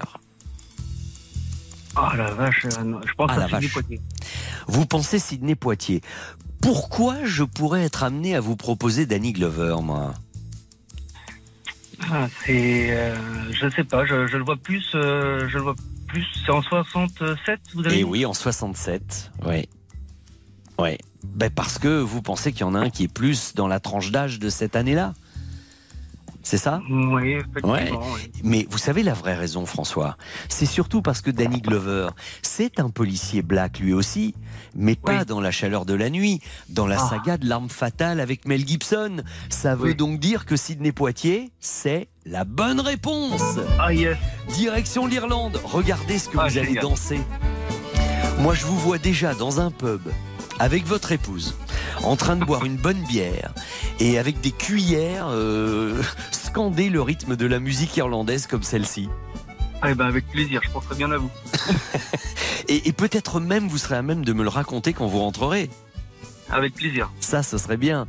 Ah 1.96 2.12
la 2.16 2.30
vache, 2.30 2.66
euh, 2.66 2.94
je 3.04 3.12
pense 3.14 3.30
Ah, 3.32 3.34
à 3.34 3.38
la 3.38 3.44
Sidney 3.46 3.60
vache. 3.62 3.72
Poitier. 3.72 4.00
Vous 4.68 4.86
pensez 4.86 5.18
Sidney 5.18 5.54
Poitier. 5.56 6.02
Pourquoi 6.62 7.24
je 7.24 7.42
pourrais 7.42 7.82
être 7.84 8.04
amené 8.04 8.36
à 8.36 8.40
vous 8.40 8.54
proposer 8.54 9.06
Danny 9.06 9.32
Glover, 9.32 9.76
moi? 9.82 10.14
Ah, 12.10 12.28
c'est, 12.44 12.90
euh, 12.90 13.14
je 13.52 13.68
sais 13.68 13.84
pas, 13.84 14.04
je, 14.04 14.26
je 14.26 14.36
le 14.36 14.44
vois 14.44 14.56
plus, 14.56 14.92
euh, 14.94 15.48
je 15.48 15.56
le 15.58 15.62
vois 15.64 15.74
plus. 16.06 16.26
C'est 16.44 16.52
en 16.52 16.62
67, 16.62 17.60
vous 17.74 17.86
avez 17.86 18.00
Eh 18.00 18.04
oui, 18.04 18.24
en 18.26 18.32
67, 18.32 19.32
oui. 19.46 19.68
Oui. 20.78 20.96
Ben 21.22 21.50
parce 21.50 21.78
que 21.78 22.00
vous 22.00 22.22
pensez 22.22 22.52
qu'il 22.52 22.62
y 22.62 22.64
en 22.64 22.74
a 22.74 22.80
un 22.80 22.90
qui 22.90 23.04
est 23.04 23.12
plus 23.12 23.54
dans 23.54 23.68
la 23.68 23.80
tranche 23.80 24.10
d'âge 24.10 24.38
de 24.38 24.48
cette 24.48 24.76
année-là 24.76 25.12
C'est 26.42 26.56
ça? 26.58 26.80
Oui, 26.90 27.32
effectivement. 27.34 27.72
Ouais. 27.72 27.90
oui. 27.92 28.32
Mais 28.42 28.66
vous 28.70 28.78
savez 28.78 29.02
la 29.02 29.12
vraie 29.12 29.34
raison, 29.34 29.66
François? 29.66 30.16
C'est 30.48 30.66
surtout 30.66 31.02
parce 31.02 31.20
que 31.20 31.30
Danny 31.30 31.60
Glover, 31.60 32.08
c'est 32.42 32.80
un 32.80 32.88
policier 32.90 33.42
black 33.42 33.78
lui 33.78 33.92
aussi, 33.92 34.34
mais 34.74 34.94
pas 34.96 35.24
dans 35.26 35.40
la 35.40 35.50
chaleur 35.50 35.84
de 35.84 35.94
la 35.94 36.08
nuit, 36.08 36.40
dans 36.70 36.86
la 36.86 36.96
Ah. 36.98 37.08
saga 37.10 37.36
de 37.36 37.46
l'arme 37.46 37.68
fatale 37.68 38.20
avec 38.20 38.46
Mel 38.46 38.66
Gibson. 38.66 39.22
Ça 39.50 39.74
veut 39.74 39.94
donc 39.94 40.18
dire 40.18 40.46
que 40.46 40.56
Sidney 40.56 40.92
Poitier, 40.92 41.50
c'est 41.60 42.08
la 42.24 42.44
bonne 42.44 42.80
réponse. 42.80 43.58
Ah 43.78 43.92
yes. 43.92 44.16
Direction 44.54 45.06
l'Irlande. 45.06 45.60
Regardez 45.64 46.18
ce 46.18 46.28
que 46.30 46.38
Ah, 46.38 46.48
vous 46.48 46.58
allez 46.58 46.74
danser. 46.74 47.20
Moi, 48.38 48.54
je 48.54 48.64
vous 48.64 48.78
vois 48.78 48.98
déjà 48.98 49.34
dans 49.34 49.60
un 49.60 49.70
pub 49.70 50.00
avec 50.60 50.86
votre 50.86 51.10
épouse, 51.10 51.56
en 52.04 52.16
train 52.16 52.36
de 52.36 52.44
boire 52.44 52.66
une 52.66 52.76
bonne 52.76 53.02
bière 53.04 53.52
et 53.98 54.18
avec 54.18 54.40
des 54.42 54.52
cuillères 54.52 55.28
euh, 55.30 56.00
scander 56.30 56.90
le 56.90 57.00
rythme 57.00 57.34
de 57.34 57.46
la 57.46 57.58
musique 57.58 57.96
irlandaise 57.96 58.46
comme 58.46 58.62
celle-ci. 58.62 59.08
Ah, 59.80 59.90
eh 59.90 59.94
ben, 59.94 60.06
avec 60.06 60.28
plaisir, 60.28 60.60
je 60.62 60.70
penserai 60.70 60.94
bien 60.96 61.10
à 61.10 61.16
vous. 61.16 61.30
Et, 62.68 62.88
et 62.88 62.92
peut-être 62.92 63.40
même 63.40 63.66
vous 63.66 63.78
serez 63.78 63.96
à 63.96 64.02
même 64.02 64.24
de 64.24 64.32
me 64.32 64.44
le 64.44 64.48
raconter 64.48 64.92
quand 64.92 65.06
vous 65.06 65.18
rentrerez. 65.18 65.70
Avec 66.50 66.74
plaisir. 66.74 67.10
Ça, 67.18 67.42
ce 67.42 67.58
serait 67.58 67.78
bien. 67.78 68.06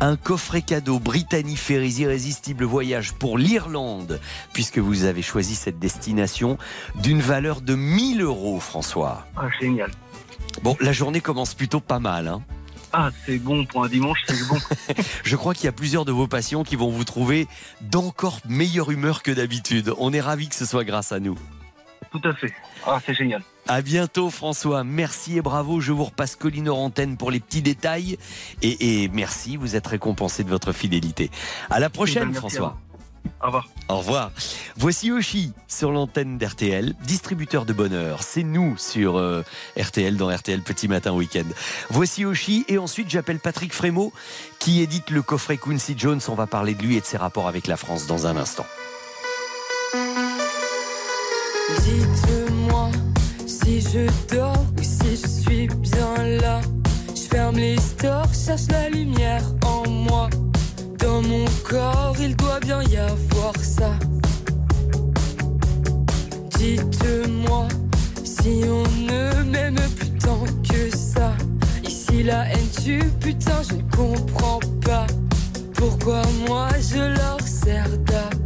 Un 0.00 0.16
coffret 0.16 0.62
cadeau 0.62 0.98
Brittany 0.98 1.56
Ferries 1.56 1.96
Irrésistible 1.98 2.64
Voyage 2.64 3.12
pour 3.12 3.36
l'Irlande, 3.36 4.20
puisque 4.54 4.78
vous 4.78 5.04
avez 5.04 5.20
choisi 5.20 5.56
cette 5.56 5.78
destination 5.78 6.56
d'une 7.02 7.20
valeur 7.20 7.60
de 7.60 7.74
1000 7.74 8.22
euros, 8.22 8.60
François. 8.60 9.26
Ah, 9.36 9.48
génial. 9.60 9.90
Bon, 10.62 10.76
la 10.80 10.92
journée 10.92 11.20
commence 11.20 11.54
plutôt 11.54 11.80
pas 11.80 11.98
mal. 11.98 12.28
Hein. 12.28 12.42
Ah, 12.92 13.10
c'est 13.26 13.38
bon 13.38 13.66
pour 13.66 13.84
un 13.84 13.88
dimanche, 13.88 14.24
c'est 14.26 14.48
bon. 14.48 14.56
Je 15.24 15.36
crois 15.36 15.54
qu'il 15.54 15.64
y 15.64 15.68
a 15.68 15.72
plusieurs 15.72 16.04
de 16.04 16.12
vos 16.12 16.26
patients 16.26 16.64
qui 16.64 16.76
vont 16.76 16.90
vous 16.90 17.04
trouver 17.04 17.46
d'encore 17.82 18.40
meilleure 18.48 18.90
humeur 18.90 19.22
que 19.22 19.30
d'habitude. 19.30 19.92
On 19.98 20.12
est 20.12 20.20
ravis 20.20 20.48
que 20.48 20.54
ce 20.54 20.64
soit 20.64 20.84
grâce 20.84 21.12
à 21.12 21.20
nous. 21.20 21.38
Tout 22.10 22.20
à 22.24 22.32
fait. 22.32 22.52
Ah, 22.86 22.98
c'est 23.04 23.12
génial. 23.14 23.42
À 23.66 23.82
bientôt 23.82 24.30
François, 24.30 24.82
merci 24.82 25.36
et 25.36 25.42
bravo. 25.42 25.80
Je 25.80 25.92
vous 25.92 26.04
repasse 26.04 26.36
Colline 26.36 26.70
hors 26.70 26.78
antenne 26.78 27.18
pour 27.18 27.30
les 27.30 27.40
petits 27.40 27.60
détails. 27.60 28.16
Et, 28.62 29.02
et 29.02 29.08
merci, 29.08 29.58
vous 29.58 29.76
êtes 29.76 29.86
récompensé 29.86 30.42
de 30.42 30.48
votre 30.48 30.72
fidélité. 30.72 31.30
À 31.68 31.80
la 31.80 31.90
prochaine 31.90 32.30
Merci 32.30 32.38
à 32.38 32.40
François. 32.40 32.78
Au 33.40 33.46
revoir. 33.46 33.68
Au 33.88 33.96
revoir. 33.98 34.30
Voici 34.76 35.12
Oshi 35.12 35.52
sur 35.68 35.92
l'antenne 35.92 36.38
d'RTL, 36.38 36.94
distributeur 37.04 37.64
de 37.64 37.72
bonheur. 37.72 38.22
C'est 38.22 38.42
nous 38.42 38.76
sur 38.76 39.16
euh, 39.16 39.44
RTL 39.78 40.16
dans 40.16 40.34
RTL 40.34 40.60
Petit 40.62 40.88
Matin 40.88 41.12
Week-end. 41.12 41.46
Voici 41.90 42.24
Oshi 42.24 42.64
et 42.68 42.78
ensuite 42.78 43.08
j'appelle 43.08 43.38
Patrick 43.38 43.72
Frémaux 43.72 44.12
qui 44.58 44.82
édite 44.82 45.10
le 45.10 45.22
coffret 45.22 45.56
Quincy 45.56 45.94
Jones. 45.96 46.20
On 46.28 46.34
va 46.34 46.46
parler 46.46 46.74
de 46.74 46.82
lui 46.82 46.96
et 46.96 47.00
de 47.00 47.06
ses 47.06 47.16
rapports 47.16 47.46
avec 47.46 47.68
la 47.68 47.76
France 47.76 48.06
dans 48.06 48.26
un 48.26 48.36
instant. 48.36 48.66
Dites-moi 51.84 52.90
si 53.46 53.80
je 53.80 54.34
dors 54.34 54.64
ou 54.76 54.82
si 54.82 55.16
je 55.16 55.26
suis 55.26 55.68
bien 55.68 56.24
là. 56.40 56.60
Je 57.14 57.22
ferme 57.22 57.56
les 57.56 57.76
stores, 57.78 58.32
cherche 58.34 58.68
la 58.70 58.88
lumière 58.88 59.42
en. 59.64 59.77
Dans 61.20 61.28
mon 61.28 61.46
corps, 61.64 62.14
il 62.20 62.36
doit 62.36 62.60
bien 62.60 62.80
y 62.84 62.96
avoir 62.96 63.52
ça. 63.60 63.90
Dites-moi 66.56 67.66
si 68.22 68.62
on 68.64 68.84
ne 69.02 69.42
m'aime 69.42 69.80
plus 69.96 70.10
tant 70.10 70.44
que 70.62 70.96
ça. 70.96 71.32
Ici 71.82 72.22
la 72.22 72.44
haine 72.48 72.68
tue, 72.84 73.10
putain, 73.18 73.60
je 73.68 73.74
ne 73.74 73.82
comprends 73.90 74.60
pas. 74.84 75.08
Pourquoi 75.74 76.22
moi 76.46 76.68
je 76.78 77.00
leur 77.00 77.40
sers 77.40 77.88
d'appât. 78.06 78.37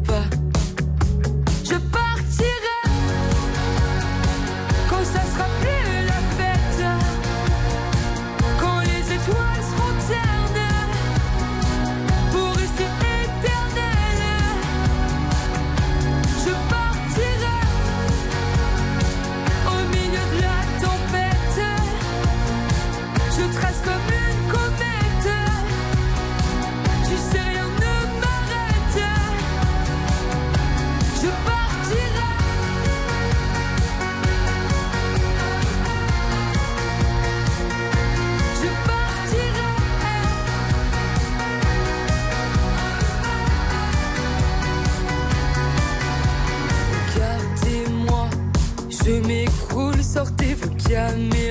Sortez 50.93 51.33
vos 51.33 51.42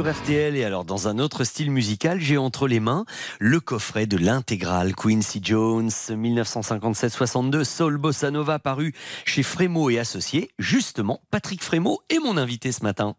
sur 0.00 0.10
RTL 0.10 0.56
et 0.56 0.64
alors 0.64 0.86
dans 0.86 1.08
un 1.08 1.18
autre 1.18 1.44
style 1.44 1.70
musical, 1.70 2.20
j'ai 2.20 2.38
entre 2.38 2.66
les 2.66 2.80
mains 2.80 3.04
le 3.38 3.60
coffret 3.60 4.06
de 4.06 4.16
l'intégrale 4.16 4.94
Quincy 4.94 5.40
Jones 5.42 5.90
1957-62 5.90 7.64
Soul 7.64 7.98
Bossa 7.98 8.30
Nova 8.30 8.58
paru 8.58 8.94
chez 9.26 9.42
Frémo 9.42 9.90
et 9.90 9.98
Associés. 9.98 10.52
Justement, 10.58 11.20
Patrick 11.30 11.62
Frémo 11.62 12.00
est 12.08 12.18
mon 12.18 12.38
invité 12.38 12.72
ce 12.72 12.82
matin. 12.82 13.14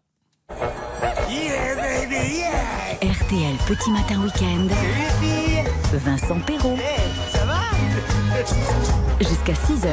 RTL 3.00 3.56
Petit 3.68 3.90
Matin 3.92 4.20
Week-end. 4.24 4.66
Vincent 5.92 6.40
Perrault. 6.40 6.78
ça 7.30 7.44
va? 7.44 7.60
Jusqu'à 9.20 9.52
6h. 9.52 9.88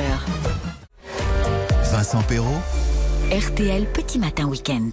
Vincent 1.92 2.24
Perrault, 2.24 2.62
RTL 3.32 3.86
Petit 3.94 4.18
Matin 4.18 4.48
Week-end. 4.48 4.90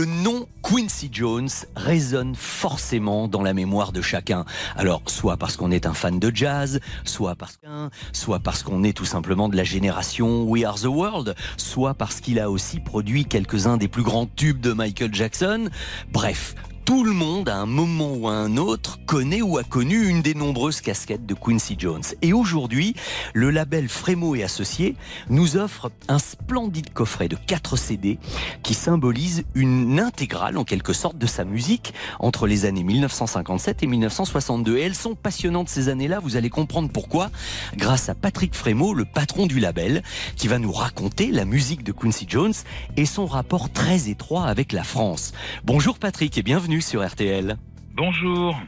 Le 0.00 0.06
nom 0.06 0.46
Quincy 0.62 1.10
Jones 1.12 1.50
résonne 1.76 2.34
forcément 2.34 3.28
dans 3.28 3.42
la 3.42 3.52
mémoire 3.52 3.92
de 3.92 4.00
chacun. 4.00 4.46
Alors, 4.74 5.02
soit 5.06 5.36
parce 5.36 5.58
qu'on 5.58 5.70
est 5.70 5.84
un 5.84 5.92
fan 5.92 6.18
de 6.18 6.34
jazz, 6.34 6.80
soit 7.04 7.34
parce 7.36 8.62
qu'on 8.62 8.82
est 8.82 8.96
tout 8.96 9.04
simplement 9.04 9.50
de 9.50 9.58
la 9.58 9.64
génération 9.64 10.44
We 10.44 10.64
Are 10.64 10.80
the 10.80 10.86
World, 10.86 11.34
soit 11.58 11.92
parce 11.92 12.22
qu'il 12.22 12.40
a 12.40 12.50
aussi 12.50 12.80
produit 12.80 13.26
quelques-uns 13.26 13.76
des 13.76 13.88
plus 13.88 14.02
grands 14.02 14.24
tubes 14.24 14.62
de 14.62 14.72
Michael 14.72 15.14
Jackson. 15.14 15.68
Bref, 16.10 16.54
tout 16.90 17.04
le 17.04 17.12
monde, 17.12 17.48
à 17.48 17.56
un 17.56 17.66
moment 17.66 18.14
ou 18.14 18.26
à 18.26 18.32
un 18.32 18.56
autre, 18.56 18.98
connaît 19.06 19.42
ou 19.42 19.58
a 19.58 19.62
connu 19.62 20.08
une 20.08 20.22
des 20.22 20.34
nombreuses 20.34 20.80
casquettes 20.80 21.24
de 21.24 21.34
Quincy 21.34 21.76
Jones. 21.78 22.02
Et 22.20 22.32
aujourd'hui, 22.32 22.96
le 23.32 23.50
label 23.50 23.88
Frémo 23.88 24.34
et 24.34 24.42
Associés 24.42 24.96
nous 25.28 25.56
offre 25.56 25.92
un 26.08 26.18
splendide 26.18 26.92
coffret 26.92 27.28
de 27.28 27.36
4 27.36 27.76
CD 27.76 28.18
qui 28.64 28.74
symbolise 28.74 29.44
une 29.54 30.00
intégrale, 30.00 30.58
en 30.58 30.64
quelque 30.64 30.92
sorte, 30.92 31.16
de 31.16 31.28
sa 31.28 31.44
musique 31.44 31.94
entre 32.18 32.48
les 32.48 32.64
années 32.64 32.82
1957 32.82 33.84
et 33.84 33.86
1962. 33.86 34.76
Et 34.76 34.80
elles 34.80 34.96
sont 34.96 35.14
passionnantes 35.14 35.68
ces 35.68 35.90
années-là, 35.90 36.18
vous 36.18 36.34
allez 36.34 36.50
comprendre 36.50 36.90
pourquoi, 36.92 37.30
grâce 37.76 38.08
à 38.08 38.16
Patrick 38.16 38.52
Frémo, 38.52 38.94
le 38.94 39.04
patron 39.04 39.46
du 39.46 39.60
label, 39.60 40.02
qui 40.34 40.48
va 40.48 40.58
nous 40.58 40.72
raconter 40.72 41.30
la 41.30 41.44
musique 41.44 41.84
de 41.84 41.92
Quincy 41.92 42.26
Jones 42.28 42.54
et 42.96 43.06
son 43.06 43.26
rapport 43.26 43.70
très 43.70 44.08
étroit 44.08 44.46
avec 44.46 44.72
la 44.72 44.82
France. 44.82 45.30
Bonjour 45.62 45.96
Patrick 45.96 46.36
et 46.36 46.42
bienvenue 46.42 46.79
sur 46.80 47.06
RTL. 47.06 47.56
Bonjour. 47.94 48.58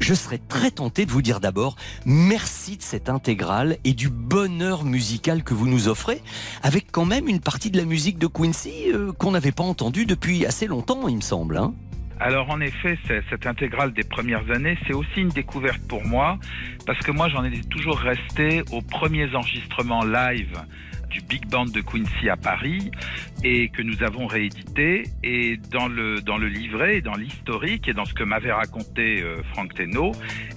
Je 0.00 0.14
serais 0.14 0.38
très 0.38 0.70
tenté 0.70 1.06
de 1.06 1.10
vous 1.10 1.22
dire 1.22 1.40
d'abord 1.40 1.76
merci 2.04 2.76
de 2.76 2.82
cette 2.82 3.08
intégrale 3.08 3.76
et 3.84 3.92
du 3.92 4.08
bonheur 4.08 4.84
musical 4.84 5.44
que 5.44 5.54
vous 5.54 5.68
nous 5.68 5.88
offrez, 5.88 6.22
avec 6.62 6.90
quand 6.90 7.04
même 7.04 7.28
une 7.28 7.40
partie 7.40 7.70
de 7.70 7.76
la 7.76 7.84
musique 7.84 8.18
de 8.18 8.26
Quincy 8.26 8.90
euh, 8.92 9.12
qu'on 9.12 9.30
n'avait 9.30 9.52
pas 9.52 9.62
entendue 9.62 10.06
depuis 10.06 10.46
assez 10.46 10.66
longtemps, 10.66 11.06
il 11.08 11.16
me 11.16 11.20
semble. 11.20 11.56
hein. 11.58 11.74
Alors 12.18 12.48
en 12.48 12.60
effet, 12.60 12.98
cette 13.28 13.46
intégrale 13.46 13.92
des 13.92 14.02
premières 14.02 14.50
années, 14.50 14.78
c'est 14.86 14.94
aussi 14.94 15.20
une 15.20 15.28
découverte 15.28 15.82
pour 15.86 16.02
moi, 16.02 16.38
parce 16.86 16.98
que 17.00 17.10
moi 17.10 17.28
j'en 17.28 17.44
ai 17.44 17.60
toujours 17.60 17.98
resté 17.98 18.62
aux 18.72 18.80
premiers 18.80 19.34
enregistrements 19.34 20.02
live 20.02 20.58
du 21.10 21.20
Big 21.20 21.46
Band 21.46 21.66
de 21.66 21.80
Quincy 21.80 22.28
à 22.28 22.36
Paris 22.36 22.90
et 23.44 23.68
que 23.68 23.82
nous 23.82 24.02
avons 24.02 24.26
réédité 24.26 25.04
et 25.22 25.56
dans 25.70 25.88
le 25.88 26.20
dans 26.20 26.38
le 26.38 26.48
livret, 26.48 27.00
dans 27.00 27.14
l'historique 27.14 27.88
et 27.88 27.92
dans 27.92 28.04
ce 28.04 28.14
que 28.14 28.24
m'avait 28.24 28.52
raconté 28.52 29.22
euh, 29.22 29.42
Franck 29.52 29.72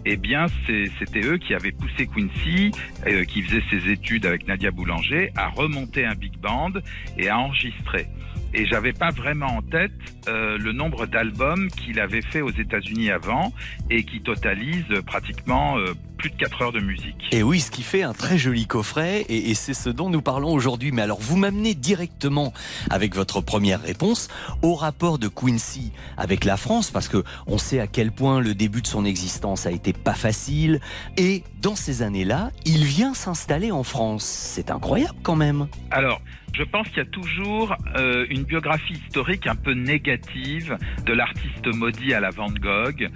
eh 0.05 0.17
bien 0.17 0.45
c'était 0.67 1.25
eux 1.25 1.37
qui 1.37 1.53
avaient 1.53 1.71
poussé 1.71 2.07
Quincy, 2.07 2.71
euh, 3.07 3.23
qui 3.25 3.41
faisait 3.41 3.63
ses 3.69 3.91
études 3.91 4.25
avec 4.25 4.47
Nadia 4.47 4.71
Boulanger, 4.71 5.31
à 5.35 5.47
remonter 5.47 6.05
un 6.05 6.15
Big 6.15 6.37
Band 6.37 6.73
et 7.17 7.29
à 7.29 7.37
enregistrer. 7.37 8.07
Et 8.53 8.65
j'avais 8.65 8.93
pas 8.93 9.11
vraiment 9.11 9.57
en 9.57 9.61
tête 9.61 9.91
euh, 10.27 10.57
le 10.57 10.71
nombre 10.71 11.05
d'albums 11.05 11.69
qu'il 11.69 11.99
avait 11.99 12.21
fait 12.21 12.41
aux 12.41 12.49
États-Unis 12.49 13.11
avant 13.11 13.53
et 13.89 14.03
qui 14.03 14.21
totalise 14.21 14.85
euh, 14.91 15.01
pratiquement 15.01 15.77
plus 16.19 16.29
de 16.29 16.35
4 16.35 16.61
heures 16.61 16.71
de 16.71 16.81
musique. 16.81 17.29
Et 17.31 17.41
oui, 17.41 17.61
ce 17.61 17.71
qui 17.71 17.81
fait 17.81 18.03
un 18.03 18.13
très 18.13 18.37
joli 18.37 18.67
coffret, 18.67 19.21
et, 19.21 19.49
et 19.49 19.53
c'est 19.55 19.73
ce 19.73 19.89
dont 19.89 20.09
nous 20.09 20.21
parlons 20.21 20.51
aujourd'hui. 20.53 20.91
Mais 20.91 21.01
alors, 21.01 21.19
vous 21.19 21.37
m'amenez 21.37 21.73
directement, 21.73 22.53
avec 22.89 23.15
votre 23.15 23.41
première 23.41 23.81
réponse, 23.81 24.27
au 24.61 24.75
rapport 24.75 25.17
de 25.17 25.27
Quincy 25.27 25.93
avec 26.17 26.43
la 26.43 26.57
France, 26.57 26.91
parce 26.91 27.07
que 27.07 27.23
on 27.47 27.57
sait 27.57 27.79
à 27.79 27.87
quel 27.87 28.11
point 28.11 28.41
le 28.41 28.53
début 28.53 28.81
de 28.81 28.87
son 28.87 29.05
existence 29.05 29.65
a 29.65 29.71
été 29.71 29.93
pas 29.93 30.13
facile, 30.13 30.81
et 31.17 31.43
dans 31.61 31.75
ces 31.75 32.01
années-là, 32.01 32.51
il 32.65 32.83
vient 32.83 33.13
s'installer 33.13 33.71
en 33.71 33.83
France. 33.83 34.25
C'est 34.25 34.71
incroyable 34.71 35.17
quand 35.23 35.35
même. 35.35 35.67
Alors, 35.91 36.21
je 36.53 36.63
pense 36.63 36.87
qu'il 36.89 36.97
y 36.97 37.01
a 37.01 37.05
toujours 37.05 37.75
euh, 37.97 38.25
une 38.29 38.43
biographie 38.43 38.93
historique 38.93 39.47
un 39.47 39.55
peu 39.55 39.73
négative 39.73 40.77
de 41.05 41.13
l'artiste 41.13 41.67
maudit 41.67 42.13
à 42.13 42.19
la 42.19 42.31
Van 42.31 42.49
Gogh, 42.49 43.09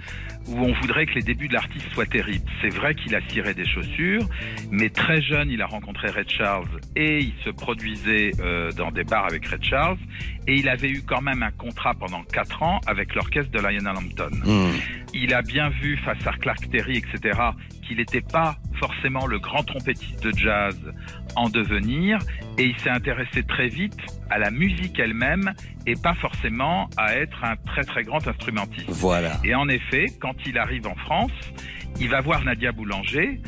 où 0.48 0.58
on 0.58 0.72
voudrait 0.74 1.06
que 1.06 1.14
les 1.14 1.22
débuts 1.22 1.48
de 1.48 1.54
l'artiste 1.54 1.86
soient 1.92 2.06
terribles. 2.06 2.44
C'est 2.60 2.68
vrai 2.68 2.94
qu'il 2.94 3.14
a 3.14 3.20
ciré 3.28 3.54
des 3.54 3.66
chaussures, 3.66 4.26
mais 4.70 4.90
très 4.90 5.20
jeune, 5.22 5.50
il 5.50 5.62
a 5.62 5.66
rencontré 5.66 6.08
Red 6.08 6.28
Charles 6.28 6.68
et 6.96 7.18
il 7.18 7.34
se 7.44 7.50
produisait 7.50 8.32
euh, 8.40 8.70
dans 8.72 8.90
des 8.90 9.04
bars 9.04 9.26
avec 9.26 9.46
Red 9.46 9.64
Charles, 9.64 9.98
et 10.46 10.56
il 10.56 10.68
avait 10.68 10.90
eu 10.90 11.02
quand 11.02 11.22
même 11.22 11.42
un 11.42 11.50
contrat 11.50 11.94
pendant 11.94 12.22
quatre 12.24 12.62
ans 12.62 12.80
avec 12.86 13.14
l'orchestre 13.14 13.50
de 13.50 13.58
Lionel 13.58 13.96
Hampton. 13.96 14.30
Il 15.12 15.32
a 15.32 15.42
bien 15.42 15.68
vu 15.68 15.96
face 15.98 16.26
à 16.26 16.32
Clark 16.32 16.68
Terry, 16.70 16.98
etc., 16.98 17.38
qu'il 17.86 17.98
n'était 17.98 18.20
pas 18.20 18.56
forcément 18.80 19.26
le 19.26 19.38
grand 19.38 19.62
trompettiste 19.62 20.22
de 20.24 20.36
jazz 20.36 20.76
en 21.36 21.48
devenir, 21.48 22.18
et 22.58 22.64
il 22.64 22.78
s'est 22.80 22.90
intéressé 22.90 23.42
très 23.42 23.68
vite 23.68 23.98
à 24.30 24.38
la 24.38 24.50
musique 24.50 24.98
elle-même 24.98 25.52
et 25.86 25.94
pas 25.94 26.14
forcément 26.14 26.88
à 26.96 27.14
être 27.14 27.44
un 27.44 27.56
très 27.56 27.84
très 27.84 28.02
grand 28.02 28.26
instrumentiste. 28.26 28.88
Voilà. 28.88 29.38
Et 29.44 29.54
en 29.54 29.68
effet, 29.68 30.06
quand 30.20 30.34
il 30.46 30.58
arrive 30.58 30.86
en 30.86 30.94
France, 30.94 31.32
il 32.00 32.08
va 32.08 32.20
voir 32.20 32.44
Nadia 32.44 32.72
Boulanger. 32.72 33.40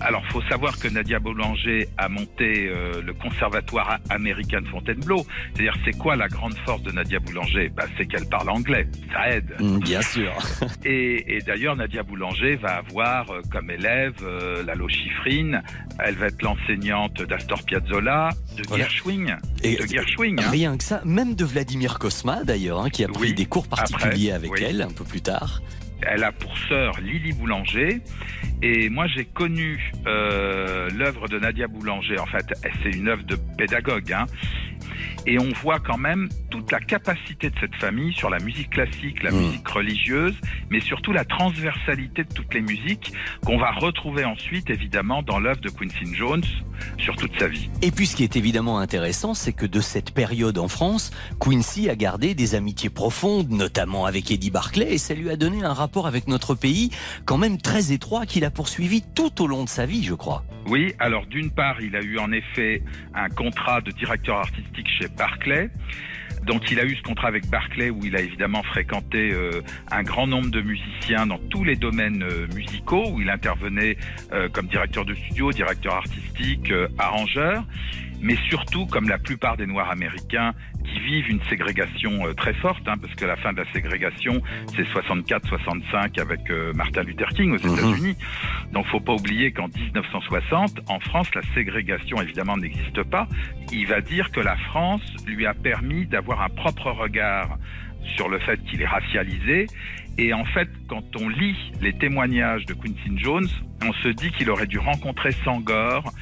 Alors, 0.00 0.22
faut 0.26 0.42
savoir 0.42 0.78
que 0.78 0.88
Nadia 0.88 1.18
Boulanger 1.18 1.88
a 1.96 2.08
monté 2.08 2.68
euh, 2.68 3.00
le 3.02 3.14
conservatoire 3.14 3.98
américain 4.10 4.60
de 4.60 4.68
Fontainebleau. 4.68 5.24
C'est-à-dire, 5.54 5.74
c'est 5.84 5.96
quoi 5.96 6.14
la 6.16 6.28
grande 6.28 6.54
force 6.66 6.82
de 6.82 6.92
Nadia 6.92 7.20
Boulanger? 7.20 7.70
Bah, 7.74 7.84
C'est 7.96 8.06
qu'elle 8.06 8.26
parle 8.28 8.50
anglais. 8.50 8.86
Ça 9.12 9.30
aide. 9.30 9.54
Mm, 9.60 9.78
Bien 9.78 10.02
sûr. 10.02 10.32
Et, 10.84 11.36
et 11.36 11.40
d'ailleurs, 11.40 11.76
Nadia 11.76 12.02
Boulanger 12.02 12.56
va 12.56 12.76
avoir 12.76 13.30
euh, 13.30 13.40
comme 13.50 13.70
élève 13.70 14.14
euh, 14.22 14.62
Lalo 14.64 14.88
Schifrin. 14.88 15.60
Elle 15.98 16.16
va 16.16 16.26
être 16.26 16.42
l'enseignante 16.42 17.22
d'Astor 17.22 17.62
Piazzolla, 17.64 18.30
de 18.56 18.62
Voilà. 18.68 18.84
Gershwin. 18.84 19.38
Et 19.62 19.76
de 19.76 19.86
Gershwin. 19.86 20.36
hein. 20.38 20.50
Rien 20.50 20.76
que 20.76 20.84
ça, 20.84 21.00
même 21.04 21.34
de 21.34 21.44
Vladimir 21.44 21.98
Kosma 21.98 22.44
d'ailleurs, 22.44 22.80
hein, 22.80 22.90
qui 22.90 23.04
a 23.04 23.08
pris 23.08 23.28
Oui, 23.28 23.34
des 23.34 23.46
cours 23.46 23.68
particuliers 23.68 24.32
après, 24.32 24.48
avec 24.48 24.52
oui. 24.52 24.64
elle 24.68 24.82
un 24.82 24.90
peu 24.92 25.04
plus 25.04 25.22
tard. 25.22 25.62
Elle 26.06 26.24
a 26.24 26.32
pour 26.32 26.56
sœur 26.68 26.98
Lily 27.00 27.32
Boulanger. 27.32 28.00
Et 28.62 28.88
moi, 28.88 29.06
j'ai 29.06 29.24
connu 29.24 29.92
euh, 30.06 30.88
l'œuvre 30.96 31.28
de 31.28 31.38
Nadia 31.38 31.66
Boulanger. 31.66 32.18
En 32.18 32.26
fait, 32.26 32.46
c'est 32.82 32.90
une 32.90 33.08
œuvre 33.08 33.24
de 33.24 33.36
pédagogue. 33.58 34.12
hein. 34.12 34.26
Et 35.26 35.38
on 35.38 35.48
voit 35.62 35.80
quand 35.80 35.96
même 35.96 36.28
toute 36.50 36.70
la 36.70 36.80
capacité 36.80 37.48
de 37.48 37.54
cette 37.58 37.74
famille 37.76 38.12
sur 38.12 38.28
la 38.28 38.38
musique 38.40 38.70
classique, 38.70 39.22
la 39.22 39.30
musique 39.30 39.66
religieuse, 39.66 40.34
mais 40.70 40.80
surtout 40.80 41.12
la 41.12 41.24
transversalité 41.24 42.24
de 42.24 42.32
toutes 42.34 42.52
les 42.52 42.60
musiques 42.60 43.12
qu'on 43.44 43.56
va 43.56 43.70
retrouver 43.70 44.24
ensuite, 44.26 44.68
évidemment, 44.68 45.22
dans 45.22 45.38
l'œuvre 45.38 45.60
de 45.62 45.70
Quincy 45.70 46.14
Jones 46.14 46.44
sur 46.98 47.16
toute 47.16 47.38
sa 47.38 47.48
vie. 47.48 47.70
Et 47.80 47.90
puis 47.90 48.06
ce 48.06 48.16
qui 48.16 48.22
est 48.24 48.36
évidemment 48.36 48.78
intéressant, 48.78 49.32
c'est 49.32 49.54
que 49.54 49.64
de 49.64 49.80
cette 49.80 50.10
période 50.12 50.58
en 50.58 50.68
France, 50.68 51.10
Quincy 51.40 51.88
a 51.88 51.96
gardé 51.96 52.34
des 52.34 52.54
amitiés 52.54 52.90
profondes, 52.90 53.48
notamment 53.50 54.04
avec 54.04 54.30
Eddie 54.30 54.50
Barclay, 54.50 54.92
et 54.92 54.98
ça 54.98 55.14
lui 55.14 55.30
a 55.30 55.36
donné 55.36 55.64
un 55.64 55.72
rapport 55.72 55.93
avec 56.02 56.28
notre 56.28 56.54
pays 56.54 56.90
quand 57.24 57.38
même 57.38 57.58
très 57.58 57.92
étroit 57.92 58.26
qu'il 58.26 58.44
a 58.44 58.50
poursuivi 58.50 59.02
tout 59.14 59.42
au 59.42 59.46
long 59.46 59.64
de 59.64 59.68
sa 59.68 59.86
vie, 59.86 60.02
je 60.04 60.14
crois. 60.14 60.44
Oui, 60.66 60.94
alors 60.98 61.26
d'une 61.26 61.50
part, 61.50 61.80
il 61.80 61.94
a 61.94 62.02
eu 62.02 62.18
en 62.18 62.32
effet 62.32 62.82
un 63.14 63.28
contrat 63.28 63.80
de 63.80 63.90
directeur 63.90 64.38
artistique 64.38 64.88
chez 64.98 65.08
Barclay. 65.08 65.70
Donc 66.46 66.70
il 66.70 66.78
a 66.78 66.84
eu 66.84 66.94
ce 66.96 67.02
contrat 67.02 67.28
avec 67.28 67.48
Barclay 67.48 67.90
où 67.90 68.04
il 68.04 68.16
a 68.16 68.20
évidemment 68.20 68.62
fréquenté 68.62 69.32
euh, 69.32 69.62
un 69.90 70.02
grand 70.02 70.26
nombre 70.26 70.50
de 70.50 70.60
musiciens 70.60 71.26
dans 71.26 71.38
tous 71.38 71.64
les 71.64 71.76
domaines 71.76 72.22
euh, 72.22 72.46
musicaux, 72.54 73.04
où 73.10 73.20
il 73.20 73.30
intervenait 73.30 73.96
euh, 74.32 74.48
comme 74.50 74.66
directeur 74.66 75.04
de 75.04 75.14
studio, 75.14 75.52
directeur 75.52 75.94
artistique, 75.94 76.72
arrangeur, 76.98 77.64
mais 78.24 78.36
surtout 78.48 78.86
comme 78.86 79.08
la 79.08 79.18
plupart 79.18 79.56
des 79.56 79.66
Noirs 79.66 79.90
américains 79.90 80.52
qui 80.84 80.98
vivent 81.00 81.28
une 81.30 81.42
ségrégation 81.44 82.26
euh, 82.26 82.32
très 82.34 82.54
forte, 82.54 82.82
hein, 82.88 82.94
parce 83.00 83.14
que 83.14 83.24
la 83.24 83.36
fin 83.36 83.52
de 83.52 83.58
la 83.62 83.72
ségrégation, 83.72 84.40
c'est 84.74 84.82
64-65 84.82 86.20
avec 86.20 86.50
euh, 86.50 86.72
Martin 86.74 87.02
Luther 87.02 87.28
King 87.28 87.52
aux 87.52 87.66
Mhm. 87.66 87.74
États-Unis. 87.78 88.16
Donc 88.72 88.86
faut 88.86 89.00
pas 89.00 89.12
oublier 89.14 89.52
qu'en 89.52 89.68
1960, 89.68 90.80
en 90.88 91.00
France, 91.00 91.28
la 91.34 91.42
ségrégation 91.54 92.20
évidemment 92.20 92.56
n'existe 92.56 93.02
pas. 93.04 93.28
Il 93.72 93.86
va 93.86 94.00
dire 94.00 94.30
que 94.30 94.40
la 94.40 94.56
France 94.56 95.02
lui 95.26 95.46
a 95.46 95.54
permis 95.54 96.06
d'avoir 96.06 96.42
un 96.42 96.48
propre 96.48 96.90
regard 96.90 97.58
sur 98.16 98.28
le 98.28 98.38
fait 98.40 98.62
qu'il 98.64 98.82
est 98.82 98.86
racialisé 98.86 99.66
Et 100.16 100.32
en 100.32 100.44
fait, 100.44 100.68
quand 100.88 101.04
on 101.20 101.28
lit 101.28 101.56
les 101.80 101.92
témoignages 101.92 102.66
de 102.66 102.74
Quincy 102.74 103.16
Jones, 103.16 103.48
on 103.84 103.92
se 103.92 104.08
dit 104.08 104.30
qu'il 104.30 104.50
aurait 104.50 104.66
dû 104.66 104.78
rencontrer 104.78 105.32
Sangor 105.44 106.12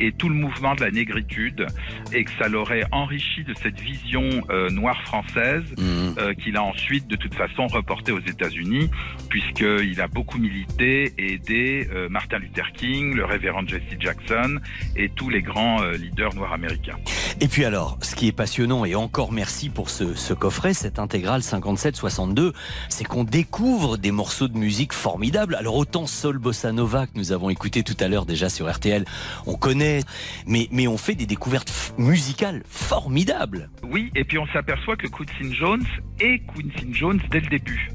et 0.00 0.12
tout 0.12 0.28
le 0.28 0.34
mouvement 0.34 0.74
de 0.74 0.80
la 0.80 0.90
négritude 0.90 1.66
et 2.12 2.24
que 2.24 2.30
ça 2.38 2.48
l'aurait 2.48 2.84
enrichi 2.90 3.44
de 3.44 3.54
cette 3.54 3.78
vision 3.78 4.24
euh, 4.50 4.70
noire 4.70 5.00
française 5.02 5.62
euh, 5.78 6.34
qu'il 6.34 6.56
a 6.56 6.62
ensuite 6.62 7.06
de 7.06 7.14
toute 7.14 7.34
façon 7.34 7.66
reportée 7.68 8.10
aux 8.10 8.20
États-Unis 8.20 8.90
puisqu'il 9.28 10.00
a 10.00 10.08
beaucoup 10.08 10.38
milité 10.38 11.12
et 11.18 11.34
aidé 11.34 11.88
euh, 11.92 12.08
Martin 12.08 12.38
Luther 12.38 12.72
King, 12.72 13.14
le 13.14 13.24
révérend 13.24 13.66
Jesse 13.66 13.82
Jackson 14.00 14.58
et 14.96 15.08
tous 15.10 15.28
les 15.28 15.42
grands 15.42 15.82
leaders 15.82 16.34
noirs 16.34 16.52
américains. 16.52 16.96
Et 17.40 17.48
puis 17.48 17.64
alors, 17.64 17.98
ce 18.02 18.14
qui 18.14 18.28
est 18.28 18.32
passionnant, 18.32 18.84
et 18.84 18.94
encore 18.94 19.32
merci 19.32 19.68
pour 19.68 19.90
ce, 19.90 20.14
ce 20.14 20.34
coffret, 20.34 20.74
cette 20.74 20.98
intégrale 20.98 21.40
57-62, 21.40 22.52
c'est 22.88 23.04
qu'on 23.04 23.24
découvre 23.24 23.41
des 23.98 24.12
morceaux 24.12 24.48
de 24.48 24.56
musique 24.56 24.92
formidables. 24.92 25.54
Alors 25.54 25.76
autant 25.76 26.06
Sol 26.06 26.38
Bossa 26.38 26.72
Nova 26.72 27.06
que 27.06 27.12
nous 27.16 27.32
avons 27.32 27.50
écouté 27.50 27.82
tout 27.82 27.96
à 28.00 28.08
l'heure 28.08 28.26
déjà 28.26 28.48
sur 28.48 28.70
RTL, 28.70 29.04
on 29.46 29.54
connaît, 29.54 30.00
mais, 30.46 30.68
mais 30.70 30.86
on 30.86 30.96
fait 30.96 31.14
des 31.14 31.26
découvertes 31.26 31.94
musicales 31.98 32.62
formidables. 32.68 33.70
Oui, 33.82 34.10
et 34.14 34.24
puis 34.24 34.38
on 34.38 34.46
s'aperçoit 34.48 34.96
que 34.96 35.06
Quincy 35.06 35.54
Jones 35.54 35.84
est 36.20 36.40
Quincy 36.46 36.92
Jones 36.92 37.20
dès 37.30 37.40
le 37.40 37.48
début. 37.48 37.90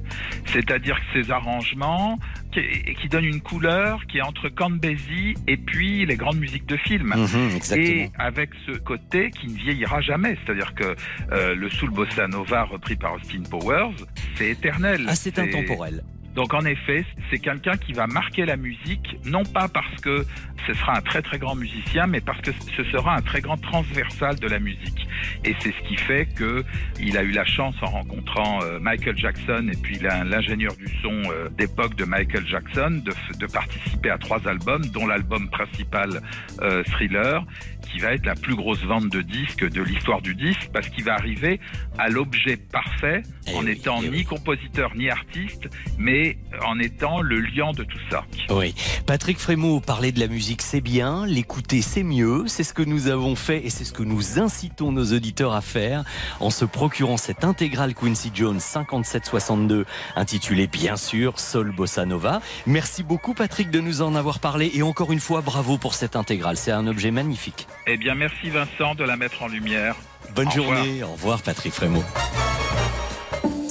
C'est-à-dire 0.46 0.96
que 0.96 1.24
ses 1.24 1.32
arrangements, 1.32 2.20
qui, 2.52 2.60
et 2.60 2.96
qui 2.96 3.08
donnent 3.10 3.26
une 3.26 3.42
couleur 3.42 4.06
qui 4.08 4.18
est 4.18 4.22
entre 4.22 4.50
Count 4.50 4.72
Basie 4.72 5.36
et 5.48 5.58
puis 5.58 6.06
les 6.06 6.16
grandes 6.16 6.38
musiques 6.38 6.66
de 6.66 6.78
film. 6.78 7.14
Mhm. 7.16 7.78
Et 7.78 8.10
avec 8.18 8.50
ce 8.66 8.72
côté 8.72 9.32
qui 9.32 9.48
ne 9.48 9.58
vieillira 9.58 10.02
jamais. 10.02 10.38
C'est-à-dire 10.46 10.74
que 10.76 10.96
euh, 11.32 11.56
le 11.56 11.70
soul 11.70 11.92
bossa 11.92 12.28
nova 12.28 12.64
repris 12.64 12.96
par 12.96 13.14
Austin 13.16 13.44
Powers, 13.50 13.96
c'est 14.36 14.50
éternel. 14.50 15.06
Ah, 15.08 15.16
c'est 15.16 15.38
intemporel. 15.40 16.04
Donc 16.38 16.54
en 16.54 16.64
effet, 16.66 17.04
c'est 17.32 17.40
quelqu'un 17.40 17.78
qui 17.78 17.94
va 17.94 18.06
marquer 18.06 18.46
la 18.46 18.58
musique, 18.58 19.18
non 19.26 19.44
pas 19.44 19.68
parce 19.68 19.96
que 20.02 20.24
ce 20.68 20.74
sera 20.76 20.96
un 21.00 21.02
très 21.02 21.24
très 21.24 21.40
grand 21.40 21.56
musicien, 21.56 22.06
mais 22.06 22.22
parce 22.22 22.40
que 22.42 22.52
ce 22.76 22.84
sera 22.92 23.16
un 23.16 23.22
très 23.22 23.42
grand 23.42 23.58
transversal 23.58 24.36
de 24.40 24.48
la 24.48 24.60
musique. 24.60 25.08
Et 25.44 25.56
c'est 25.60 25.72
ce 25.74 25.88
qui 25.88 25.96
fait 25.98 26.28
que 26.36 26.64
il 27.00 27.18
a 27.18 27.24
eu 27.24 27.32
la 27.32 27.44
chance 27.46 27.74
en 27.82 27.88
rencontrant 27.88 28.62
euh, 28.62 28.78
Michael 28.80 29.18
Jackson 29.18 29.68
et 29.74 29.78
puis 29.82 29.98
l'in- 29.98 30.24
l'ingénieur 30.26 30.76
du 30.76 30.88
son 31.02 31.24
euh, 31.32 31.50
d'époque 31.58 31.96
de 31.96 32.06
Michael 32.06 32.46
Jackson 32.46 33.02
de 33.04 33.46
participer 33.48 34.12
à 34.12 34.20
trois 34.20 34.48
albums, 34.48 34.86
dont 34.94 35.08
l'album 35.08 35.50
principal 35.50 36.22
euh, 36.62 36.84
Thriller, 36.84 37.44
qui 37.92 38.00
va 38.00 38.14
être 38.14 38.26
la 38.26 38.36
plus 38.36 38.56
grosse 38.56 38.84
vente 38.84 39.10
de 39.10 39.22
disques 39.22 39.68
de 39.68 39.82
l'histoire 39.82 40.22
du 40.22 40.36
disque, 40.36 40.70
parce 40.74 40.90
qu'il 40.90 41.04
va 41.04 41.14
arriver 41.14 41.60
à 41.98 42.10
l'objet 42.10 42.58
parfait 42.58 43.24
en 43.56 43.66
étant 43.66 44.02
ni 44.02 44.24
compositeur 44.24 44.92
ni 44.96 45.10
artiste, 45.10 45.70
mais 45.98 46.38
en 46.66 46.80
étant 46.80 47.22
le 47.22 47.40
liant 47.40 47.72
de 47.72 47.84
tout 47.84 48.00
ça. 48.10 48.24
Oui. 48.50 48.74
Patrick 49.06 49.40
Frémaux, 49.40 49.80
parler 49.80 50.12
de 50.12 50.20
la 50.20 50.28
musique, 50.28 50.62
c'est 50.62 50.82
bien. 50.82 51.26
L'écouter, 51.26 51.82
c'est 51.82 52.04
mieux. 52.04 52.44
C'est 52.48 52.64
ce 52.64 52.74
que 52.74 52.84
nous 52.84 53.08
avons 53.08 53.36
fait 53.36 53.66
et 53.66 53.70
c'est 53.70 53.84
ce 53.84 53.94
que 53.94 54.04
nous 54.04 54.40
incitons 54.40 54.92
nos 54.92 55.14
auditeurs 55.14 55.54
à 55.54 55.62
faire 55.62 56.04
en 56.40 56.50
se 56.50 56.66
procurant 56.66 57.18
cette 57.18 57.44
intégrale 57.44 57.94
Quincy 57.94 58.32
Jones 58.34 58.60
5762 58.60 59.86
intitulée 60.16 60.68
bien 60.68 60.98
sûr 60.98 61.40
Sol 61.40 61.72
Bossa 61.72 62.06
Nova. 62.06 62.42
Merci 62.66 63.04
beaucoup 63.04 63.34
Patrick 63.34 63.72
de 63.72 63.80
nous 63.80 64.02
en 64.02 64.16
avoir 64.16 64.40
parlé 64.40 64.72
et 64.74 64.84
encore 64.84 65.12
une 65.12 65.20
fois 65.20 65.42
bravo 65.42 65.78
pour 65.78 65.94
cette 65.94 66.16
intégrale. 66.16 66.58
C'est 66.58 66.72
un 66.72 66.88
objet 66.88 67.12
magnifique. 67.12 67.68
Eh 67.90 67.96
bien, 67.96 68.16
merci 68.16 68.50
Vincent 68.50 68.96
de 68.96 69.06
la 69.06 69.16
mettre 69.16 69.44
en 69.44 69.48
lumière. 69.48 69.96
Bonne 70.36 70.48
Au 70.48 70.52
revoir. 70.52 70.84
journée. 70.84 71.04
Au 71.04 71.12
revoir 71.14 71.42
Patrick 71.42 71.72
Frémaux. 71.72 72.04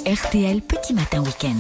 RTL 0.07 0.63
Petit 0.63 0.95
Matin 0.95 1.23
Week-end. 1.23 1.55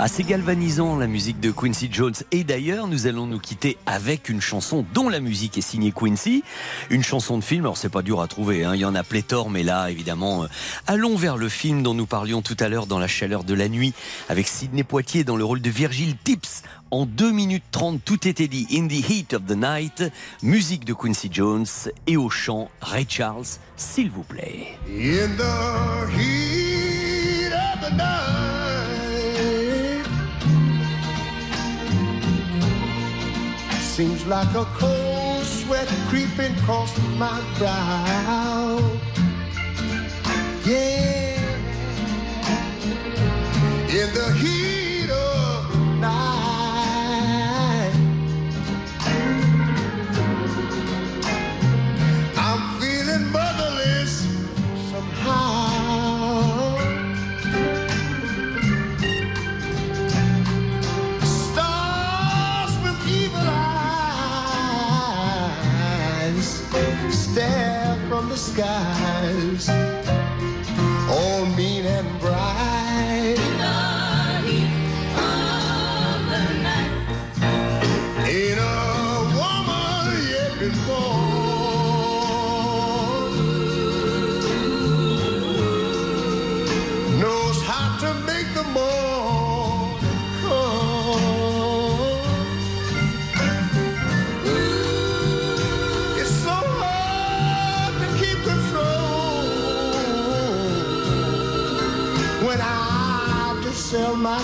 Assez 0.00 0.22
galvanisant 0.22 0.96
la 0.96 1.06
musique 1.06 1.38
de 1.40 1.50
Quincy 1.50 1.88
Jones. 1.90 2.14
Et 2.32 2.44
d'ailleurs, 2.44 2.86
nous 2.86 3.06
allons 3.06 3.26
nous 3.26 3.38
quitter 3.38 3.76
avec 3.86 4.28
une 4.28 4.40
chanson 4.40 4.84
dont 4.94 5.08
la 5.08 5.20
musique 5.20 5.58
est 5.58 5.62
signée 5.62 5.92
Quincy. 5.92 6.42
Une 6.90 7.02
chanson 7.02 7.36
de 7.38 7.44
film, 7.44 7.62
alors 7.64 7.76
c'est 7.76 7.88
pas 7.88 8.02
dur 8.02 8.20
à 8.20 8.28
trouver, 8.28 8.64
hein. 8.64 8.74
il 8.74 8.80
y 8.80 8.84
en 8.84 8.94
a 8.94 9.02
pléthore, 9.02 9.50
mais 9.50 9.62
là, 9.64 9.90
évidemment, 9.90 10.44
euh, 10.44 10.46
allons 10.86 11.16
vers 11.16 11.36
le 11.36 11.48
film 11.48 11.82
dont 11.82 11.94
nous 11.94 12.06
parlions 12.06 12.42
tout 12.42 12.56
à 12.60 12.68
l'heure 12.68 12.86
dans 12.86 13.00
la 13.00 13.08
chaleur 13.08 13.42
de 13.42 13.54
la 13.54 13.68
nuit, 13.68 13.92
avec 14.28 14.46
Sidney 14.46 14.84
Poitier 14.84 15.24
dans 15.24 15.36
le 15.36 15.44
rôle 15.44 15.60
de 15.60 15.70
Virgile 15.70 16.16
Tips. 16.22 16.62
En 16.90 17.04
2 17.04 17.32
minutes 17.32 17.64
30, 17.70 18.02
tout 18.02 18.26
était 18.26 18.48
dit. 18.48 18.66
In 18.70 18.88
the 18.88 18.92
heat 18.92 19.34
of 19.34 19.42
the 19.46 19.56
night, 19.56 20.02
musique 20.42 20.86
de 20.86 20.94
Quincy 20.94 21.28
Jones 21.30 21.66
et 22.06 22.16
au 22.16 22.30
chant 22.30 22.70
Ray 22.80 23.04
Charles, 23.06 23.44
s'il 23.76 24.10
vous 24.10 24.22
plaît. 24.22 24.78
In 24.88 25.36
the 25.36 26.08
heat 26.16 27.52
of 27.52 27.80
the 27.82 27.90
night, 27.94 28.08
seems 33.80 34.24
like 34.26 34.48
a 34.54 34.64
cold 34.78 35.44
sweat 35.44 35.88
creeping 36.08 36.56
across 36.62 36.96
my 37.18 37.38
brow. 37.58 38.78
Yeah, 40.64 41.36
in 43.88 44.12
the 44.14 44.32
heat 44.38 45.10
of 45.10 45.70
the 45.72 45.78
night, 46.00 46.57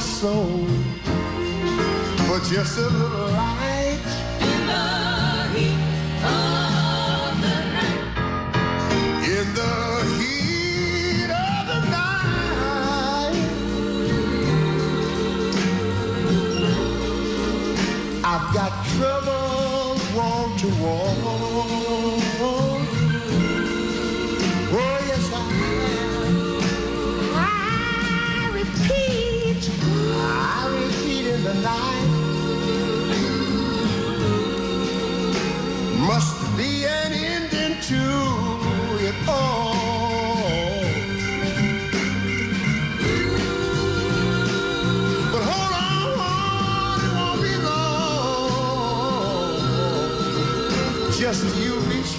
soul 0.05 0.66
for 2.26 2.39
just 2.40 2.78
a 2.78 2.89
little 2.89 3.28
light. 3.28 3.53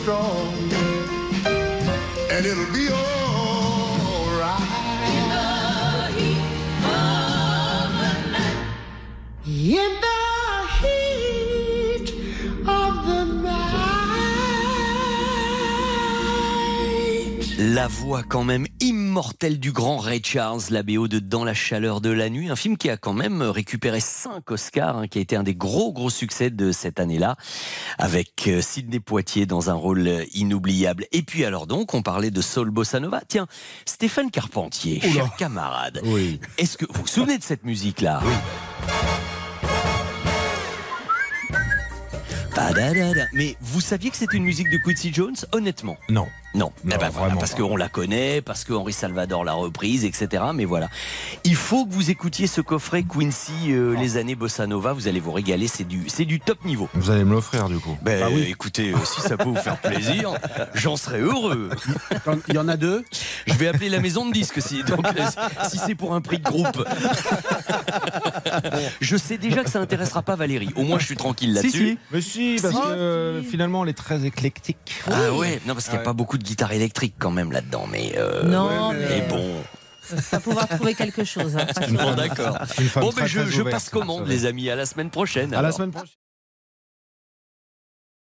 Strong, 0.06 0.54
and 2.30 2.46
it'll 2.46 2.72
be 2.72 2.86
alright. 2.92 4.62
In 9.48 9.92
the 10.06 10.22
heat 10.80 12.08
of 12.68 12.92
the 13.08 13.22
night. 13.42 13.86
La 17.58 17.88
voix 17.88 18.22
quand 18.30 18.44
même 18.44 18.68
immortelle 19.26 19.60
du 19.60 19.72
grand 19.72 19.98
Ray 19.98 20.22
Charles, 20.24 20.62
la 20.70 20.84
BO 20.84 21.08
de 21.08 21.18
Dans 21.18 21.44
la 21.44 21.56
chaleur 21.56 22.00
de 22.00 22.12
la 22.12 22.30
nuit, 22.30 22.52
un 22.52 22.56
film 22.56 22.78
qui 22.78 22.92
a 22.92 22.98
quand 22.98 23.14
même 23.14 23.42
récupéré 23.42 24.00
5 24.00 24.52
Oscars, 24.52 24.98
hein, 24.98 25.08
qui 25.08 25.18
a 25.18 25.22
été 25.22 25.36
un 25.36 25.42
des 25.42 25.56
gros 25.56 25.92
gros 25.92 26.12
succès 26.12 26.52
de 26.52 26.72
cette 26.72 27.00
année-là, 27.00 27.36
avec 27.98 28.48
euh, 28.48 28.62
Sidney 28.62 29.00
Poitier 29.00 29.48
dans 29.48 29.72
un 29.72 29.74
rôle 29.74 30.08
inoubliable. 30.36 31.08
Et 31.12 31.24
puis 31.24 31.44
alors 31.44 31.66
donc, 31.66 31.96
on 31.96 32.04
parlait 32.04 32.30
de 32.30 32.40
Soul 32.40 32.70
Bossa 32.70 33.00
Nova. 33.00 33.24
Tiens, 33.28 33.48
Stéphane 33.88 34.30
Carpentier, 34.30 35.02
cher 35.02 35.36
camarade, 35.38 36.04
est-ce 36.60 36.78
que 36.78 36.86
vous 36.86 37.02
vous 37.02 37.08
souvenez 37.08 37.40
de 37.40 37.44
cette 37.44 37.64
musique-là? 37.64 38.22
Padadada. 42.54 43.26
Mais 43.34 43.58
vous 43.60 43.82
saviez 43.82 44.12
que 44.12 44.18
c'était 44.18 44.38
une 44.38 44.44
musique 44.44 44.70
de 44.70 44.78
Quincy 44.78 45.12
Jones, 45.12 45.36
honnêtement 45.52 45.98
Non. 46.10 46.28
Non, 46.56 46.72
Eh 46.86 46.98
ben 46.98 47.10
voilà, 47.10 47.36
parce 47.36 47.54
qu'on 47.54 47.76
la 47.76 47.90
connaît, 47.90 48.42
parce 48.42 48.64
que 48.64 48.72
Henri 48.74 48.94
Salvador 48.94 49.44
l'a 49.44 49.54
reprise, 49.54 50.06
etc. 50.06 50.44
Mais 50.54 50.64
voilà, 50.66 50.90
il 51.44 51.56
faut 51.56 51.86
que 51.86 51.92
vous 51.94 52.10
écoutiez 52.10 52.48
ce 52.48 52.62
coffret 52.62 53.04
Quincy, 53.04 53.52
euh, 53.72 53.96
les 53.98 54.16
années 54.18 54.36
bossa 54.36 54.66
nova. 54.66 54.94
Vous 54.94 55.08
allez 55.10 55.20
vous 55.20 55.34
régaler, 55.34 55.68
c'est 55.68 55.84
du, 55.84 56.04
c'est 56.08 56.24
du 56.26 56.40
top 56.40 56.64
niveau. 56.64 56.88
Vous 56.94 57.12
allez 57.12 57.26
me 57.26 57.34
l'offrir 57.34 57.68
du 57.68 57.78
coup. 57.80 57.98
Ben, 58.02 58.32
écoutez, 58.48 58.92
euh, 58.94 58.98
si 59.04 59.20
ça 59.22 59.36
peut 59.38 59.44
vous 59.50 59.56
faire 59.56 59.78
plaisir, 59.78 60.32
j'en 60.74 60.96
serais 60.96 61.20
heureux. 61.20 61.70
Il 62.48 62.56
y 62.56 62.58
en 62.58 62.68
a 62.70 62.78
deux? 62.78 63.04
Je 63.48 63.54
vais 63.56 63.68
appeler 63.68 63.90
la 63.90 64.00
maison 64.00 64.26
de 64.26 64.32
disques 64.32 64.62
si, 64.62 64.82
donc, 64.84 65.06
euh, 65.06 65.26
si 65.70 65.78
c'est 65.78 65.96
pour 65.96 66.14
un 66.16 66.22
prix 66.22 66.38
de 66.40 66.44
groupe. 66.44 66.84
Je 69.02 69.18
sais 69.18 69.38
déjà 69.38 69.64
que 69.64 69.70
ça 69.70 69.80
intéressera 69.80 70.22
pas 70.22 70.36
Valérie. 70.36 70.70
Au 70.76 70.84
moins, 70.84 71.00
je 71.00 71.06
suis 71.06 71.16
tranquille 71.18 71.54
là-dessus. 71.54 71.72
si. 71.90 71.98
Mais 72.12 72.22
si, 72.22 72.60
parce 72.62 72.74
Si. 72.74 72.82
que 72.82 72.86
euh, 72.88 73.44
finalement, 73.44 73.84
elle 73.84 73.90
est 73.90 73.94
très 73.94 74.26
éclectique. 74.26 75.04
Ah 75.12 75.34
ouais, 75.34 75.60
non 75.66 75.74
parce 75.74 75.86
qu'il 75.86 75.94
n'y 75.94 75.98
a 75.98 76.00
Ouais. 76.00 76.06
pas 76.06 76.14
beaucoup 76.14 76.38
de 76.38 76.44
guitare 76.46 76.72
électrique 76.72 77.16
quand 77.20 77.32
même 77.32 77.52
là-dedans, 77.52 77.88
mais 77.92 78.14
euh, 78.18 78.44
Non, 78.44 78.94
mais- 78.94 79.00
mais 79.10 79.22
bon. 79.28 79.54
va 80.32 80.40
pouvoir 80.40 80.68
trouver 80.68 80.94
quelque 80.94 81.24
chose. 81.24 81.58
hein. 81.58 81.66
Bon 81.92 82.14
d'accord. 82.16 82.58
Bon 82.98 83.12
ben 83.16 83.26
je, 83.26 83.62
passe 83.64 83.90
commande 83.90 84.28
les 84.28 84.46
amis, 84.46 84.70
à 84.70 84.76
la 84.76 84.86
semaine 84.86 85.10
prochaine. 85.10 85.54
À 85.54 85.62
la 85.62 85.72
semaine 85.72 85.92
prochaine. 85.92 86.14